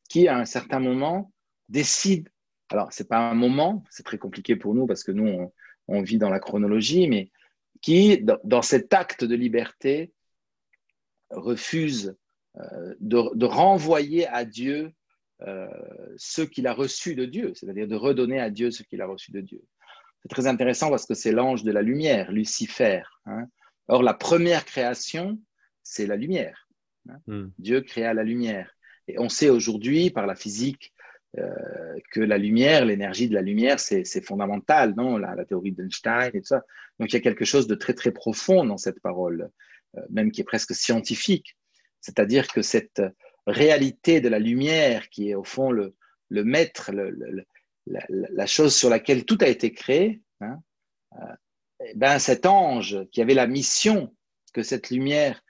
[0.09, 1.33] qui, à un certain moment,
[1.69, 2.29] décide.
[2.71, 5.51] Alors, ce n'est pas un moment, c'est très compliqué pour nous parce que nous,
[5.89, 7.31] on, vit dans la chronologie, mais
[7.81, 10.13] qui, dans, cet acte de liberté,
[11.31, 12.15] refuse
[12.59, 14.93] euh, de, renvoyer à Dieu
[15.43, 15.67] euh,
[16.17, 19.33] ce qu'il a reçu de Dieu, c'est-à-dire de redonner à Dieu ce qu'il a reçu
[19.33, 19.63] de Dieu.
[20.23, 23.03] C'est très intéressant parce que c'est l'ange de la lumière, Lucifer.
[23.27, 23.47] Hein.
[23.89, 25.39] Or, la première création,
[25.83, 26.69] c'est la lumière.
[27.09, 27.19] Hein.
[27.27, 27.49] Hmm.
[27.59, 28.77] Dieu créa la lumière.
[29.09, 30.93] Et on sait aujourd'hui, par la physique,
[31.39, 36.31] euh, que la lumière, l'énergie de la lumière, c'est fondamental, non la, la, théorie d'Einstein
[36.35, 36.63] et tout ça.
[36.99, 39.51] Donc il y a quelque chose de très très profond dans cette parole,
[39.97, 41.57] euh, même qui est presque scientifique.
[42.01, 43.03] C'est-à-dire que cette
[43.47, 45.95] réalité de la lumière, qui est au fond le,
[46.29, 47.45] le maître, le,
[47.87, 50.59] la, chose sur laquelle tout a été créé, hein,
[51.21, 51.35] euh,
[51.87, 54.15] eh ben cet ange qui avait la mission
[54.53, 55.43] que cette lumière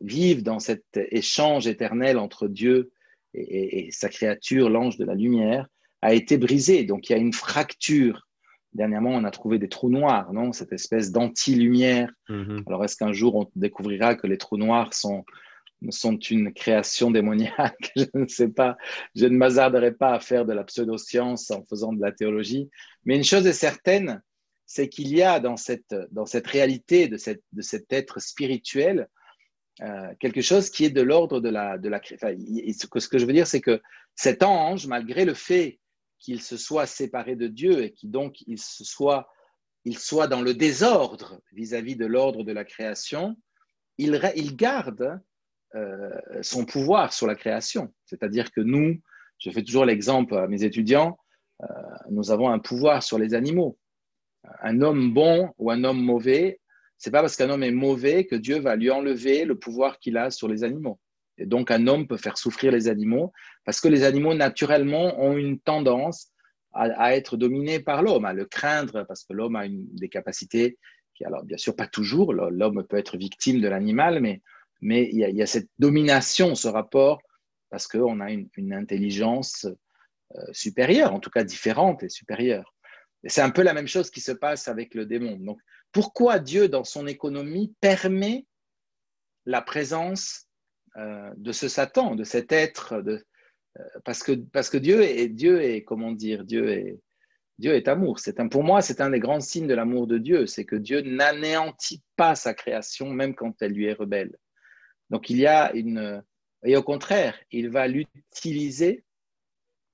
[0.00, 2.90] vive dans cet échange éternel entre Dieu
[3.34, 5.68] et, sa créature, l'ange de la lumière,
[6.02, 6.84] a été brisé.
[6.84, 8.26] Donc il y a une fracture.
[8.72, 10.52] Dernièrement, on a trouvé des trous noirs, non?
[10.52, 12.10] Cette espèce d'anti-lumière.
[12.28, 12.64] Mm-hmm.
[12.66, 15.24] Alors est-ce qu'un jour on découvrira que les trous noirs sont,
[15.90, 18.76] sont une création démoniaque Je ne sais pas.
[19.14, 22.68] Je ne m'hasarderai pas à faire de la pseudo-science en faisant de la théologie.
[23.04, 24.22] Mais une chose est certaine,
[24.66, 29.08] c'est qu'il y a dans cette, dans cette réalité de, cette, de cet être spirituel
[29.82, 33.26] euh, quelque chose qui est de l'ordre de la, de la que, ce que je
[33.26, 33.82] veux dire, c'est que
[34.14, 35.80] cet ange, malgré le fait
[36.20, 39.28] qu'il se soit séparé de Dieu et qu'il donc il se soit,
[39.84, 43.36] il soit dans le désordre vis-à-vis de l'ordre de la création,
[43.98, 45.20] il, il garde
[46.42, 47.92] son pouvoir sur la création.
[48.04, 49.00] C'est-à-dire que nous,
[49.38, 51.18] je fais toujours l'exemple à mes étudiants,
[51.62, 51.66] euh,
[52.10, 53.78] nous avons un pouvoir sur les animaux.
[54.62, 56.60] Un homme bon ou un homme mauvais
[56.98, 60.16] c'est pas parce qu'un homme est mauvais que Dieu va lui enlever le pouvoir qu'il
[60.16, 60.98] a sur les animaux.
[61.36, 63.32] Et donc, un homme peut faire souffrir les animaux
[63.64, 66.30] parce que les animaux, naturellement, ont une tendance
[66.72, 70.78] à, être dominés par l'homme, à le craindre parce que l'homme a une, des capacités
[71.14, 72.32] qui, alors, bien sûr, pas toujours.
[72.32, 74.40] L'homme peut être victime de l'animal, mais,
[74.84, 77.22] mais il, y a, cette domination, ce rapport,
[77.70, 82.74] parce qu'on a une, intelligence euh, supérieure, en tout cas différente et supérieure.
[83.24, 85.38] Et c'est un peu la même chose qui se passe avec le démon.
[85.38, 85.58] Donc,
[85.90, 88.44] pourquoi Dieu, dans son économie, permet
[89.46, 90.48] la présence
[90.98, 93.18] euh, de ce Satan, de cet être euh,
[94.04, 97.00] parce, que, Dieu est, comment dire, Dieu
[97.58, 98.20] est, amour.
[98.50, 102.02] Pour moi, c'est un des grands signes de l'amour de Dieu, c'est que Dieu n'anéantit
[102.16, 104.36] pas sa création, même quand elle lui est rebelle.
[105.10, 106.22] Donc il y a une...
[106.64, 109.04] Et au contraire, il va l'utiliser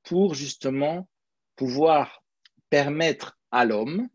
[0.04, 1.08] pour justement
[1.56, 2.22] pouvoir
[2.70, 4.08] permettre à l'homme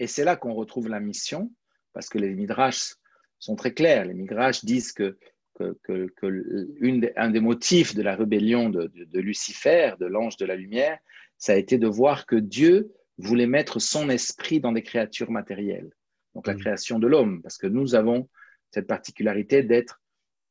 [0.00, 1.52] et c'est là qu'on retrouve la mission,
[1.92, 2.94] parce que les midrash
[3.38, 4.06] sont très clairs.
[4.06, 5.18] Les midrash disent que,
[5.60, 8.90] un des motifs de la rébellion de,
[9.20, 10.98] Lucifer, de l'ange de la lumière,
[11.36, 15.90] ça a été de voir que Dieu voulait mettre son esprit dans des créatures matérielles,
[16.34, 16.60] donc la mm.
[16.60, 18.26] création de l'homme, parce que nous avons
[18.70, 19.99] cette particularité d'être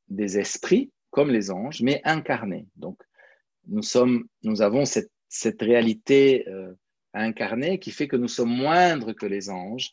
[0.09, 2.67] des esprits comme les anges, mais incarnés.
[2.75, 3.01] Donc
[3.67, 6.73] nous sommes, nous avons cette, réalité euh,
[7.13, 9.91] incarné qui fait que nous sommes moindres que les anges.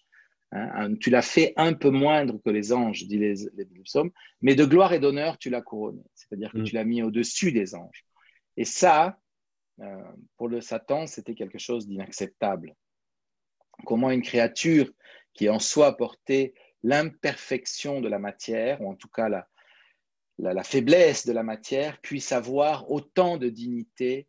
[0.53, 0.95] Hein.
[1.01, 4.65] tu l'as fait un peu moindre que les anges, dit les, les psaumes, mais de
[4.65, 6.03] gloire et d'honneur, tu l'as couronné.
[6.15, 6.65] C'est-à-dire que mm.
[6.65, 8.07] tu l'as mis au-dessus des anges.
[8.57, 9.19] Et ça,
[9.81, 10.03] euh,
[10.37, 12.75] pour le Satan, c'était quelque chose d'inacceptable.
[13.85, 14.91] Comment une créature
[15.35, 19.47] qui en soi portait l'imperfection de la matière, ou en tout cas la,
[20.39, 24.29] la faiblesse de la matière, puisse avoir autant de dignité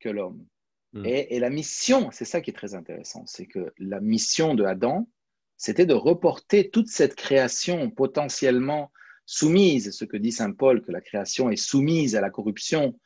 [0.00, 0.46] que l'homme.
[0.92, 1.06] Mm.
[1.06, 5.08] Et, la mission, c'est ça qui est très intéressant, c'est que la mission de Adam,
[5.56, 8.90] c'était de reporter toute cette création potentiellement
[9.24, 12.98] soumise, ce que dit Saint Paul, que la création est soumise à la corruption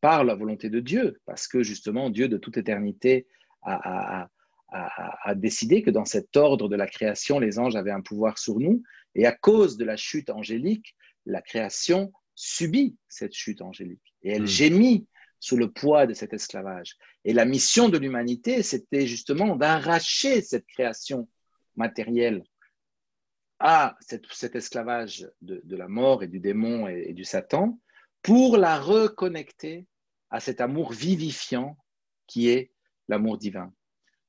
[0.00, 3.26] par la volonté de Dieu, parce que justement Dieu de toute éternité
[3.62, 4.28] a,
[4.72, 8.58] a, décidé que dans cet ordre de la création, les anges avaient un pouvoir sur
[8.58, 8.82] nous,
[9.14, 10.96] et à cause de la chute angélique,
[11.26, 14.46] la création subit cette chute angélique, et elle mm.
[14.46, 15.06] gémit
[15.42, 16.96] sous le poids de cet esclavage.
[17.24, 21.28] Et la mission de l'humanité, c'était justement d'arracher cette création
[21.74, 22.44] matérielle
[23.58, 27.78] à cet esclavage de, la mort et du démon et, du Satan
[28.22, 29.86] pour la reconnecter
[30.30, 31.76] à cet amour vivifiant
[32.26, 32.72] qui est
[33.08, 33.72] l'amour divin.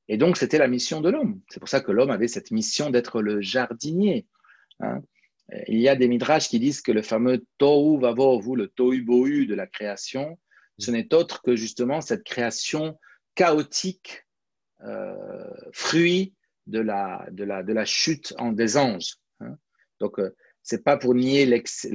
[0.08, 1.42] Et donc, c'était la mission de l'homme.
[1.50, 4.28] C'est pour ça que l'homme avait cette mission d'être le jardinier.
[4.80, 5.02] Hein.
[5.68, 9.46] Il y a des midrash qui disent que le fameux tohu vavohu, le tohu bohu
[9.46, 10.40] de la création,
[10.80, 12.98] ce n'est autre que justement cette création
[13.36, 14.26] chaotique,
[14.86, 16.34] euh, fruit
[16.68, 19.16] de la, de, la, de la chute en des anges.
[19.40, 19.58] Hein.
[20.00, 21.88] Donc, euh, ce n'est pas pour nier l'ex,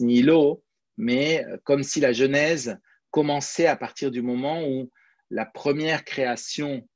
[0.00, 0.62] nihilo,
[0.96, 2.78] mais euh, comme si la Genèse
[3.10, 4.90] commençait à partir du moment où
[5.30, 6.86] la première création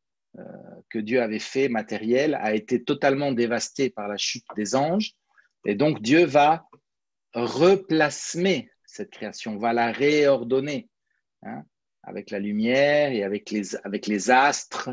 [0.91, 5.14] que Dieu avait fait matérielle a été totalement dévastée par la chute des anges.
[5.64, 6.68] Et donc Dieu va
[7.34, 10.88] replacer cette création, va la réordonner
[11.42, 11.64] hein,
[12.02, 14.90] avec la lumière et avec les, avec les astres.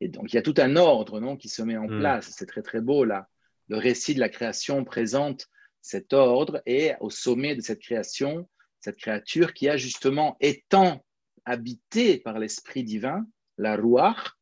[0.00, 1.98] Et donc, il y a tout un ordre non, qui se met en hmm.
[2.00, 2.32] place.
[2.36, 3.28] C'est très, très beau là.
[3.68, 5.48] Le récit de la création présente
[5.80, 8.48] cet ordre et au sommet de cette création,
[8.80, 11.04] cette créature qui a justement, étant
[11.44, 14.36] habité par l'Esprit divin, la Ruach,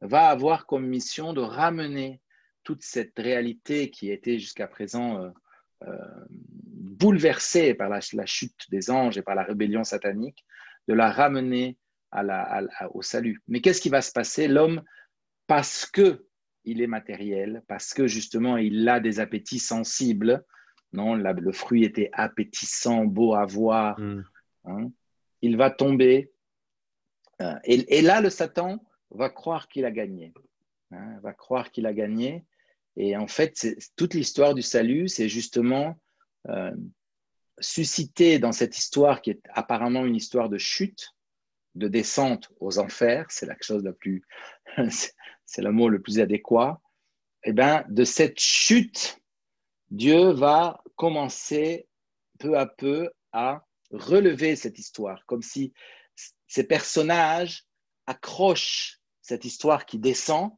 [0.00, 2.20] va avoir comme mission de ramener
[2.68, 5.30] toute cette réalité qui était jusqu'à présent euh,
[5.84, 10.44] euh, bouleversée par la, chute des anges et par la rébellion satanique,
[10.86, 11.78] de la ramener
[12.10, 13.40] à la, au salut.
[13.48, 14.48] Mais qu'est-ce qui va se passer?
[14.48, 14.82] L'homme,
[15.46, 16.26] parce que
[16.64, 20.44] il est matériel, parce que justement il a des appétits sensibles,
[20.92, 24.24] non, le fruit était appétissant, beau à voir, mm.
[24.66, 24.90] hein,
[25.40, 26.32] il va tomber.
[27.40, 30.34] Euh, et, là, le Satan va croire qu'il a gagné.
[30.90, 32.44] Hein, va croire qu'il a gagné.
[33.00, 35.96] Et en fait, toute l'histoire du salut, c'est justement
[36.48, 36.74] euh,
[37.60, 41.14] susciter dans cette histoire qui est apparemment une histoire de chute,
[41.76, 44.24] de descente aux enfers, c'est la chose la plus,
[45.46, 46.80] c'est le mot le plus adéquat.
[47.44, 49.20] Et eh ben, de cette chute,
[49.90, 51.86] Dieu va commencer
[52.40, 55.72] peu à peu à relever cette histoire, comme si
[56.48, 57.64] ces personnages
[58.06, 60.50] accrochent cette histoire qui descend,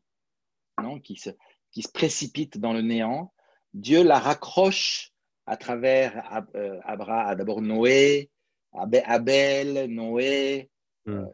[0.81, 1.29] non, qui, se,
[1.73, 3.33] qui se précipite dans le néant.
[3.75, 5.13] Dieu la raccroche
[5.47, 8.31] à travers euh, Abraham, d'abord Noé,
[8.73, 10.71] Abel, Noé,
[11.09, 11.27] euh,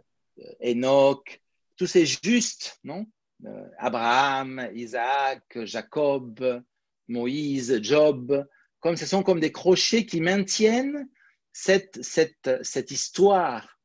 [0.62, 1.41] Enoch,
[1.76, 3.07] tous ces justes, non?
[3.78, 6.62] Abraham, Isaac, Jacob,
[7.07, 8.47] Moïse, Job,
[8.80, 11.07] comme ce sont comme des crochets qui maintiennent
[11.53, 13.78] cette, cette, cette histoire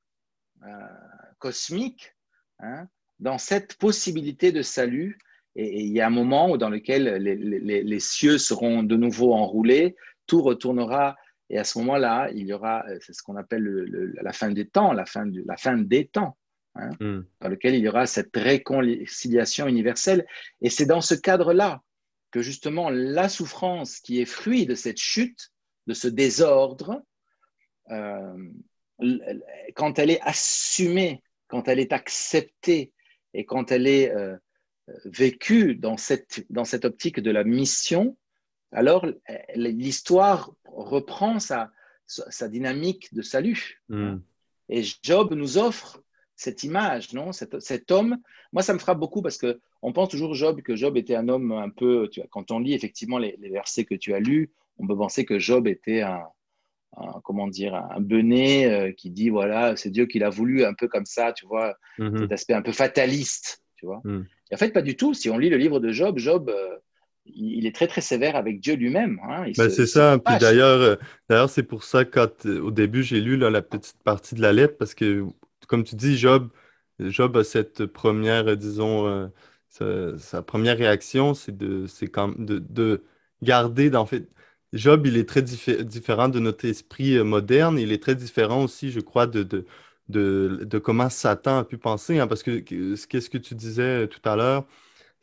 [1.39, 2.15] cosmique
[2.59, 2.87] hein,
[3.19, 5.17] dans cette possibilité de salut.
[5.55, 8.95] Et, il y a un moment où, dans lequel les, les, les, cieux seront de
[8.95, 9.95] nouveau enroulés,
[10.27, 11.17] tout retournera.
[11.49, 14.51] Et à ce moment-là, il y aura, euh, c'est ce qu'on appelle le, la fin
[14.51, 16.37] des temps, la fin, du, la fin des temps,
[16.75, 17.25] hein, hmm.
[17.41, 20.25] dans lequel il y aura cette réconciliation universelle.
[20.61, 21.81] Et c'est dans ce cadre-là
[22.31, 25.51] que justement la souffrance qui est fruit de cette chute,
[25.87, 27.01] de ce désordre,
[27.89, 28.49] euh,
[29.75, 32.93] quand elle est assumée, quand elle est acceptée
[33.33, 34.37] et quand elle est euh,
[35.05, 38.17] vécue dans cette, dans cette optique de la mission,
[38.71, 39.05] alors
[39.55, 41.71] l'histoire reprend sa,
[42.05, 43.81] sa, dynamique de salut.
[43.89, 44.17] Hmm.
[44.69, 46.01] Et Job nous offre
[46.35, 48.17] cette image, non cet, cet, homme,
[48.53, 51.27] moi ça me frappe beaucoup parce que on pense toujours Job que Job était un
[51.27, 54.19] homme un peu, tu vois, quand on lit effectivement les, les, versets que tu as
[54.19, 56.23] lus, on peut penser que Job était un,
[57.23, 60.87] comment dire, un benet euh, qui dit voilà, c'est Dieu qui l'a voulu un peu
[60.87, 62.19] comme ça, tu vois, mhm.
[62.19, 64.01] cet aspect un peu fataliste, tu vois.
[64.03, 64.25] Mhm.
[64.51, 65.13] Et en fait, pas du tout.
[65.13, 66.77] Si on lit le livre de Job, Job, euh,
[67.25, 69.19] il, est très très sévère avec Dieu lui-même.
[69.27, 69.45] Hein.
[69.57, 70.19] Ben, c'est ça.
[70.23, 70.95] Puis d'ailleurs, euh,
[71.29, 74.77] d'ailleurs, c'est pour ça quand au début j'ai lu la petite partie de la lettre
[74.77, 75.25] parce que,
[75.67, 76.49] comme tu dis, Job,
[76.99, 79.31] Job a cette première, disons,
[79.69, 83.03] sa, première réaction, c'est de, c'est comme de, de
[83.41, 84.27] garder, en fait
[84.73, 87.77] Job, il est très différent de notre esprit euh, moderne.
[87.77, 89.65] Il est très différent aussi, je crois, de, de,
[90.09, 92.19] de, comment Satan a pu penser.
[92.19, 94.65] Hein, parce que qu'est-ce que tu disais tout à l'heure,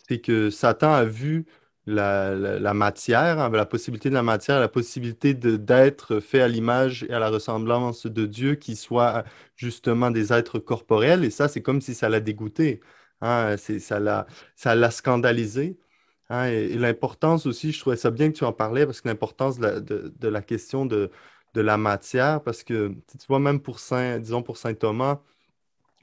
[0.09, 1.47] c'est que Satan a vu
[1.87, 7.05] la, la, matière, hein, la possibilité de la matière, la possibilité d'être fait à l'image
[7.09, 9.25] et à la ressemblance de Dieu, qui soit
[9.57, 11.25] justement des êtres corporels.
[11.25, 12.81] Et ça, c'est comme si ça l'a dégoûté.
[13.21, 14.01] Hein, ça
[14.75, 15.79] l'a scandalisé.
[16.31, 19.59] Hein, et, l'importance aussi, je trouvais ça bien que tu en parlais, parce que l'importance
[19.59, 21.11] de, la question de,
[21.57, 25.21] la matière, parce que tu vois, même pour Saint, disons pour Saint Thomas,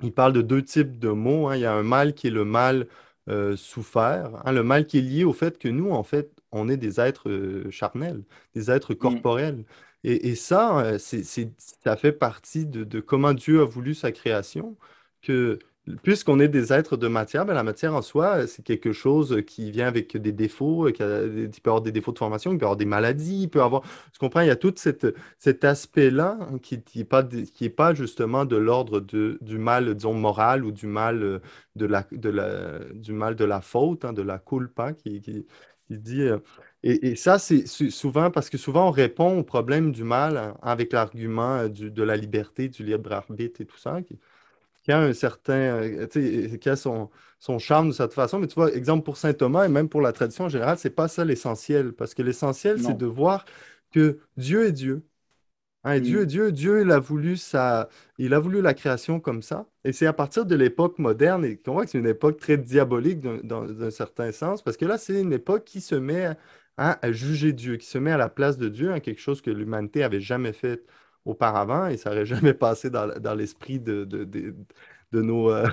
[0.02, 1.48] il parle de deux types de mots.
[1.48, 1.56] Hein.
[1.56, 2.88] Il y a un mal qui est le mal
[3.30, 6.70] euh, souffert, hein, le mal qui est lié au fait que nous, en fait, on
[6.70, 8.24] est des êtres euh, charnels,
[8.54, 8.98] des êtres mm.
[8.98, 9.66] corporels.
[10.08, 14.78] Et, ça, euh, c'est, ça fait partie de, de, comment Dieu a voulu sa création,
[15.24, 15.58] que
[16.04, 19.72] puisqu'on est des êtres de matière, ben, la matière en soi, c'est quelque chose qui
[19.72, 22.78] vient avec des défauts, qui il peut avoir des défauts de formation, il peut avoir
[22.78, 23.84] des maladies, il peut avoir...
[24.12, 28.56] Tu comprends, il y a tout cet aspect-là qui n'est pas, qui pas justement de
[28.56, 31.40] l'ordre du mal, disons, moral ou du mal euh,
[31.76, 35.46] de la, de la, du mal de la faute, hein, de la culpa, qui, qui,
[35.90, 36.24] dit...
[36.24, 36.40] Euh,
[36.84, 40.94] et, ça, c'est souvent parce que souvent on répond au problème du mal hein, avec
[40.94, 44.20] l'argument euh, de la liberté, du libre arbitre et tout ça qui
[44.92, 46.08] a un certain, euh,
[46.58, 47.10] qui a son,
[47.40, 48.40] son charme de cette façon.
[48.40, 50.90] Mais tu vois, exemple pour saint Thomas et même pour la tradition en général, c'est
[50.90, 51.94] pas ça l'essentiel.
[51.94, 53.46] Parce que l'essentiel, c'est de voir
[53.92, 55.04] que Dieu est Dieu.
[55.86, 56.52] Hein, Dieu est Dieu.
[56.52, 59.68] Dieu, il a voulu ça, il a voulu la création comme ça.
[59.84, 62.58] Et c'est à partir de l'époque moderne et qu'on voit que c'est une époque très
[62.58, 66.26] diabolique dans, un certain sens, parce que là, c'est une époque qui se met
[66.78, 69.42] à, à, juger Dieu, qui se met à la place de Dieu, hein, quelque chose
[69.42, 70.84] que l'humanité avait jamais fait
[71.26, 74.05] auparavant et ça n'aurait jamais passé dans, l'esprit de,
[75.13, 75.67] nos, euh,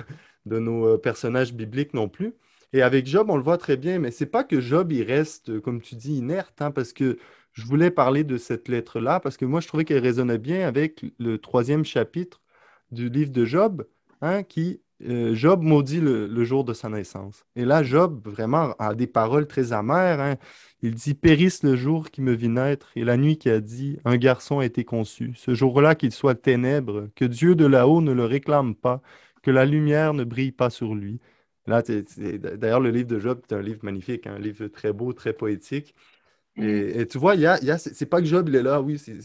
[0.51, 2.33] euh, personnages bibliques non plus.
[2.73, 5.59] Et avec Job, on le voit très bien, mais c'est pas que Job, il reste,
[5.61, 7.17] comme tu dis, inerte, hein, parce que
[7.53, 11.05] je voulais parler de cette lettre-là, parce que moi, je trouvais qu'elle résonnait bien avec
[11.19, 12.41] le troisième chapitre
[12.91, 13.85] du livre de Job,
[14.21, 17.45] hein, qui euh, Job maudit le, jour de sa naissance.
[17.55, 20.19] Et là, Job, vraiment, a des paroles très amères.
[20.19, 20.35] Hein.
[20.81, 23.99] Il dit Périsse le jour qui me vit naître et la nuit qui a dit
[24.05, 25.33] Un garçon a été conçu.
[25.35, 29.01] Ce jour-là, qu'il soit ténèbres, que Dieu de là-haut ne le réclame pas,
[29.41, 31.19] que la lumière ne brille pas sur lui.
[31.67, 35.33] Là, d'ailleurs, le livre de Job est un livre magnifique, un livre très beau, très
[35.33, 35.95] poétique.
[36.57, 37.07] Et, mm.
[37.07, 39.17] tu vois, y a, y a c'est pas que Job, il est là, oui, c'est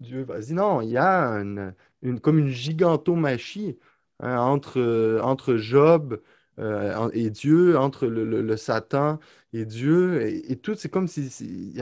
[0.00, 0.52] Dieu, vas-y.
[0.52, 1.74] Non, il y a une,
[2.20, 3.78] comme une gigantomachie
[4.20, 6.22] Hein, entre, euh, entre Job
[6.58, 9.18] euh, et Dieu, entre le, Satan
[9.52, 11.74] et Dieu, et, tout, c'est comme si...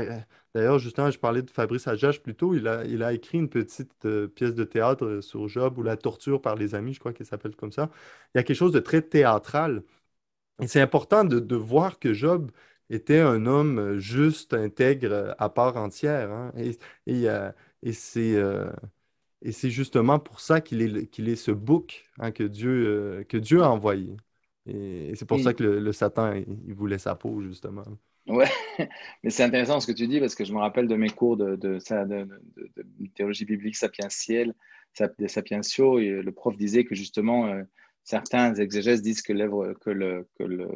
[0.55, 3.49] D'ailleurs, justement, je parlais de Fabrice Adjache plus tôt, il a, il a écrit une
[3.49, 7.13] petite euh, pièce de théâtre sur Job ou la torture par les amis, je crois
[7.13, 7.91] qu'elle s'appelle comme ça.
[8.35, 9.83] Il y a quelque chose de très théâtral.
[10.61, 12.51] Et c'est important de, voir que Job
[12.91, 16.31] était un homme juste, intègre, à part entière.
[16.33, 16.53] Hein.
[16.57, 16.79] Et,
[17.83, 18.37] et c'est
[19.45, 23.25] et c'est justement pour ça qu'il est, qu'il est ce bouc hein, que, Dieu, euh,
[23.25, 24.17] que Dieu a envoyé.
[24.67, 27.85] Et, c'est pour ça que le, Satan, il, voulait sa peau, justement.
[28.27, 28.49] Ouais,
[29.23, 31.37] mais c'est intéressant ce que tu dis parce que je me rappelle de mes cours
[31.37, 32.29] de, de, de,
[33.15, 34.55] théologie biblique sapientielle,
[35.19, 37.63] des sapientiaux, et le prof disait que justement, euh,
[38.03, 39.35] certains exégèses disent que,
[39.75, 40.69] que, le, que le,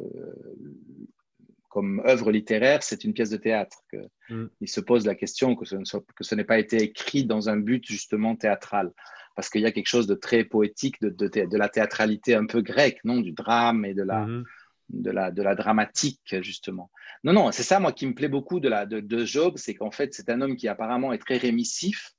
[1.69, 3.77] comme œuvre littéraire, c'est une pièce de théâtre.
[3.91, 3.97] Que,
[4.29, 4.49] mm.
[4.61, 7.57] Il se pose la question que ce, que ce n'ait pas été écrit dans un
[7.57, 8.91] but justement théâtral.
[9.35, 12.61] Parce qu'il y a quelque chose de très poétique de, de, la théâtralité un peu
[12.61, 14.43] grecque, non Du drame et de la, mm-hmm.
[14.89, 16.91] de la, de la dramatique, justement.
[17.23, 19.91] Non, non, c'est ça, moi, qui me plaît beaucoup de, la, de, Job, c'est qu'en
[19.91, 22.13] fait, c'est un homme qui apparemment est très rémissif,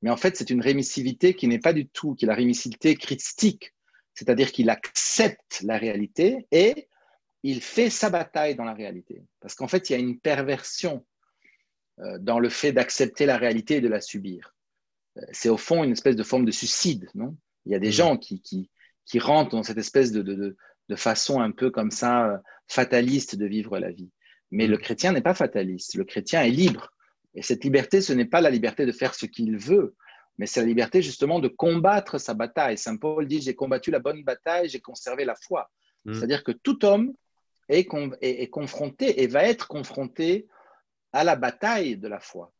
[0.00, 2.94] mais en fait, c'est une rémissivité qui n'est pas du tout, qui est la rémissivité
[2.94, 3.74] christique,
[4.14, 6.88] c'est-à-dire qu'il accepte la réalité et
[7.42, 9.22] il fait sa bataille dans la réalité.
[9.40, 11.04] Parce qu'en fait, il y a une perversion
[12.00, 14.54] euh, dans le fait d'accepter la réalité et de la subir.
[15.16, 17.36] Euh, c'est au fond une espèce de forme de suicide, non?
[17.64, 17.92] Il y a des mm.
[17.92, 22.38] gens qui, qui, rentrent dans cette espèce de, de, façon un peu comme ça, euh,
[22.68, 24.10] fataliste de vivre la vie.
[24.50, 24.70] Mais mm.
[24.72, 26.92] le chrétien n'est pas fataliste, le chrétien est libre.
[27.34, 29.94] Et cette liberté, ce n'est pas la liberté de faire ce qu'il veut,
[30.38, 32.76] mais c'est la liberté justement de combattre sa bataille.
[32.76, 35.70] Saint Paul dit, j'ai combattu la bonne bataille, j'ai conservé la foi.
[36.04, 36.14] Mm.
[36.14, 37.14] C'est-à-dire que tout homme
[37.68, 40.46] est, confronté et va être confronté
[41.12, 42.52] à la bataille de la foi.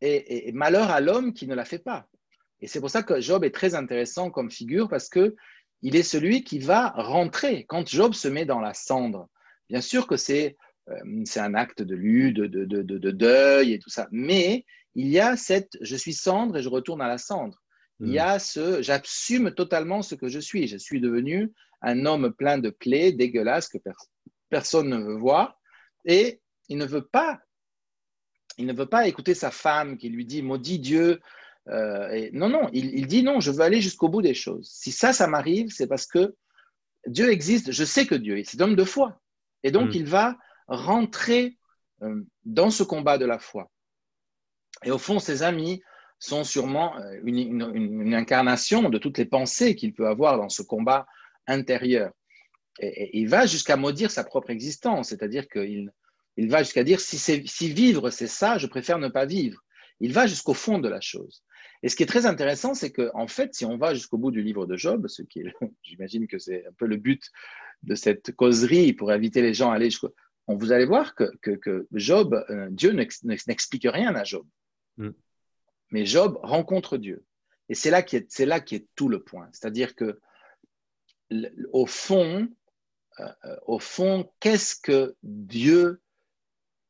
[0.00, 2.06] Et, malheur à l'homme qui ne la fait pas.
[2.60, 5.34] Et c'est pour ça que Job est très intéressant comme figure parce que
[5.82, 9.28] il est celui qui va rentrer quand Job se met dans la cendre.
[9.68, 10.56] Bien sûr que c'est
[10.88, 15.20] euh, un acte de lutte, de, de, de, deuil et tout ça, mais il y
[15.20, 17.60] a cette je suis cendre et je retourne à la cendre.
[18.00, 20.68] Il y a ce j'assume totalement ce que je suis.
[20.68, 23.78] Je suis devenu un homme plein de plaies, dégueulasse que
[24.50, 25.58] personne ne veut voir,
[26.04, 27.40] et il ne veut pas,
[28.58, 31.20] il ne veut pas écouter sa femme qui lui dit maudit Dieu.
[31.68, 34.70] Euh, et non, non, il, dit non, je veux aller jusqu'au bout des choses.
[34.70, 36.34] Si ça, ça m'arrive, c'est parce que
[37.06, 39.20] Dieu existe, je sais que Dieu est, c'est homme de foi.
[39.62, 39.96] Et donc, mm.
[39.96, 40.36] il va
[40.68, 41.58] rentrer
[42.02, 43.70] euh, dans ce combat de la foi.
[44.84, 45.82] Et au fond, ses amis
[46.18, 51.06] sont sûrement euh, une incarnation de toutes les pensées qu'il peut avoir dans ce combat
[51.46, 52.12] intérieur
[52.80, 55.92] et, il va jusqu'à maudire sa propre existence, c'est-à-dire qu'il
[56.36, 59.62] il va jusqu'à dire si, si vivre c'est ça, je préfère ne pas vivre.
[60.00, 61.44] Il va jusqu'au fond de la chose.
[61.84, 64.30] Et ce qui est très intéressant, c'est qu'en en fait, si on va jusqu'au bout
[64.30, 65.44] du livre de Job, ce qui
[65.82, 67.30] j'imagine que c'est un peu le but
[67.82, 70.14] de cette causerie pour inviter les gens à aller jusqu'au.
[70.46, 74.46] On vous allez voir que, que, Job, euh, Dieu n'explique rien à Job.
[74.96, 75.10] Mm.
[75.90, 77.24] Mais Job rencontre Dieu.
[77.68, 79.48] Et c'est là qui est, c'est là qui est tout le point.
[79.52, 80.20] C'est-à-dire que,
[81.72, 82.48] au fond,
[83.66, 86.00] au fond, qu'est-ce que Dieu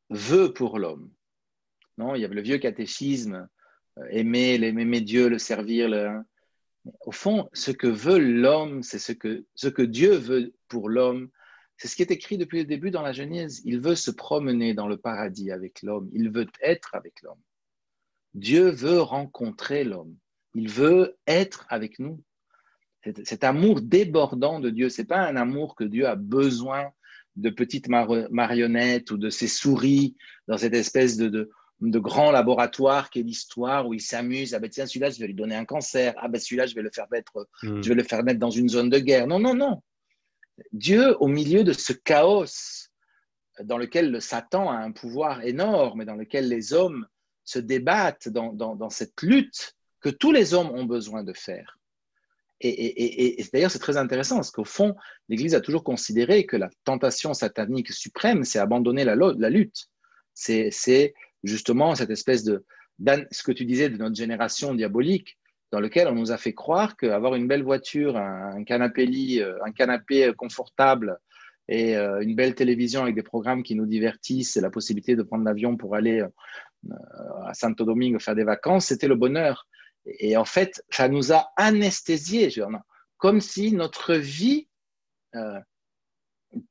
[0.09, 1.11] veut pour l'homme?
[1.97, 3.47] Non, il y avait le vieux catéchisme,
[3.97, 5.89] euh, aimer, aimer Dieu, le servir.
[7.01, 11.29] Au fond, ce que veut l'homme, c'est ce que, ce que Dieu veut pour l'homme.
[11.77, 13.61] C'est ce qui est écrit depuis le début dans la Genèse.
[13.65, 16.09] Il veut se promener dans le paradis avec l'homme.
[16.13, 17.41] Il veut être avec l'homme.
[18.33, 20.15] Dieu veut rencontrer l'homme.
[20.53, 22.21] Il veut être avec nous
[23.23, 24.89] cet amour débordant de Dieu.
[24.89, 26.91] C'est pas un amour que Dieu a besoin
[27.35, 30.15] de petites marionnettes ou de ses souris
[30.47, 31.51] dans cette espèce de,
[31.81, 34.53] de, grand laboratoire qu'est l'histoire où il s'amuse.
[34.53, 36.13] Ah ben tiens, celui-là, je vais lui donner un cancer.
[36.17, 37.81] Ah ben celui-là, je vais le faire mettre, hmm.
[37.81, 39.27] je vais le faire mettre dans une zone de guerre.
[39.27, 39.81] Non, non, non.
[40.71, 42.45] Dieu, au milieu de ce chaos
[43.61, 47.05] dans lequel le Satan a un pouvoir énorme et dans lequel les hommes
[47.43, 51.77] se débattent dans, dans cette lutte que tous les hommes ont besoin de faire.
[52.67, 54.95] Et, d'ailleurs, c'est très intéressant parce qu'au fond,
[55.29, 59.15] l'Église a toujours considéré que la tentation satanique suprême, c'est abandonner la,
[59.49, 59.87] lutte.
[60.33, 61.13] C'est
[61.43, 62.65] justement cette espèce de,
[63.31, 65.37] ce que tu disais de notre génération diabolique,
[65.71, 69.71] dans lequel on nous a fait croire qu'avoir une belle voiture, un, canapé lit, un
[69.71, 71.19] canapé confortable
[71.67, 75.43] et une belle télévision avec des programmes qui nous divertissent et la possibilité de prendre
[75.43, 76.25] l'avion pour aller
[77.45, 79.67] à Santo Domingo faire des vacances, c'était le bonheur.
[80.05, 82.49] Et en fait, ça nous a anesthésiés,
[83.17, 84.67] comme si notre vie
[85.35, 85.59] euh,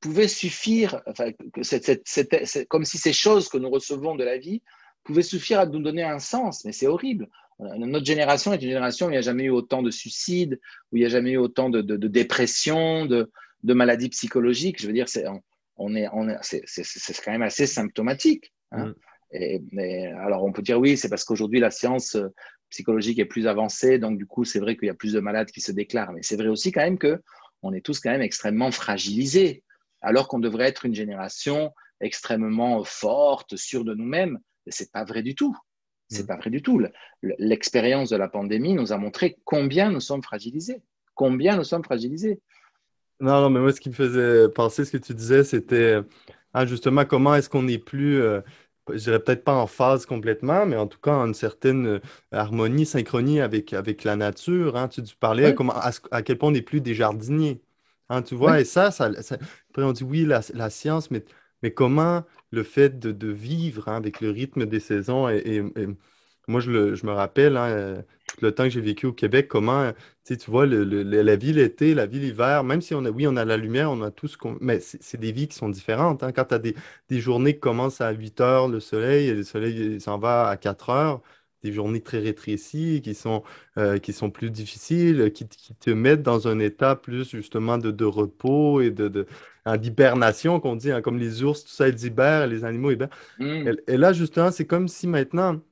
[0.01, 4.63] pouvait suffire, enfin, que comme si ces choses que nous recevons de la vie
[5.05, 6.65] pouvaient suffire à nous donner un sens.
[6.65, 7.29] Mais c'est horrible.
[7.61, 10.59] Euh, notre génération est une génération où il n'y a jamais eu autant de suicides,
[10.91, 13.31] où il n'y a jamais eu autant de, de, de dépression, de,
[13.63, 14.81] de, maladies psychologiques.
[14.81, 15.25] Je veux dire, c'est
[15.77, 18.53] on, est, on c'est quand même assez symptomatique.
[18.73, 18.87] Hein.
[18.87, 18.95] Mm.
[19.33, 22.29] Et, alors, on peut dire oui, c'est parce qu'aujourd'hui, la science euh,
[22.71, 25.51] psychologique est plus avancée, donc du coup, c'est vrai qu'il y a plus de malades
[25.51, 26.13] qui se déclarent.
[26.13, 27.21] Mais c'est vrai aussi quand même que
[27.63, 29.63] on est tous quand même extrêmement fragilisés,
[30.01, 34.39] alors qu'on devrait être une génération extrêmement forte, sûre de nous-mêmes.
[34.67, 35.57] Mais c'est pas vrai du tout.
[36.09, 36.27] C'est mm.
[36.27, 36.83] pas vrai du tout.
[37.39, 40.83] L'expérience de la pandémie nous a montré combien nous sommes fragilisés.
[41.15, 42.41] Combien nous sommes fragilisés.
[43.21, 46.01] Non, non, mais moi, ce qui me faisait penser, ce que tu disais, c'était
[46.53, 48.21] ah, justement comment est-ce qu'on n'est plus.
[48.21, 48.41] Euh,
[48.91, 52.01] je dirais peut-être pas en phase complètement, mais en tout cas en une certaine euh,
[52.33, 54.77] harmonie, synchronie avec, avec la nature.
[54.77, 54.89] Hein.
[54.89, 57.63] Tu, parlais comment, à, quel point on n'est plus des jardiniers.
[58.11, 59.11] Hein, tu vois, et ça, ça,
[59.71, 61.25] après on dit oui, la, science, mais,
[61.63, 65.63] mais comment le fait de, vivre hein, avec le rythme des saisons et,
[66.49, 69.93] moi, je, me rappelle, hein, euh, tout le temps que j'ai vécu au Québec, comment,
[70.25, 73.45] tu vois, la vie l'été, la vie l'hiver, même si on a, oui, on a
[73.45, 74.57] la lumière, on a tout ce qu'on...
[74.61, 76.23] Mais c'est des vies qui sont différentes.
[76.23, 76.33] Hein.
[76.33, 76.75] Quand tu as des,
[77.11, 80.91] journées qui commencent à 8 heures, le soleil, et le soleil s'en va à 4
[80.91, 81.23] heures,
[81.63, 83.43] des journées très rétrécies, qui sont,
[83.79, 88.83] euh, qui sont plus difficiles, qui, te mettent dans un état plus justement de, repos
[88.83, 89.27] et de,
[89.79, 93.11] d'hibernation, qu'on dit, hein, comme les ours, tout ça, ils hibernent, les animaux hibernent.
[93.39, 93.71] Mmh.
[93.87, 95.63] et là, justement, c'est comme si maintenant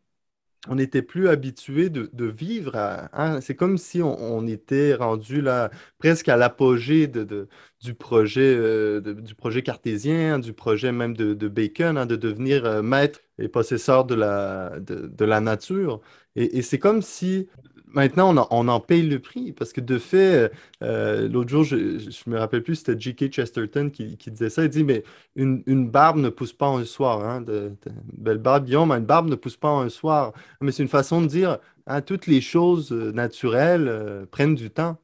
[0.68, 2.76] on n'était plus habitué de, vivre.
[3.12, 9.34] Hein, c'est comme si on, était rendu là presque à l'apogée du, projet, euh, du
[9.34, 14.14] projet cartésien, du projet même de, Bacon, hein, de devenir euh, maître et possesseur de,
[14.14, 16.00] la nature.
[16.36, 17.48] et c'est comme si
[17.94, 20.50] maintenant, on, en paye le prix parce que de fait,
[20.82, 23.32] euh, l'autre jour, je ne me rappelle plus, c'était J.K.
[23.32, 24.64] Chesterton qui, disait ça.
[24.64, 25.04] Il dit Mais
[25.36, 27.24] une, barbe ne pousse pas en un soir.
[27.24, 27.72] Hein, de,
[28.12, 30.32] belle barbe, Guillaume, une barbe ne pousse pas en un soir.
[30.60, 34.70] Mais c'est une façon de dire hein, toutes les choses euh, naturelles euh, prennent du
[34.70, 34.98] temps.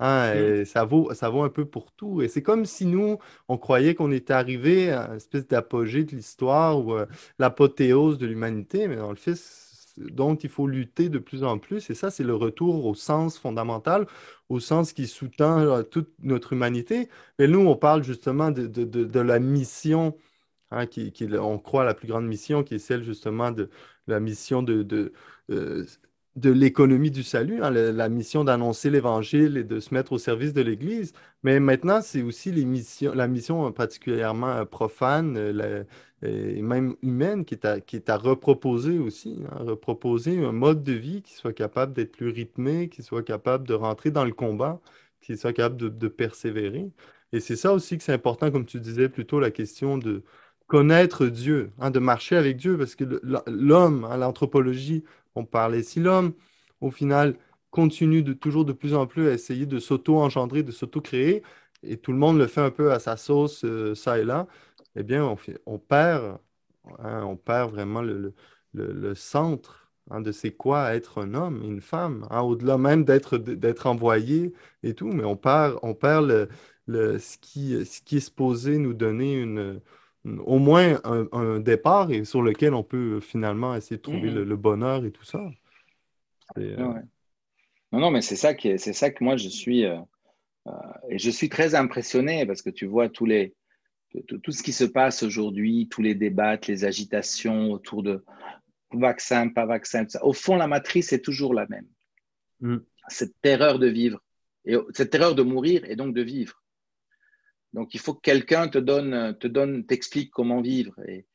[0.00, 2.22] Hein, ça vaut, ça vaut un peu pour tout.
[2.22, 3.18] Et c'est comme si nous,
[3.48, 6.94] on croyait qu'on était arrivé à une espèce d'apogée de l'histoire ou
[7.40, 9.34] l'apothéose de l'humanité, mais dans le fait,
[10.10, 11.90] dont il faut lutter de plus en plus.
[11.90, 14.06] Et ça, c'est le retour au sens fondamental,
[14.48, 17.08] au sens qui sous-tend euh, toute notre humanité.
[17.38, 20.16] Mais nous, on parle justement de, la mission,
[20.70, 23.70] hein, qui, on croit la plus grande mission, qui est celle justement de
[24.06, 25.12] la mission de,
[25.50, 25.84] euh,
[26.38, 30.52] de l'économie du salut, hein, la, mission d'annoncer l'Évangile et de se mettre au service
[30.52, 31.12] de l'Église.
[31.42, 35.84] Mais maintenant, c'est aussi les missions, la mission particulièrement euh, profane euh,
[36.22, 39.38] et même humaine qui est à, qui est à reproposer aussi.
[39.50, 43.66] Hein, reproposer un mode de vie qui soit capable d'être plus rythmé, qui soit capable
[43.66, 44.80] de rentrer dans le combat,
[45.20, 46.90] qui soit capable de, persévérer.
[47.32, 50.22] Et c'est ça aussi que c'est important, comme tu disais plutôt, la question de
[50.66, 53.04] connaître Dieu, hein, de marcher avec Dieu, parce que
[53.46, 55.04] l'homme, l'anthropologie,
[55.34, 55.82] on parlait.
[55.82, 56.32] Si l'homme,
[56.80, 57.36] au final,
[57.70, 61.42] continue de toujours de plus en plus à essayer de s'auto-engendrer, de s'auto-créer,
[61.82, 64.46] et tout le monde le fait un peu à sa sauce, euh, ça et là,
[64.98, 66.38] eh bien, on, on perd,
[66.98, 68.34] hein, on perd vraiment le,
[69.14, 73.86] centre hein, de c'est quoi être un homme, une femme, hein, au-delà même d'être d'être
[73.86, 74.52] envoyé
[74.82, 76.48] et tout, mais on perd, on perd
[76.86, 79.80] le, ce, qui, ce qui est supposé nous donner une,
[80.24, 84.42] au moins un, départ et sur lequel on peut finalement essayer de trouver mm-hmm.
[84.42, 85.48] le, bonheur et tout ça.
[86.56, 89.84] Euh, non, non, mais c'est ça, qui c'est ça que moi je suis.
[89.84, 89.98] Euh,
[90.66, 90.72] euh,
[91.08, 93.54] et je suis très impressionné parce que tu vois tous les,
[94.26, 98.24] tout, ce qui se passe aujourd'hui, tous les débats, les agitations autour de
[98.92, 101.86] vaccin, pas vaccin, Au fond, la matrice est toujours la même.
[102.60, 102.78] Mm.
[103.08, 104.22] Cette terreur de vivre,
[104.64, 106.62] et cette terreur de mourir et donc de vivre.
[107.72, 110.94] Donc, il faut que quelqu'un te donne, te donne, t'explique comment vivre.
[111.06, 111.26] Et,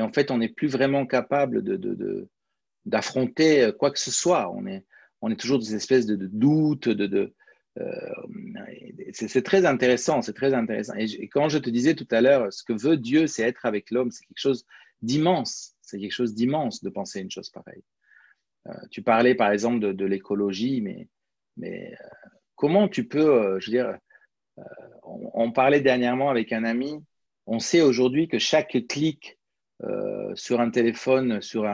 [0.00, 2.28] en fait, on n'est plus vraiment capable de,
[2.84, 4.50] d'affronter quoi que ce soit.
[4.52, 4.84] On est,
[5.20, 7.34] on est toujours dans des espèces de, doutes, de,
[9.12, 10.94] c'est, très intéressant, c'est très intéressant.
[10.96, 13.90] Et, quand je te disais tout à l'heure, ce que veut Dieu, c'est être avec
[13.90, 14.66] l'homme, c'est quelque chose
[15.02, 15.74] d'immense.
[15.82, 17.84] C'est quelque chose d'immense de penser une chose pareille.
[18.68, 21.08] Euh, tu parlais par exemple de, l'écologie, mais,
[21.62, 21.94] euh,
[22.56, 23.98] comment tu peux, je veux dire,
[25.04, 27.02] on, parlait dernièrement avec un ami,
[27.46, 29.38] on sait aujourd'hui que chaque clic
[29.84, 31.64] euh, sur un téléphone, sur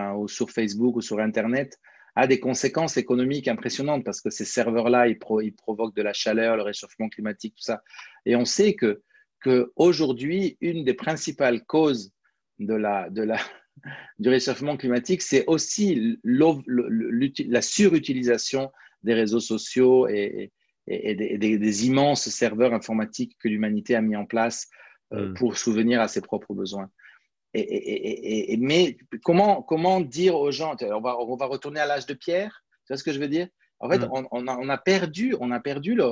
[0.51, 1.79] Facebook ou sur Internet
[2.17, 6.63] a des conséquences économiques impressionnantes parce que ces serveurs-là, ils, provoquent de la chaleur, le
[6.63, 7.83] réchauffement climatique, tout ça.
[8.25, 9.03] Et on sait que,
[9.41, 12.13] que aujourd'hui, une des principales causes
[12.61, 13.39] de la, de la,
[14.19, 18.71] du réchauffement climatique, c'est aussi la surutilisation
[19.03, 20.53] des réseaux sociaux et,
[20.87, 24.69] des, immenses serveurs informatiques que l'humanité a mis en place
[25.13, 25.35] euh, mm.
[25.35, 26.91] pour souvenir à ses propres besoins.
[27.55, 32.15] Et, mais comment, comment dire aux gens, on va, on va retourner à l'âge de
[32.15, 33.49] pierre, tu vois ce que je veux dire?
[33.79, 34.11] En fait, mm.
[34.31, 36.05] on, a, perdu, on a perdu le,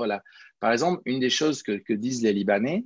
[0.60, 2.84] par exemple, une des choses que, que, disent les Libanais,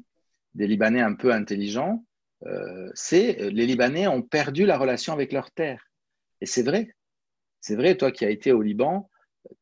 [0.54, 2.04] des Libanais un peu intelligents,
[2.46, 5.90] euh, c'est euh, les Libanais ont perdu la relation avec leur terre.
[6.40, 6.94] Et c'est vrai.
[7.60, 9.10] C'est vrai, toi qui as été au Liban,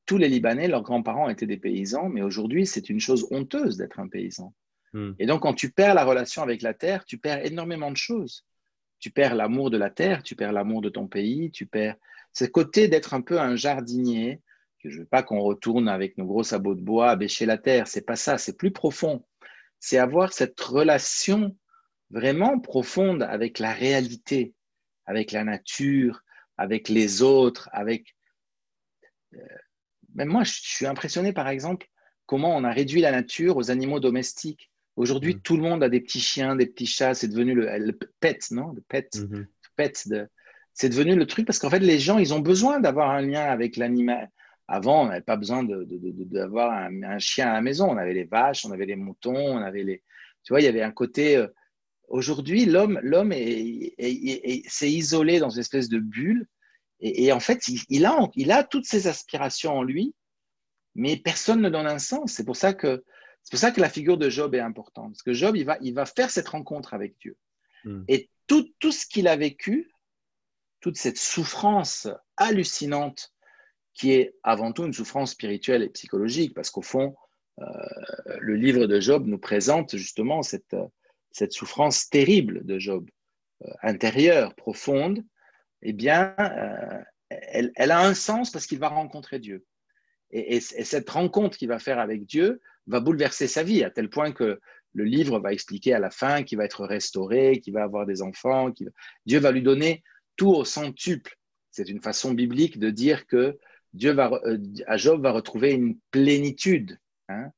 [0.06, 4.00] tous les Libanais, leurs grands-parents étaient des paysans, mais aujourd'hui, c'est une chose honteuse d'être
[4.00, 4.54] un paysan.
[4.92, 5.12] Mm.
[5.18, 8.44] Et donc, quand tu perds la relation avec la terre, tu perds énormément de choses
[8.98, 11.96] tu perds l'amour de la terre, tu perds l'amour de ton pays, tu perds
[12.32, 14.40] ce côté d'être un peu un jardinier.
[14.82, 17.56] Que je veux pas qu'on retourne avec nos gros sabots de bois à bêcher la
[17.56, 17.86] terre.
[17.88, 18.36] C'est pas ça.
[18.36, 19.24] C'est plus profond.
[19.80, 21.56] C'est avoir cette relation
[22.10, 24.54] vraiment profonde avec la réalité,
[25.06, 26.22] avec la nature,
[26.58, 28.14] avec les autres, avec.
[29.34, 29.38] Euh,
[30.14, 31.88] même moi, je suis impressionné par exemple
[32.26, 34.70] comment on a réduit la nature aux animaux domestiques.
[34.96, 35.40] Aujourd'hui, mm.
[35.40, 37.14] tout le monde a des petits chiens, des petits chats.
[37.14, 38.72] C'est devenu le, pet, non?
[38.72, 39.46] Le pet, mm-hmm.
[39.76, 40.28] pet de,
[40.74, 43.44] c'est devenu le truc parce qu'en fait, les gens, ils ont besoin d'avoir un lien
[43.44, 44.30] avec l'animal.
[44.66, 47.90] Avant, on n'avait pas besoin d'avoir un, chien à la maison.
[47.90, 50.02] On avait les vaches, on avait les moutons, on avait les.
[50.42, 51.36] Tu vois, il y avait un côté.
[51.36, 51.46] Euh,
[52.08, 56.46] aujourd'hui, l'homme, l'homme s'est isolé dans une espèce de bulle.
[57.00, 60.14] Et, en fait, il, a, il a toutes ces aspirations en lui,
[60.94, 62.32] mais personne ne donne un sens.
[62.32, 63.04] C'est pour ça que
[63.44, 65.12] c'est pour ça que la figure de Job est importante.
[65.12, 67.36] Parce que Job, il va, il va faire cette rencontre avec Dieu.
[67.84, 68.02] Hmm.
[68.08, 69.92] Et tout, tout ce qu'il a vécu,
[70.80, 72.08] toute cette souffrance
[72.38, 73.34] hallucinante,
[73.92, 77.14] qui est avant tout une souffrance spirituelle et psychologique, parce qu'au fond,
[77.60, 77.64] euh,
[78.40, 80.76] le livre de Job nous présente justement cette,
[81.30, 83.08] cette souffrance terrible de Job,
[83.62, 85.22] euh, intérieure, profonde,
[85.82, 89.66] eh bien, euh, elle, elle, a un sens parce qu'il va rencontrer Dieu.
[90.30, 94.10] Et, et cette rencontre qu'il va faire avec Dieu va bouleverser sa vie, à tel
[94.10, 94.60] point que
[94.94, 98.22] le livre va expliquer à la fin qu'il va être restauré, qu'il va avoir des
[98.22, 98.72] enfants,
[99.26, 100.02] Dieu va lui donner
[100.36, 101.36] tout au centuple.
[101.70, 103.58] C'est une façon biblique de dire que
[103.92, 106.98] Dieu va, euh, à Job va retrouver une plénitude.
[107.28, 107.50] Hein.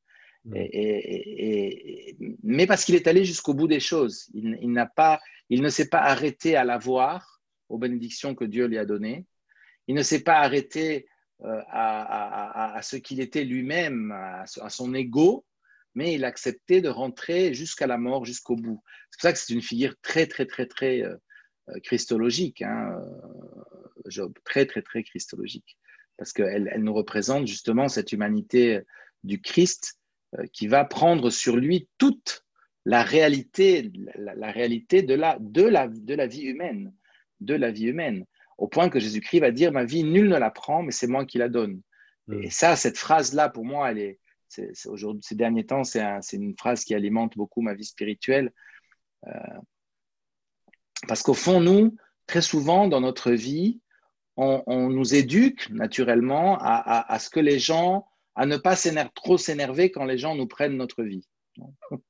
[0.44, 0.54] Mm.
[0.56, 5.20] Et, mais parce qu'il est allé jusqu'au bout des choses, il, n'a pas,
[5.50, 9.26] il ne s'est pas arrêté à la voir, aux bénédictions que Dieu lui a données.
[9.88, 11.06] Il ne s'est pas arrêté
[11.44, 15.44] euh, à, ce qu'il était lui-même, à, son ego,
[15.94, 18.82] mais il acceptait de rentrer jusqu'à la mort, jusqu'au bout.
[19.10, 21.14] C'est pour ça que c'est une figure très, très, très, très euh,
[21.68, 22.98] euh, christologique, hein,
[24.06, 25.76] Job, très, très, très christologique,
[26.16, 28.80] parce qu'elle elle nous représente justement cette humanité
[29.22, 29.98] du Christ
[30.52, 32.44] qui va prendre sur lui toute
[32.86, 36.94] la réalité, la, réalité de la, de, la, de la vie humaine,
[37.40, 38.24] de la vie humaine
[38.58, 41.24] au point que Jésus-Christ va dire, ma vie, nul ne la prend, mais c'est moi
[41.24, 41.80] qui la donne.
[42.26, 42.42] Mm.
[42.42, 44.20] Et ça, cette phrase-là, pour moi, elle est,
[44.86, 48.52] aujourd'hui, ces derniers temps, c'est une phrase qui alimente beaucoup ma vie spirituelle.
[49.26, 49.30] Euh,
[51.08, 51.96] parce qu'au fond, nous,
[52.26, 53.80] très souvent dans notre vie,
[54.36, 58.76] on, nous éduque naturellement à, ce que les gens, à ne pas
[59.14, 61.26] trop s'énerver quand les gens nous prennent notre vie.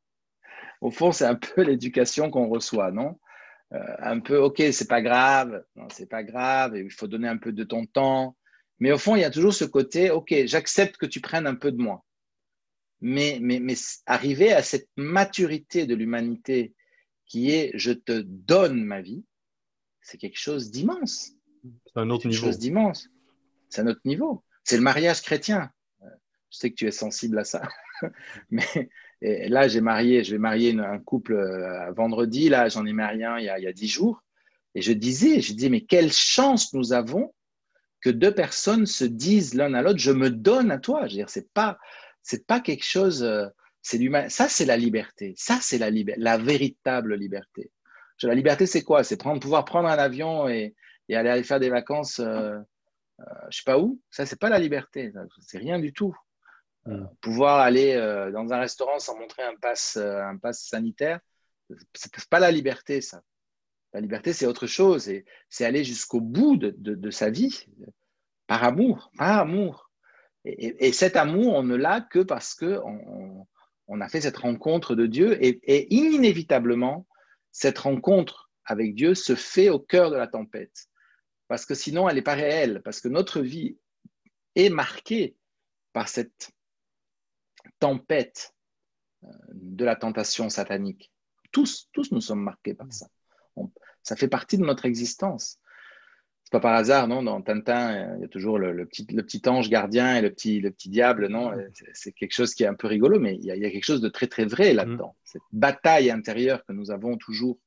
[0.80, 3.18] Au fond, c'est un peu l'éducation qu'on reçoit, non?
[3.70, 7.64] Un peu, ok, c'est pas grave, c'est pas grave, il faut donner un peu de
[7.64, 8.36] ton temps.
[8.78, 11.54] Mais au fond, il y a toujours ce côté, ok, j'accepte que tu prennes un
[11.54, 12.04] peu de moi.
[13.00, 13.74] Mais, mais, mais
[14.06, 16.74] arriver à cette maturité de l'humanité
[17.26, 19.24] qui est je te donne ma vie,
[20.00, 21.32] c'est quelque chose d'immense.
[21.86, 22.46] C'est un autre niveau.
[22.46, 23.08] chose d'immense.
[23.68, 24.44] C'est un autre niveau.
[24.62, 25.70] C'est le mariage chrétien.
[26.02, 26.06] Euh,
[26.50, 27.68] je sais que tu es sensible à ça.
[28.50, 28.88] mais,
[29.22, 32.48] et là, j'ai marié, je vais marier un couple euh, vendredi.
[32.48, 34.22] Là, j'en ai marié un il y, a, dix jours.
[34.74, 37.32] Et je disais, je disais, mais quelle chance nous avons
[38.02, 41.06] que deux personnes se disent l'un à l'autre, je me donne à toi.
[41.06, 41.78] Je veux dire, c'est pas,
[42.22, 43.46] c'est pas quelque chose, euh,
[43.80, 44.28] c'est l'humain.
[44.28, 45.32] Ça, c'est la liberté.
[45.36, 47.70] Ça, c'est la, la véritable liberté.
[48.22, 49.02] La liberté, c'est quoi?
[49.02, 50.74] C'est prendre, pouvoir prendre un avion et,
[51.10, 52.58] aller faire des vacances, euh,
[53.20, 54.00] euh, je sais pas où.
[54.10, 55.12] Ça, c'est pas la liberté.
[55.40, 56.14] C'est rien du tout.
[56.88, 57.10] Euh, mm.
[57.20, 61.20] pouvoir aller euh, dans un restaurant sans montrer un pass, euh, un pass sanitaire,
[61.94, 63.22] c'est pas la liberté, ça.
[63.92, 65.10] La liberté, c'est autre chose.
[65.48, 67.66] C'est aller jusqu'au bout de, de, sa vie,
[68.46, 69.90] par amour, par amour.
[70.44, 73.46] Et, et, cet amour, on ne l'a que parce que on,
[73.88, 75.42] on, a fait cette rencontre de Dieu.
[75.42, 77.06] Et, et, inévitablement,
[77.52, 80.88] cette rencontre avec Dieu se fait au cœur de la tempête.
[81.48, 83.78] parce que sinon elle n'est pas réelle, parce que notre vie
[84.56, 85.36] est marquée
[85.92, 86.50] par cette
[87.78, 88.54] tempête
[89.24, 91.12] euh, de la tentation satanique.
[91.52, 93.06] Tous, tous nous sommes marqués par ça.
[94.02, 95.58] ça fait partie de notre existence.
[96.46, 99.42] C'est pas par hasard, non Dans Tintin, il y a toujours le, petit, le petit
[99.48, 101.50] ange gardien et le petit, le petit diable, non
[101.92, 104.08] C'est quelque chose qui est un peu rigolo, mais il y, a, quelque chose de
[104.08, 105.16] très, très vrai là-dedans.
[105.18, 105.22] Mm.
[105.24, 107.58] Cette bataille intérieure que nous avons toujours.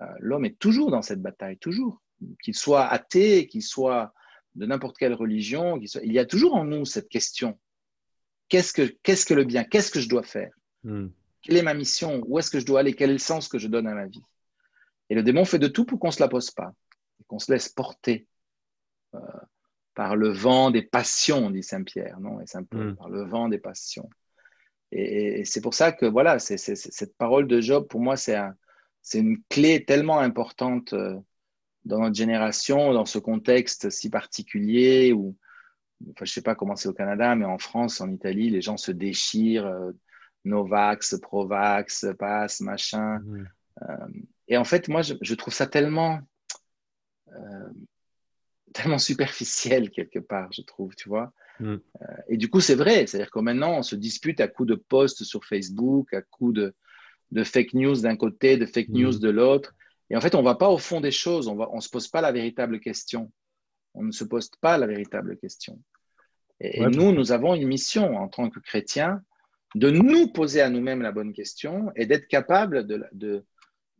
[0.00, 2.00] Euh, l'homme est toujours dans cette bataille, toujours.
[2.42, 4.14] Qu'il soit athée, qu'il soit
[4.54, 7.58] de n'importe quelle religion, il y a toujours en nous cette question.
[8.48, 9.64] Qu'est-ce que, qu'est-ce que le bien?
[9.64, 10.50] Qu'est-ce que je dois faire?
[10.84, 11.08] Mm.
[11.42, 12.22] Quelle est ma mission?
[12.26, 12.94] Où est-ce que je dois aller?
[12.94, 14.22] Quel est le sens que je donne à ma vie?
[15.10, 16.72] Et le démon fait de tout pour qu'on ne se la pose pas,
[17.26, 18.26] qu'on se laisse porter
[19.14, 19.18] euh,
[19.94, 22.40] par le vent des passions, dit Saint Pierre, non?
[22.40, 22.96] Et Saint Paul, mm.
[22.96, 24.08] par le vent des passions.
[24.92, 28.38] Et, c'est pour ça que voilà, cette parole de Job, pour moi, c'est,
[29.02, 31.16] c'est une clé tellement importante euh,
[31.84, 35.36] dans notre génération, dans ce contexte si particulier où,
[36.10, 38.60] enfin, je ne sais pas comment c'est au Canada, mais en France, en Italie, les
[38.60, 39.66] gens se déchirent.
[39.66, 39.92] Euh,
[40.44, 43.18] Novax, Provax, passe, machin.
[43.18, 43.48] Mmh.
[43.82, 44.08] Euh,
[44.48, 46.20] et en fait, moi, je, trouve ça tellement,
[47.32, 47.68] euh,
[48.72, 51.32] tellement superficiel quelque part, je trouve, tu vois.
[51.60, 51.66] Mmh.
[51.74, 54.74] Euh, et du coup, c'est vrai, c'est-à-dire que maintenant, on se dispute à coups de
[54.74, 56.74] posts sur Facebook, à coups de,
[57.30, 59.20] de fake news d'un côté, de fake news mmh.
[59.20, 59.74] de l'autre.
[60.10, 61.90] Et en fait, on ne va pas au fond des choses, on ne on se
[61.90, 63.30] pose pas la véritable question.
[63.98, 65.80] On ne se pose pas la véritable question.
[66.60, 69.22] Et, nous, nous avons une mission en tant que chrétiens
[69.74, 73.44] de nous poser à nous-mêmes la bonne question et d'être capable de, de,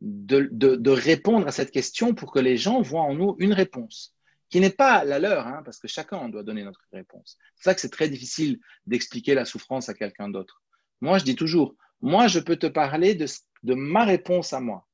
[0.01, 4.15] de, répondre à cette question pour que les gens voient en nous une réponse
[4.49, 7.37] qui n'est pas la leur, hein, parce que chacun doit donner notre réponse.
[7.55, 10.63] C'est ça que c'est très difficile d'expliquer la souffrance à quelqu'un d'autre.
[11.01, 13.27] Moi, je dis toujours, moi, je peux te parler de,
[13.63, 14.87] de ma réponse à moi.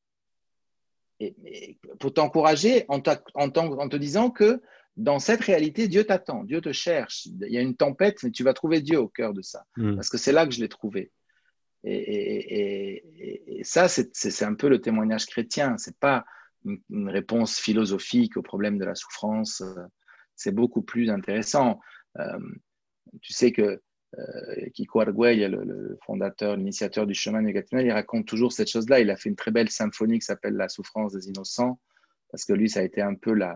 [1.21, 3.01] Et, pour t'encourager en,
[3.35, 4.61] en, en, te disant que
[4.97, 7.25] dans cette réalité, Dieu t'attend, Dieu te cherche.
[7.25, 9.95] Il y a une tempête, mais tu vas trouver Dieu au cœur de ça, hmm.
[9.95, 11.11] parce que c'est là que je l'ai trouvé.
[11.87, 15.77] Et, ça, c'est un peu le témoignage chrétien.
[15.77, 16.25] C'est pas
[16.63, 19.61] une, réponse philosophique au problème de la souffrance.
[20.35, 21.79] C'est beaucoup plus intéressant.
[22.17, 22.39] Euh,
[23.21, 23.81] tu sais que
[24.17, 28.99] euh, Kiko Arguelles, le, le, fondateur, l'initiateur du chemin négatif, il raconte toujours cette chose-là.
[28.99, 31.79] Il a fait une très belle symphonie qui s'appelle La souffrance des innocents,
[32.31, 33.55] parce que lui, ça a été un peu la,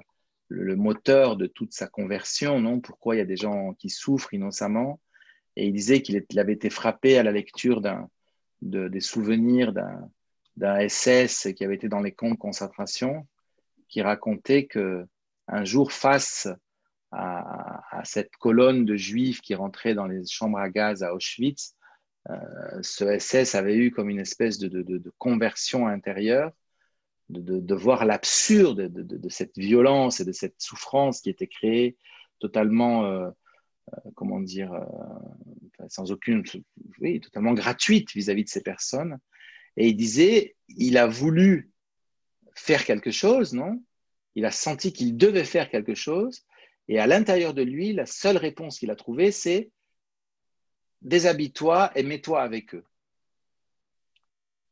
[0.49, 2.81] le, moteur de toute sa conversion, non?
[2.81, 4.99] Pourquoi il y a des gens qui souffrent innocemment?
[5.55, 7.81] Et il disait qu'il avait été frappé à la lecture
[8.61, 9.73] des souvenirs
[10.57, 13.27] d'un SS qui avait été dans les camps de concentration,
[13.87, 15.05] qui racontait que
[15.47, 16.47] un jour, face
[17.11, 21.75] à, cette colonne de juifs qui rentraient dans les chambres à gaz à Auschwitz,
[22.29, 22.35] euh,
[22.81, 26.51] ce SS avait eu comme une espèce de conversion intérieure
[27.29, 31.97] de, voir l'absurde de, cette violence et de cette souffrance qui était créée
[32.39, 33.29] totalement, euh,
[33.93, 36.43] euh, comment dire, euh, sans aucune,
[36.99, 39.19] oui, totalement gratuite vis-à-vis de ces personnes.
[39.77, 41.71] Et il disait, il a voulu
[42.55, 43.81] faire quelque chose, non?
[44.35, 46.43] Il a senti qu'il devait faire quelque chose.
[46.87, 49.69] Et à l'intérieur de lui, la seule réponse qu'il a trouvée, c'est
[51.01, 52.83] déshabille-toi et mets-toi avec eux.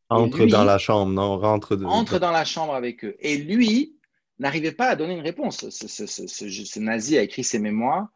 [0.09, 1.38] Entre dans la chambre, non?
[1.38, 3.15] Rentre Entre dans la chambre avec eux.
[3.19, 3.95] Et lui
[4.39, 5.69] n'arrivait pas à donner une réponse.
[5.69, 8.07] Ce, nazi a écrit ses mémoires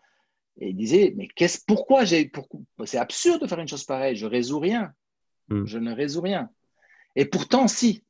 [0.59, 2.31] et il disait Mais qu'est-ce, pourquoi j'ai.
[2.85, 4.15] c'est absurde de faire une chose pareille.
[4.15, 4.93] Je résous rien.
[5.49, 5.65] Hmm.
[5.65, 6.49] Je ne résous rien.
[7.15, 8.03] Et pourtant, si.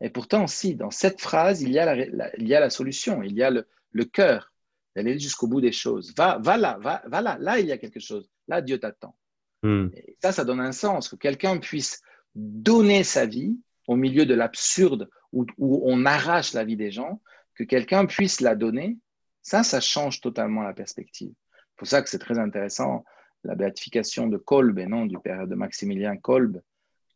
[0.00, 0.74] Et pourtant, si.
[0.74, 3.22] Dans cette phrase, il y a la, il y a la solution.
[3.22, 4.52] Il y a le, le cœur
[4.94, 6.12] d'aller jusqu'au bout des choses.
[6.14, 7.38] Va, va là, va, va là.
[7.40, 8.28] Là, il y a quelque chose.
[8.48, 9.16] Là, Dieu t'attend.
[9.62, 9.88] Hmm.
[9.94, 11.08] Et ça, ça donne un sens.
[11.08, 12.02] Que quelqu'un puisse
[12.38, 13.58] donner sa vie
[13.88, 17.20] au milieu de l'absurde où, on arrache la vie des gens,
[17.54, 18.96] que quelqu'un puisse la donner,
[19.42, 21.32] ça, ça change totalement la perspective.
[21.50, 23.04] C'est pour ça que c'est très intéressant,
[23.44, 26.60] la béatification de Kolb, et non du père de Maximilien Kolb,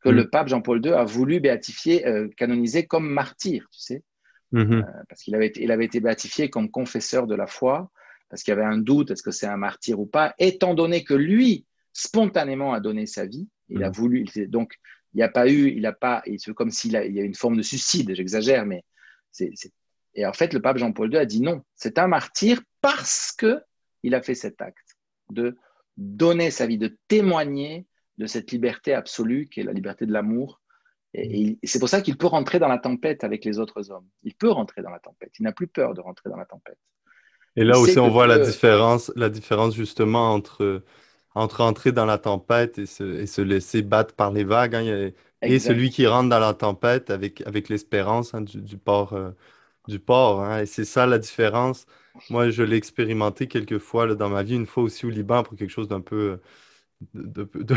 [0.03, 0.13] que mm.
[0.13, 4.03] le pape Jean-Paul II a voulu béatifier, euh, canoniser comme martyr, tu sais,
[4.53, 4.85] mm-hmm.
[4.85, 7.91] euh, parce qu'il avait, il avait été béatifié comme confesseur de la foi,
[8.29, 11.05] parce qu'il y avait un doute, est-ce que c'est un martyr ou pas, étant donné
[11.05, 13.93] que lui, spontanément, a donné sa vie, il a mm.
[13.93, 14.79] voulu, donc
[15.15, 17.57] il n'y a pas eu, il a pas, c'est comme s'il y a une forme
[17.57, 18.85] de suicide, j'exagère, mais
[19.31, 19.53] c'est,
[20.15, 23.61] et en fait, le pape Jean-Paul II a dit non, c'est un martyr parce que
[24.03, 24.97] il a fait cet acte
[25.31, 25.57] de
[25.97, 27.87] donner sa vie, de témoigner
[28.19, 30.61] de cette liberté absolue qui est la liberté de l'amour.
[31.15, 34.07] Et, c'est pour ça qu'il peut rentrer dans la tempête avec les autres hommes.
[34.23, 35.33] Il peut rentrer dans la tempête.
[35.39, 36.79] Il n'a plus peur de rentrer dans la tempête.
[37.55, 40.83] Et là aussi, on voit la différence, la différence justement entre
[41.35, 44.75] entre entrer dans la tempête et se, laisser battre par les vagues.
[44.75, 45.11] Hein,
[45.45, 49.31] et celui qui rentre dans la tempête avec, avec l'espérance hein, du, port, euh,
[49.89, 50.43] du porc.
[50.45, 51.87] hein, et c'est ça la différence.
[52.29, 55.43] Moi, je l'ai expérimenté quelques fois là, dans ma vie, une fois aussi au Liban
[55.43, 56.41] pour quelque chose d'un peu,
[57.15, 57.77] de, de- de-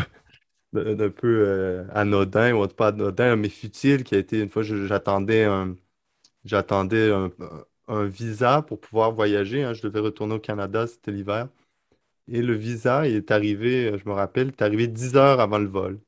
[0.73, 4.63] de- d'un peu euh, anodin, ou pas anodin, mais futile, qui a été une fois,
[4.63, 5.75] j'attendais un,
[6.45, 7.31] j'attendais un,
[7.87, 9.63] un visa pour pouvoir voyager.
[9.63, 9.73] hein.
[9.73, 11.49] Je devais retourner au Canada, c'était l'hiver.
[12.27, 15.39] Et le visa il est arrivé, euh, je me rappelle, il est arrivé 10 heures
[15.39, 15.99] avant le vol.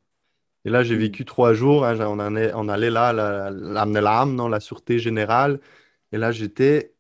[0.65, 0.99] Et là, j'ai Mm.
[0.99, 1.85] vécu trois jours.
[1.85, 5.59] hein, on en est- on allait là, la, l'AMNELAM, non, la Sûreté générale.
[6.11, 6.93] Et là, j'étais.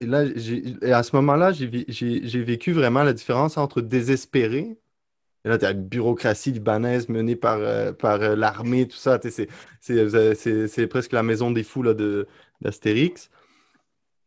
[0.00, 3.58] Et là, j'ai, et à ce moment-là, j'ai, vé- j'ai, j'ai vécu vraiment la différence
[3.58, 4.78] entre désespéré.
[5.44, 9.18] Et là, tu as la bureaucratie libanaise menée par, euh, par euh, l'armée, tout ça.
[9.80, 12.26] C'est, presque la maison des fous là, de,
[12.60, 13.30] d'Astérix.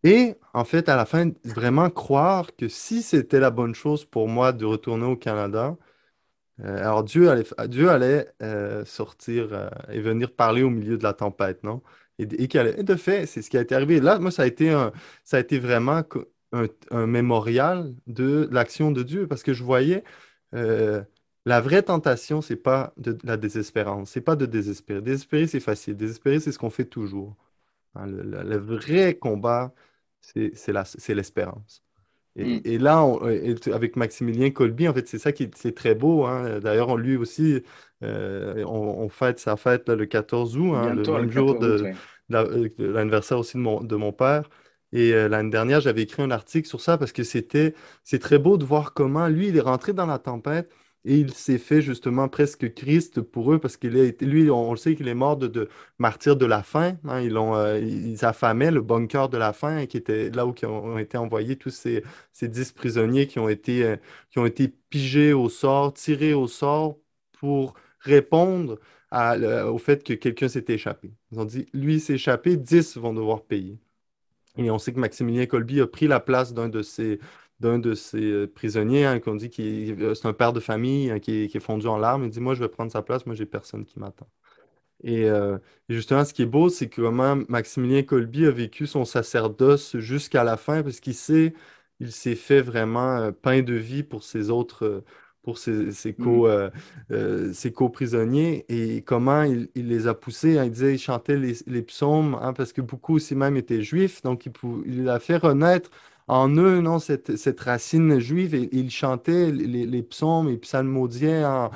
[0.04, 4.28] Et en fait, à la fin, vraiment croire que si c'était la bonne chose pour
[4.28, 5.78] moi de retourner au Canada,
[6.62, 11.04] euh, alors Dieu allait, Dieu allait euh, sortir euh, et venir parler au milieu de
[11.04, 11.82] la tempête, non?
[12.20, 14.00] Et, de fait, c'est ce qui a été arrivé.
[14.00, 14.92] Là, moi, ça a été, un-
[15.24, 16.04] ça a été vraiment
[16.54, 20.04] un, un mémorial de l'action de Dieu parce que je voyais
[21.46, 25.02] la vraie tentation, c'est pas de, la désespérance, c'est pas de désespérer.
[25.02, 25.98] Désespérer, c'est facile.
[25.98, 27.36] Désespérer, c'est ce qu'on fait toujours.
[27.96, 28.08] hein.
[28.08, 29.74] Le vrai combat,
[30.24, 31.84] c'est l'espérance.
[32.36, 32.60] Mm.
[32.66, 35.76] Et, là, on- et t- avec Maximilien Kolbe, en fait, c'est ça qui est, c'est
[35.76, 36.26] très beau.
[36.26, 36.60] hein.
[36.60, 37.62] D'ailleurs, on- lui aussi,
[38.04, 41.32] euh, on, on fête sa fête là, le 14 août, hein, le Bientôt, le même
[41.32, 41.92] jour 14 août, de, oui.
[42.30, 44.50] de la- euh, de l'anniversaire aussi de mon, de mon père.
[44.92, 47.74] Et euh, l'année dernière, j'avais écrit un article sur ça parce que c'était,
[48.04, 50.72] c'est très beau de voir comment lui, il est rentré dans la tempête
[51.06, 54.72] et il s'est fait justement presque Christ pour eux parce qu'il a été, lui, on,
[54.72, 55.70] le sait qu'il est mort de, de
[56.00, 56.98] martyr de la faim.
[57.06, 57.26] hein.
[57.26, 61.58] Euh, ils affamaient le bunker de la faim qui était là où ont, été envoyés
[61.58, 62.04] tous ces,
[62.42, 63.98] dix prisonniers qui ont été, euh,
[64.30, 66.98] qui ont été pigés au sort, tirés au sort
[67.34, 68.80] pour répondre
[69.12, 71.14] au fait que quelqu'un s'est échappé.
[71.32, 73.78] Ils ont dit, lui s'est échappé, 10 vont devoir payer.
[74.58, 77.20] Et on sait que Maximilien Kolbe a pris la place d'un de ces,
[77.64, 81.20] d'un de ces euh, prisonniers, hein, qu'on dit que c'est un père de famille hein,
[81.20, 82.26] qui est, qui est fondu en larmes.
[82.26, 84.28] Il dit, moi, je vais prendre sa place, moi, j'ai personne qui m'attend.
[85.04, 85.58] Et, euh,
[85.90, 89.98] et justement, ce qui est beau, c'est que comment Maximilien Kolbe a vécu son sacerdoce
[89.98, 91.54] jusqu'à la fin, parce qu'il sait,
[92.00, 95.04] il s'est fait vraiment euh, pain de vie pour ses autres,
[95.44, 96.24] pour ses, ses Mm.
[96.24, 96.48] co,
[97.12, 100.58] euh, ses co-prisonniers, et comment il, il les a poussés.
[100.58, 100.66] hein.
[100.66, 104.22] il disait, il chantait les, les psaumes, hein, parce que beaucoup aussi même étaient juifs,
[104.22, 105.92] donc il, pou- il a fait renaître
[106.28, 111.72] en eux, non, cette, cette racine juive, et, il chantait les, psaumes et psalmodiait en-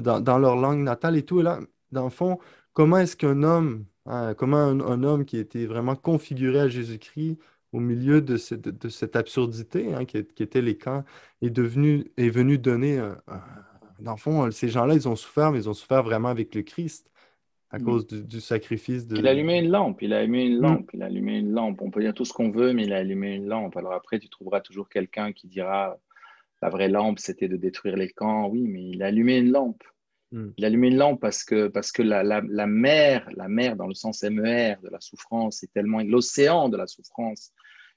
[0.00, 1.40] dans, dans leur langue natale et tout.
[1.40, 1.60] Et là,
[1.92, 2.38] dans le fond,
[2.72, 7.38] Comment est-ce qu'un homme, hein, comment un, homme qui était vraiment configuré à Jésus-Christ
[7.72, 11.04] au milieu de cette, absurdité hein, qui, était les camps,
[11.42, 12.98] est devenu, est venu donner,
[14.00, 16.62] dans le fond, ces gens-là, ils ont souffert, mais ils ont souffert vraiment avec le
[16.62, 17.10] Christ
[17.72, 17.84] à Mm.
[17.84, 19.28] cause du, du sacrifice Il a de...
[19.28, 21.80] allumé une lampe, il a allumé une Mm, lampe, il a allumé une lampe.
[21.82, 23.76] On peut dire tout ce qu'on veut, mais il a allumé une lampe.
[23.76, 25.98] Alors après, tu trouveras toujours quelqu'un qui dira
[26.62, 28.48] la vraie lampe, c'était de détruire les camps.
[28.48, 29.82] Oui, mais il a allumé une lampe.
[30.32, 33.48] mm, Il a allumé une lampe parce que, parce que la, la, la mer, la
[33.48, 37.52] mer dans le sens MER de la souffrance, est tellement, l'océan de la souffrance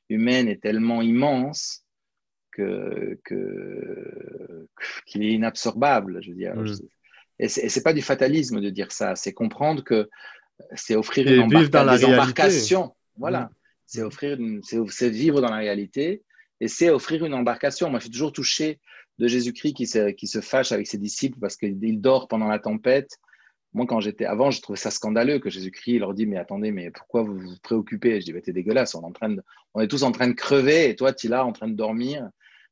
[0.09, 1.83] humaine est tellement immense
[2.51, 3.19] que,
[5.05, 6.53] qu'il est inabsorbable, je veux dire.
[7.39, 10.09] Et c'est, c'est pas du fatalisme de dire ça, c'est comprendre que
[10.73, 12.95] c'est offrir Et une vivre dans embarca- la des embarcations.
[13.17, 13.49] Voilà.
[13.85, 16.23] C'est mm, offrir une- c'est, c'est vivre dans la réalité
[16.61, 17.89] et c'est offrir une embarcation.
[17.89, 18.79] Moi, je suis toujours touché
[19.17, 22.59] de Jésus-Christ qui se, qui se fâche avec ses disciples parce qu'il dort pendant la
[22.59, 23.11] tempête.
[23.73, 26.91] Moi, quand j'étais avant, je trouvais ça scandaleux que Jésus-Christ leur dit Mais attendez, mais
[26.91, 28.21] pourquoi vous vous préoccupez?
[28.21, 29.41] Je dis bah, T'es dégueulasse, on est, en train de,
[29.73, 31.75] on est tous en train de crever et toi, tu es là en train de
[31.75, 32.29] dormir.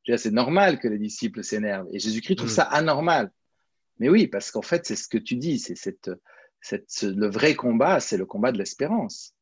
[0.10, 1.88] Ah, C'est normal que les disciples s'énervent.
[1.91, 2.53] Et Jésus-Christ trouve mm.
[2.53, 3.31] ça anormal.
[3.99, 6.09] Mais oui, parce qu'en fait, c'est ce que tu dis c'est cette,
[6.61, 9.35] cette, ce- le vrai combat, c'est le combat de l'espérance.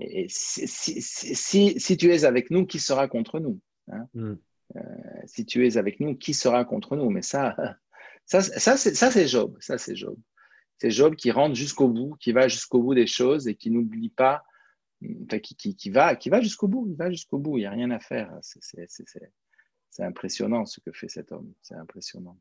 [0.00, 4.08] Et si, si, si, si- si tu es avec nous, qui sera contre nous hein?
[4.14, 4.34] Mm.
[5.26, 7.10] Si tu es avec nous, qui sera contre nous?
[7.10, 7.54] Mais ça,
[8.26, 9.56] ça, ça, c'est, Job.
[9.60, 10.18] Ça, c'est Job.
[10.78, 14.08] C'est Job qui rentre jusqu'au bout, qui va jusqu'au bout des choses et qui n'oublie
[14.08, 14.42] pas,
[15.26, 16.86] enfin, qui, qui, qui va, qui va jusqu'au bout.
[16.88, 17.58] Il va jusqu'au bout.
[17.58, 18.36] Il n'y a rien à faire.
[18.42, 21.52] C'est impressionnant ce que fait cet homme.
[21.62, 22.36] C'est impressionnant.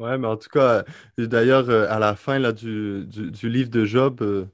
[0.00, 0.84] Ouais, mais en tout cas,
[1.18, 4.46] euh, d'ailleurs, euh, à la fin là, du, du, livre de Job, euh,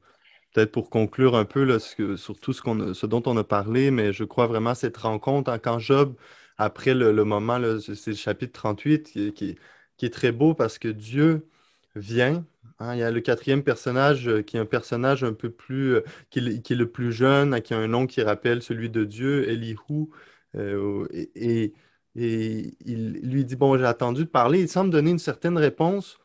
[0.55, 3.91] peut-être pour conclure un peu là, sur tout ce qu'on ce dont on a parlé,
[3.93, 6.17] mais je crois vraiment à cette rencontre, hein, quand Job,
[6.59, 9.57] après le, le moment, c'est le chapitre 38, qui, qui-
[9.99, 11.49] qui est très beau parce que Dieu
[11.97, 12.45] vient.
[12.81, 15.99] hein, il y a le quatrième personnage qui est un personnage un peu plus,
[16.31, 19.05] qui, qui est le plus jeune, hein, qui a un nom qui rappelle celui de
[19.05, 20.09] Dieu, Elihu.
[20.55, 21.73] et-
[22.17, 24.61] et il lui dit, bon, j'ai attendu de parler.
[24.63, 26.19] Il semble donner une certaine réponse,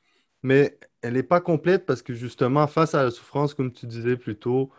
[0.43, 4.17] mais elle n'est pas complète parce que justement, face à la souffrance, comme tu disais
[4.17, 4.71] plus tôt,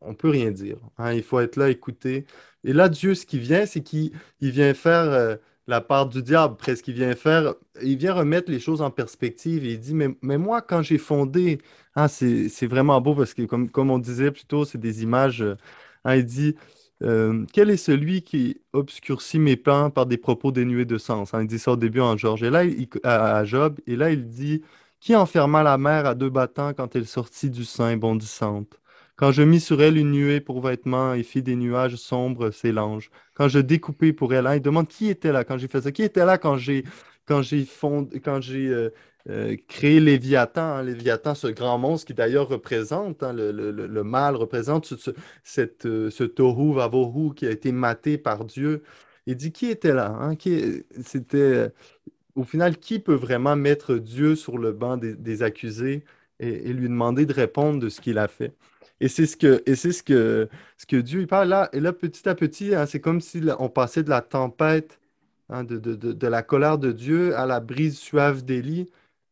[0.00, 0.78] on ne peut rien dire.
[0.98, 1.12] Hein.
[1.12, 2.26] Il faut être là, écouter.
[2.64, 5.36] Et là, Dieu, ce qui vient, c'est qu'il vient faire euh,
[5.66, 6.88] la part du diable, presque.
[6.88, 9.64] Il vient faire, il vient remettre les choses en perspective.
[9.64, 11.60] Et il dit, mais, mais moi, quand j'ai fondé,
[11.94, 15.44] hein, c'est vraiment beau parce que, comme, comme on disait plus tôt, c'est des images.
[16.04, 16.56] Hein, il dit,
[17.02, 21.32] euh, quel est celui qui obscurcit mes plans par des propos dénués de sens?
[21.38, 22.42] il dit ça au début en Georges.
[22.42, 22.62] Et là,
[23.04, 23.78] à, Job.
[23.86, 24.62] Et là, il dit,
[25.00, 28.80] qui enferma la mer à deux battants quand elle sortit du sein bondissante?
[29.16, 32.72] Quand je mis sur elle une nuée pour vêtements et fis des nuages sombres ses
[32.72, 33.10] langes.
[33.34, 35.92] Quand je découpais pour elle, hein, il demande qui était là quand j'ai fait ça?
[35.92, 36.84] Qui était là quand j'ai
[37.26, 37.66] quand j'ai
[38.24, 38.90] quand j'ai euh,
[39.28, 44.04] euh, créé Léviathan, hein, Léviathan, ce grand monstre qui d'ailleurs représente, hein, le, le, le,
[44.04, 45.10] mal représente ce,
[45.42, 48.84] cette, euh, ce tohu vavohu qui a été maté par Dieu.
[49.26, 50.34] Il dit qui était là?
[50.38, 51.72] Qui, c'était,
[52.36, 56.04] au final, qui peut vraiment mettre Dieu sur le banc des, accusés
[56.40, 58.54] et, lui demander de répondre de ce qu'il a fait?
[59.00, 60.48] Et c'est ce que, et c'est ce que,
[60.78, 61.68] ce que Dieu il parle là.
[61.72, 65.00] Et là, petit à petit, hein, c'est comme si on passait de la tempête,
[65.50, 68.90] hein, de, de, de, de, la colère de Dieu à la brise suave d'Élie.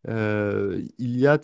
[0.08, 1.38] Euh, il y a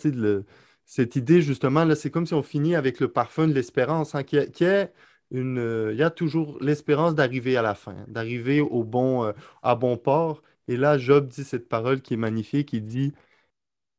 [0.85, 4.23] cette idée, justement, là, c'est comme si on finit avec le parfum de l'espérance, hein,
[4.23, 4.93] qui, qui, est
[5.31, 5.57] une.
[5.59, 9.33] Euh, il y a toujours l'espérance d'arriver à la fin, d'arriver au bon, euh,
[9.63, 10.41] à bon port.
[10.67, 12.73] Et là, Job dit cette parole qui est magnifique.
[12.73, 13.13] Il dit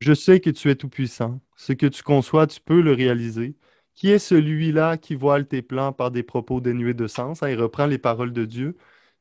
[0.00, 1.40] Je sais que tu es tout-puissant.
[1.56, 3.56] Ce que tu conçois, tu peux le réaliser.
[3.94, 7.42] Qui est celui-là qui voile tes plans par des propos dénués de sens?
[7.42, 8.76] Hein, il reprend les paroles de Dieu.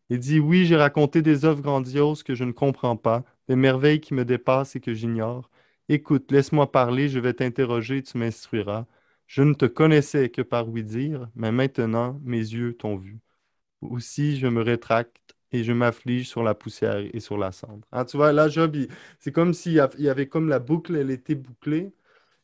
[0.10, 4.02] Il dit, oui, j'ai raconté des œuvres grandioses que je ne comprends pas, des merveilles
[4.02, 5.50] qui me dépassent et que j'ignore.
[5.90, 8.86] Écoute, laisse-moi parler, je vais t'interroger, tu m'instruiras.
[9.28, 13.20] Je ne te connaissais que par oui-dire, mais maintenant mes yeux t'ont vu.
[13.82, 17.88] Aussi, je me rétracte et je m'afflige sur la poussière et sur la cendre.
[17.92, 18.78] Ah, tu vois, là, Job,
[19.20, 21.94] c'est comme s'il y avait comme la boucle, elle était bouclée,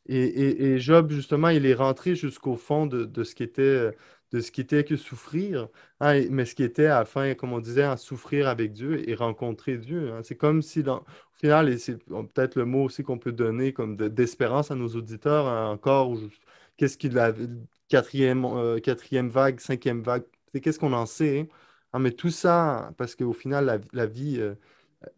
[0.07, 3.91] et, Job, justement, il est rentré jusqu'au fond de, ce qui était,
[4.31, 5.67] de ce qui était que souffrir,
[5.99, 9.07] hein, mais ce qui était à la fin, comme on disait, à souffrir avec Dieu
[9.09, 10.11] et rencontrer Dieu.
[10.13, 10.21] Hein.
[10.23, 11.03] C'est comme si, au
[11.39, 15.47] final, et c'est peut-être le mot aussi qu'on peut donner comme d'espérance à nos auditeurs,
[15.47, 16.17] hein, encore,
[16.77, 17.34] qu'est-ce qu'il a,
[17.89, 20.23] quatrième, euh, quatrième vague, cinquième vague,
[20.61, 21.47] qu'est-ce qu'on en sait?
[21.99, 24.55] mais tout ça, parce qu'au final, la, vie euh,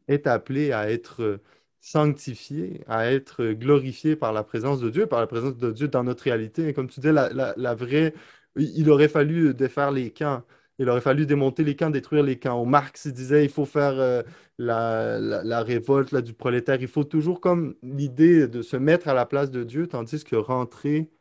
[0.08, 1.40] est appelée à être
[1.82, 6.04] sanctifié, à être glorifié par la présence de Dieu, par la présence de Dieu dans
[6.04, 6.68] notre réalité.
[6.68, 8.14] Et comme tu dis, la, vraie,
[8.56, 10.44] il aurait fallu défaire les camps.
[10.80, 12.56] Il aurait fallu démonter les camps, détruire les camps.
[12.62, 14.24] Au Marx il disait il faut faire euh,
[14.58, 16.82] la, révolte du prolétaire.
[16.82, 20.36] Il faut toujours comme l'idée de se mettre à la place de Dieu, tandis que
[20.36, 21.12] rentrer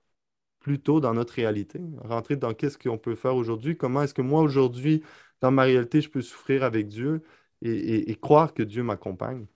[0.60, 4.42] plutôt dans notre réalité, rentrer dans qu'est-ce qu'on peut faire aujourd'hui, comment est-ce que moi
[4.42, 5.02] aujourd'hui,
[5.40, 7.22] dans ma réalité, je peux souffrir avec Dieu
[7.62, 9.46] et croire que Dieu m'accompagne.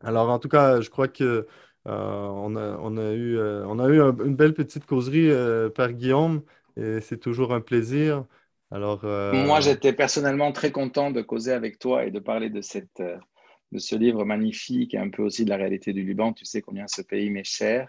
[0.00, 1.46] Alors, en tout cas, je crois que
[1.86, 6.42] euh, on a, eu, euh, on a eu une belle petite causerie, euh, Père Guillaume,
[6.76, 8.24] et c'est toujours un plaisir.
[8.70, 13.00] Alors, Moi, j'étais personnellement très content de causer avec toi et de parler de, cette,
[13.00, 16.32] de ce livre magnifique et un peu aussi de la réalité du Liban.
[16.32, 17.88] Tu sais combien ce pays m'est cher.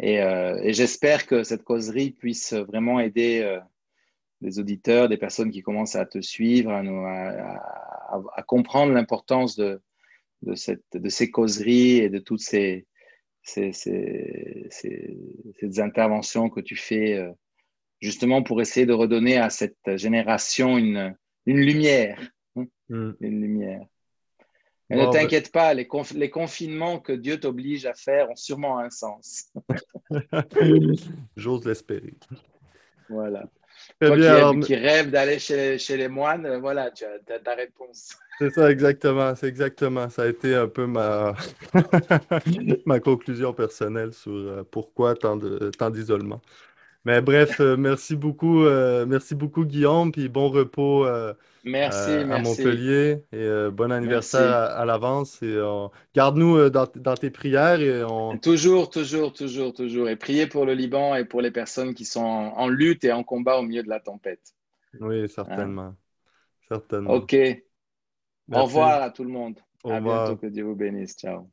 [0.00, 0.20] Et,
[0.72, 3.58] j'espère que cette causerie puisse vraiment aider
[4.40, 9.80] les auditeurs, des personnes qui commencent à te suivre, à comprendre l'importance de,
[10.42, 12.86] de, cette, de ces causeries et de toutes ces,
[13.42, 17.32] ces, ces, ces, interventions que tu fais euh,
[18.00, 21.16] justement pour essayer de redonner à cette génération une,
[21.46, 22.20] une lumière.
[22.56, 23.12] Hein, mm.
[23.20, 23.86] Une lumière.
[24.90, 28.78] Mais ne ben t'inquiète pas, les, les, confinements que Dieu t'oblige à faire ont sûrement
[28.78, 29.50] un sens.
[31.36, 32.14] J'ose l'espérer.
[33.08, 33.48] Voilà.
[34.00, 38.16] Toi qui, rêve d'aller chez, chez, les moines, voilà, tu as ta réponse.
[38.38, 39.34] C'est ça, exactement.
[39.36, 40.08] C'est exactement.
[40.10, 41.34] Ça a été un peu ma,
[42.86, 46.40] ma conclusion personnelle sur euh, pourquoi tant de tant d'isolement.
[47.04, 51.06] Mais bref, euh, merci beaucoup, euh, merci beaucoup Guillaume, puis bon repos
[51.64, 55.42] merci, à Montpellier et bon anniversaire à, l'avance.
[55.42, 55.58] Et
[56.14, 58.36] garde-nous dans, dans, tes prières et on...
[58.38, 60.08] Toujours, toujours, toujours, toujours.
[60.08, 63.22] Et priez pour le Liban et pour les personnes qui sont en, lutte et en
[63.24, 64.54] combat au milieu de la tempête.
[65.00, 65.94] Oui, certainement.
[66.68, 67.12] Certainement.
[67.12, 67.36] OK.
[68.52, 69.58] Au revoir à tout le monde.
[69.84, 70.36] à bientôt.
[70.36, 71.16] Que Dieu vous bénisse.
[71.16, 71.48] Ciao.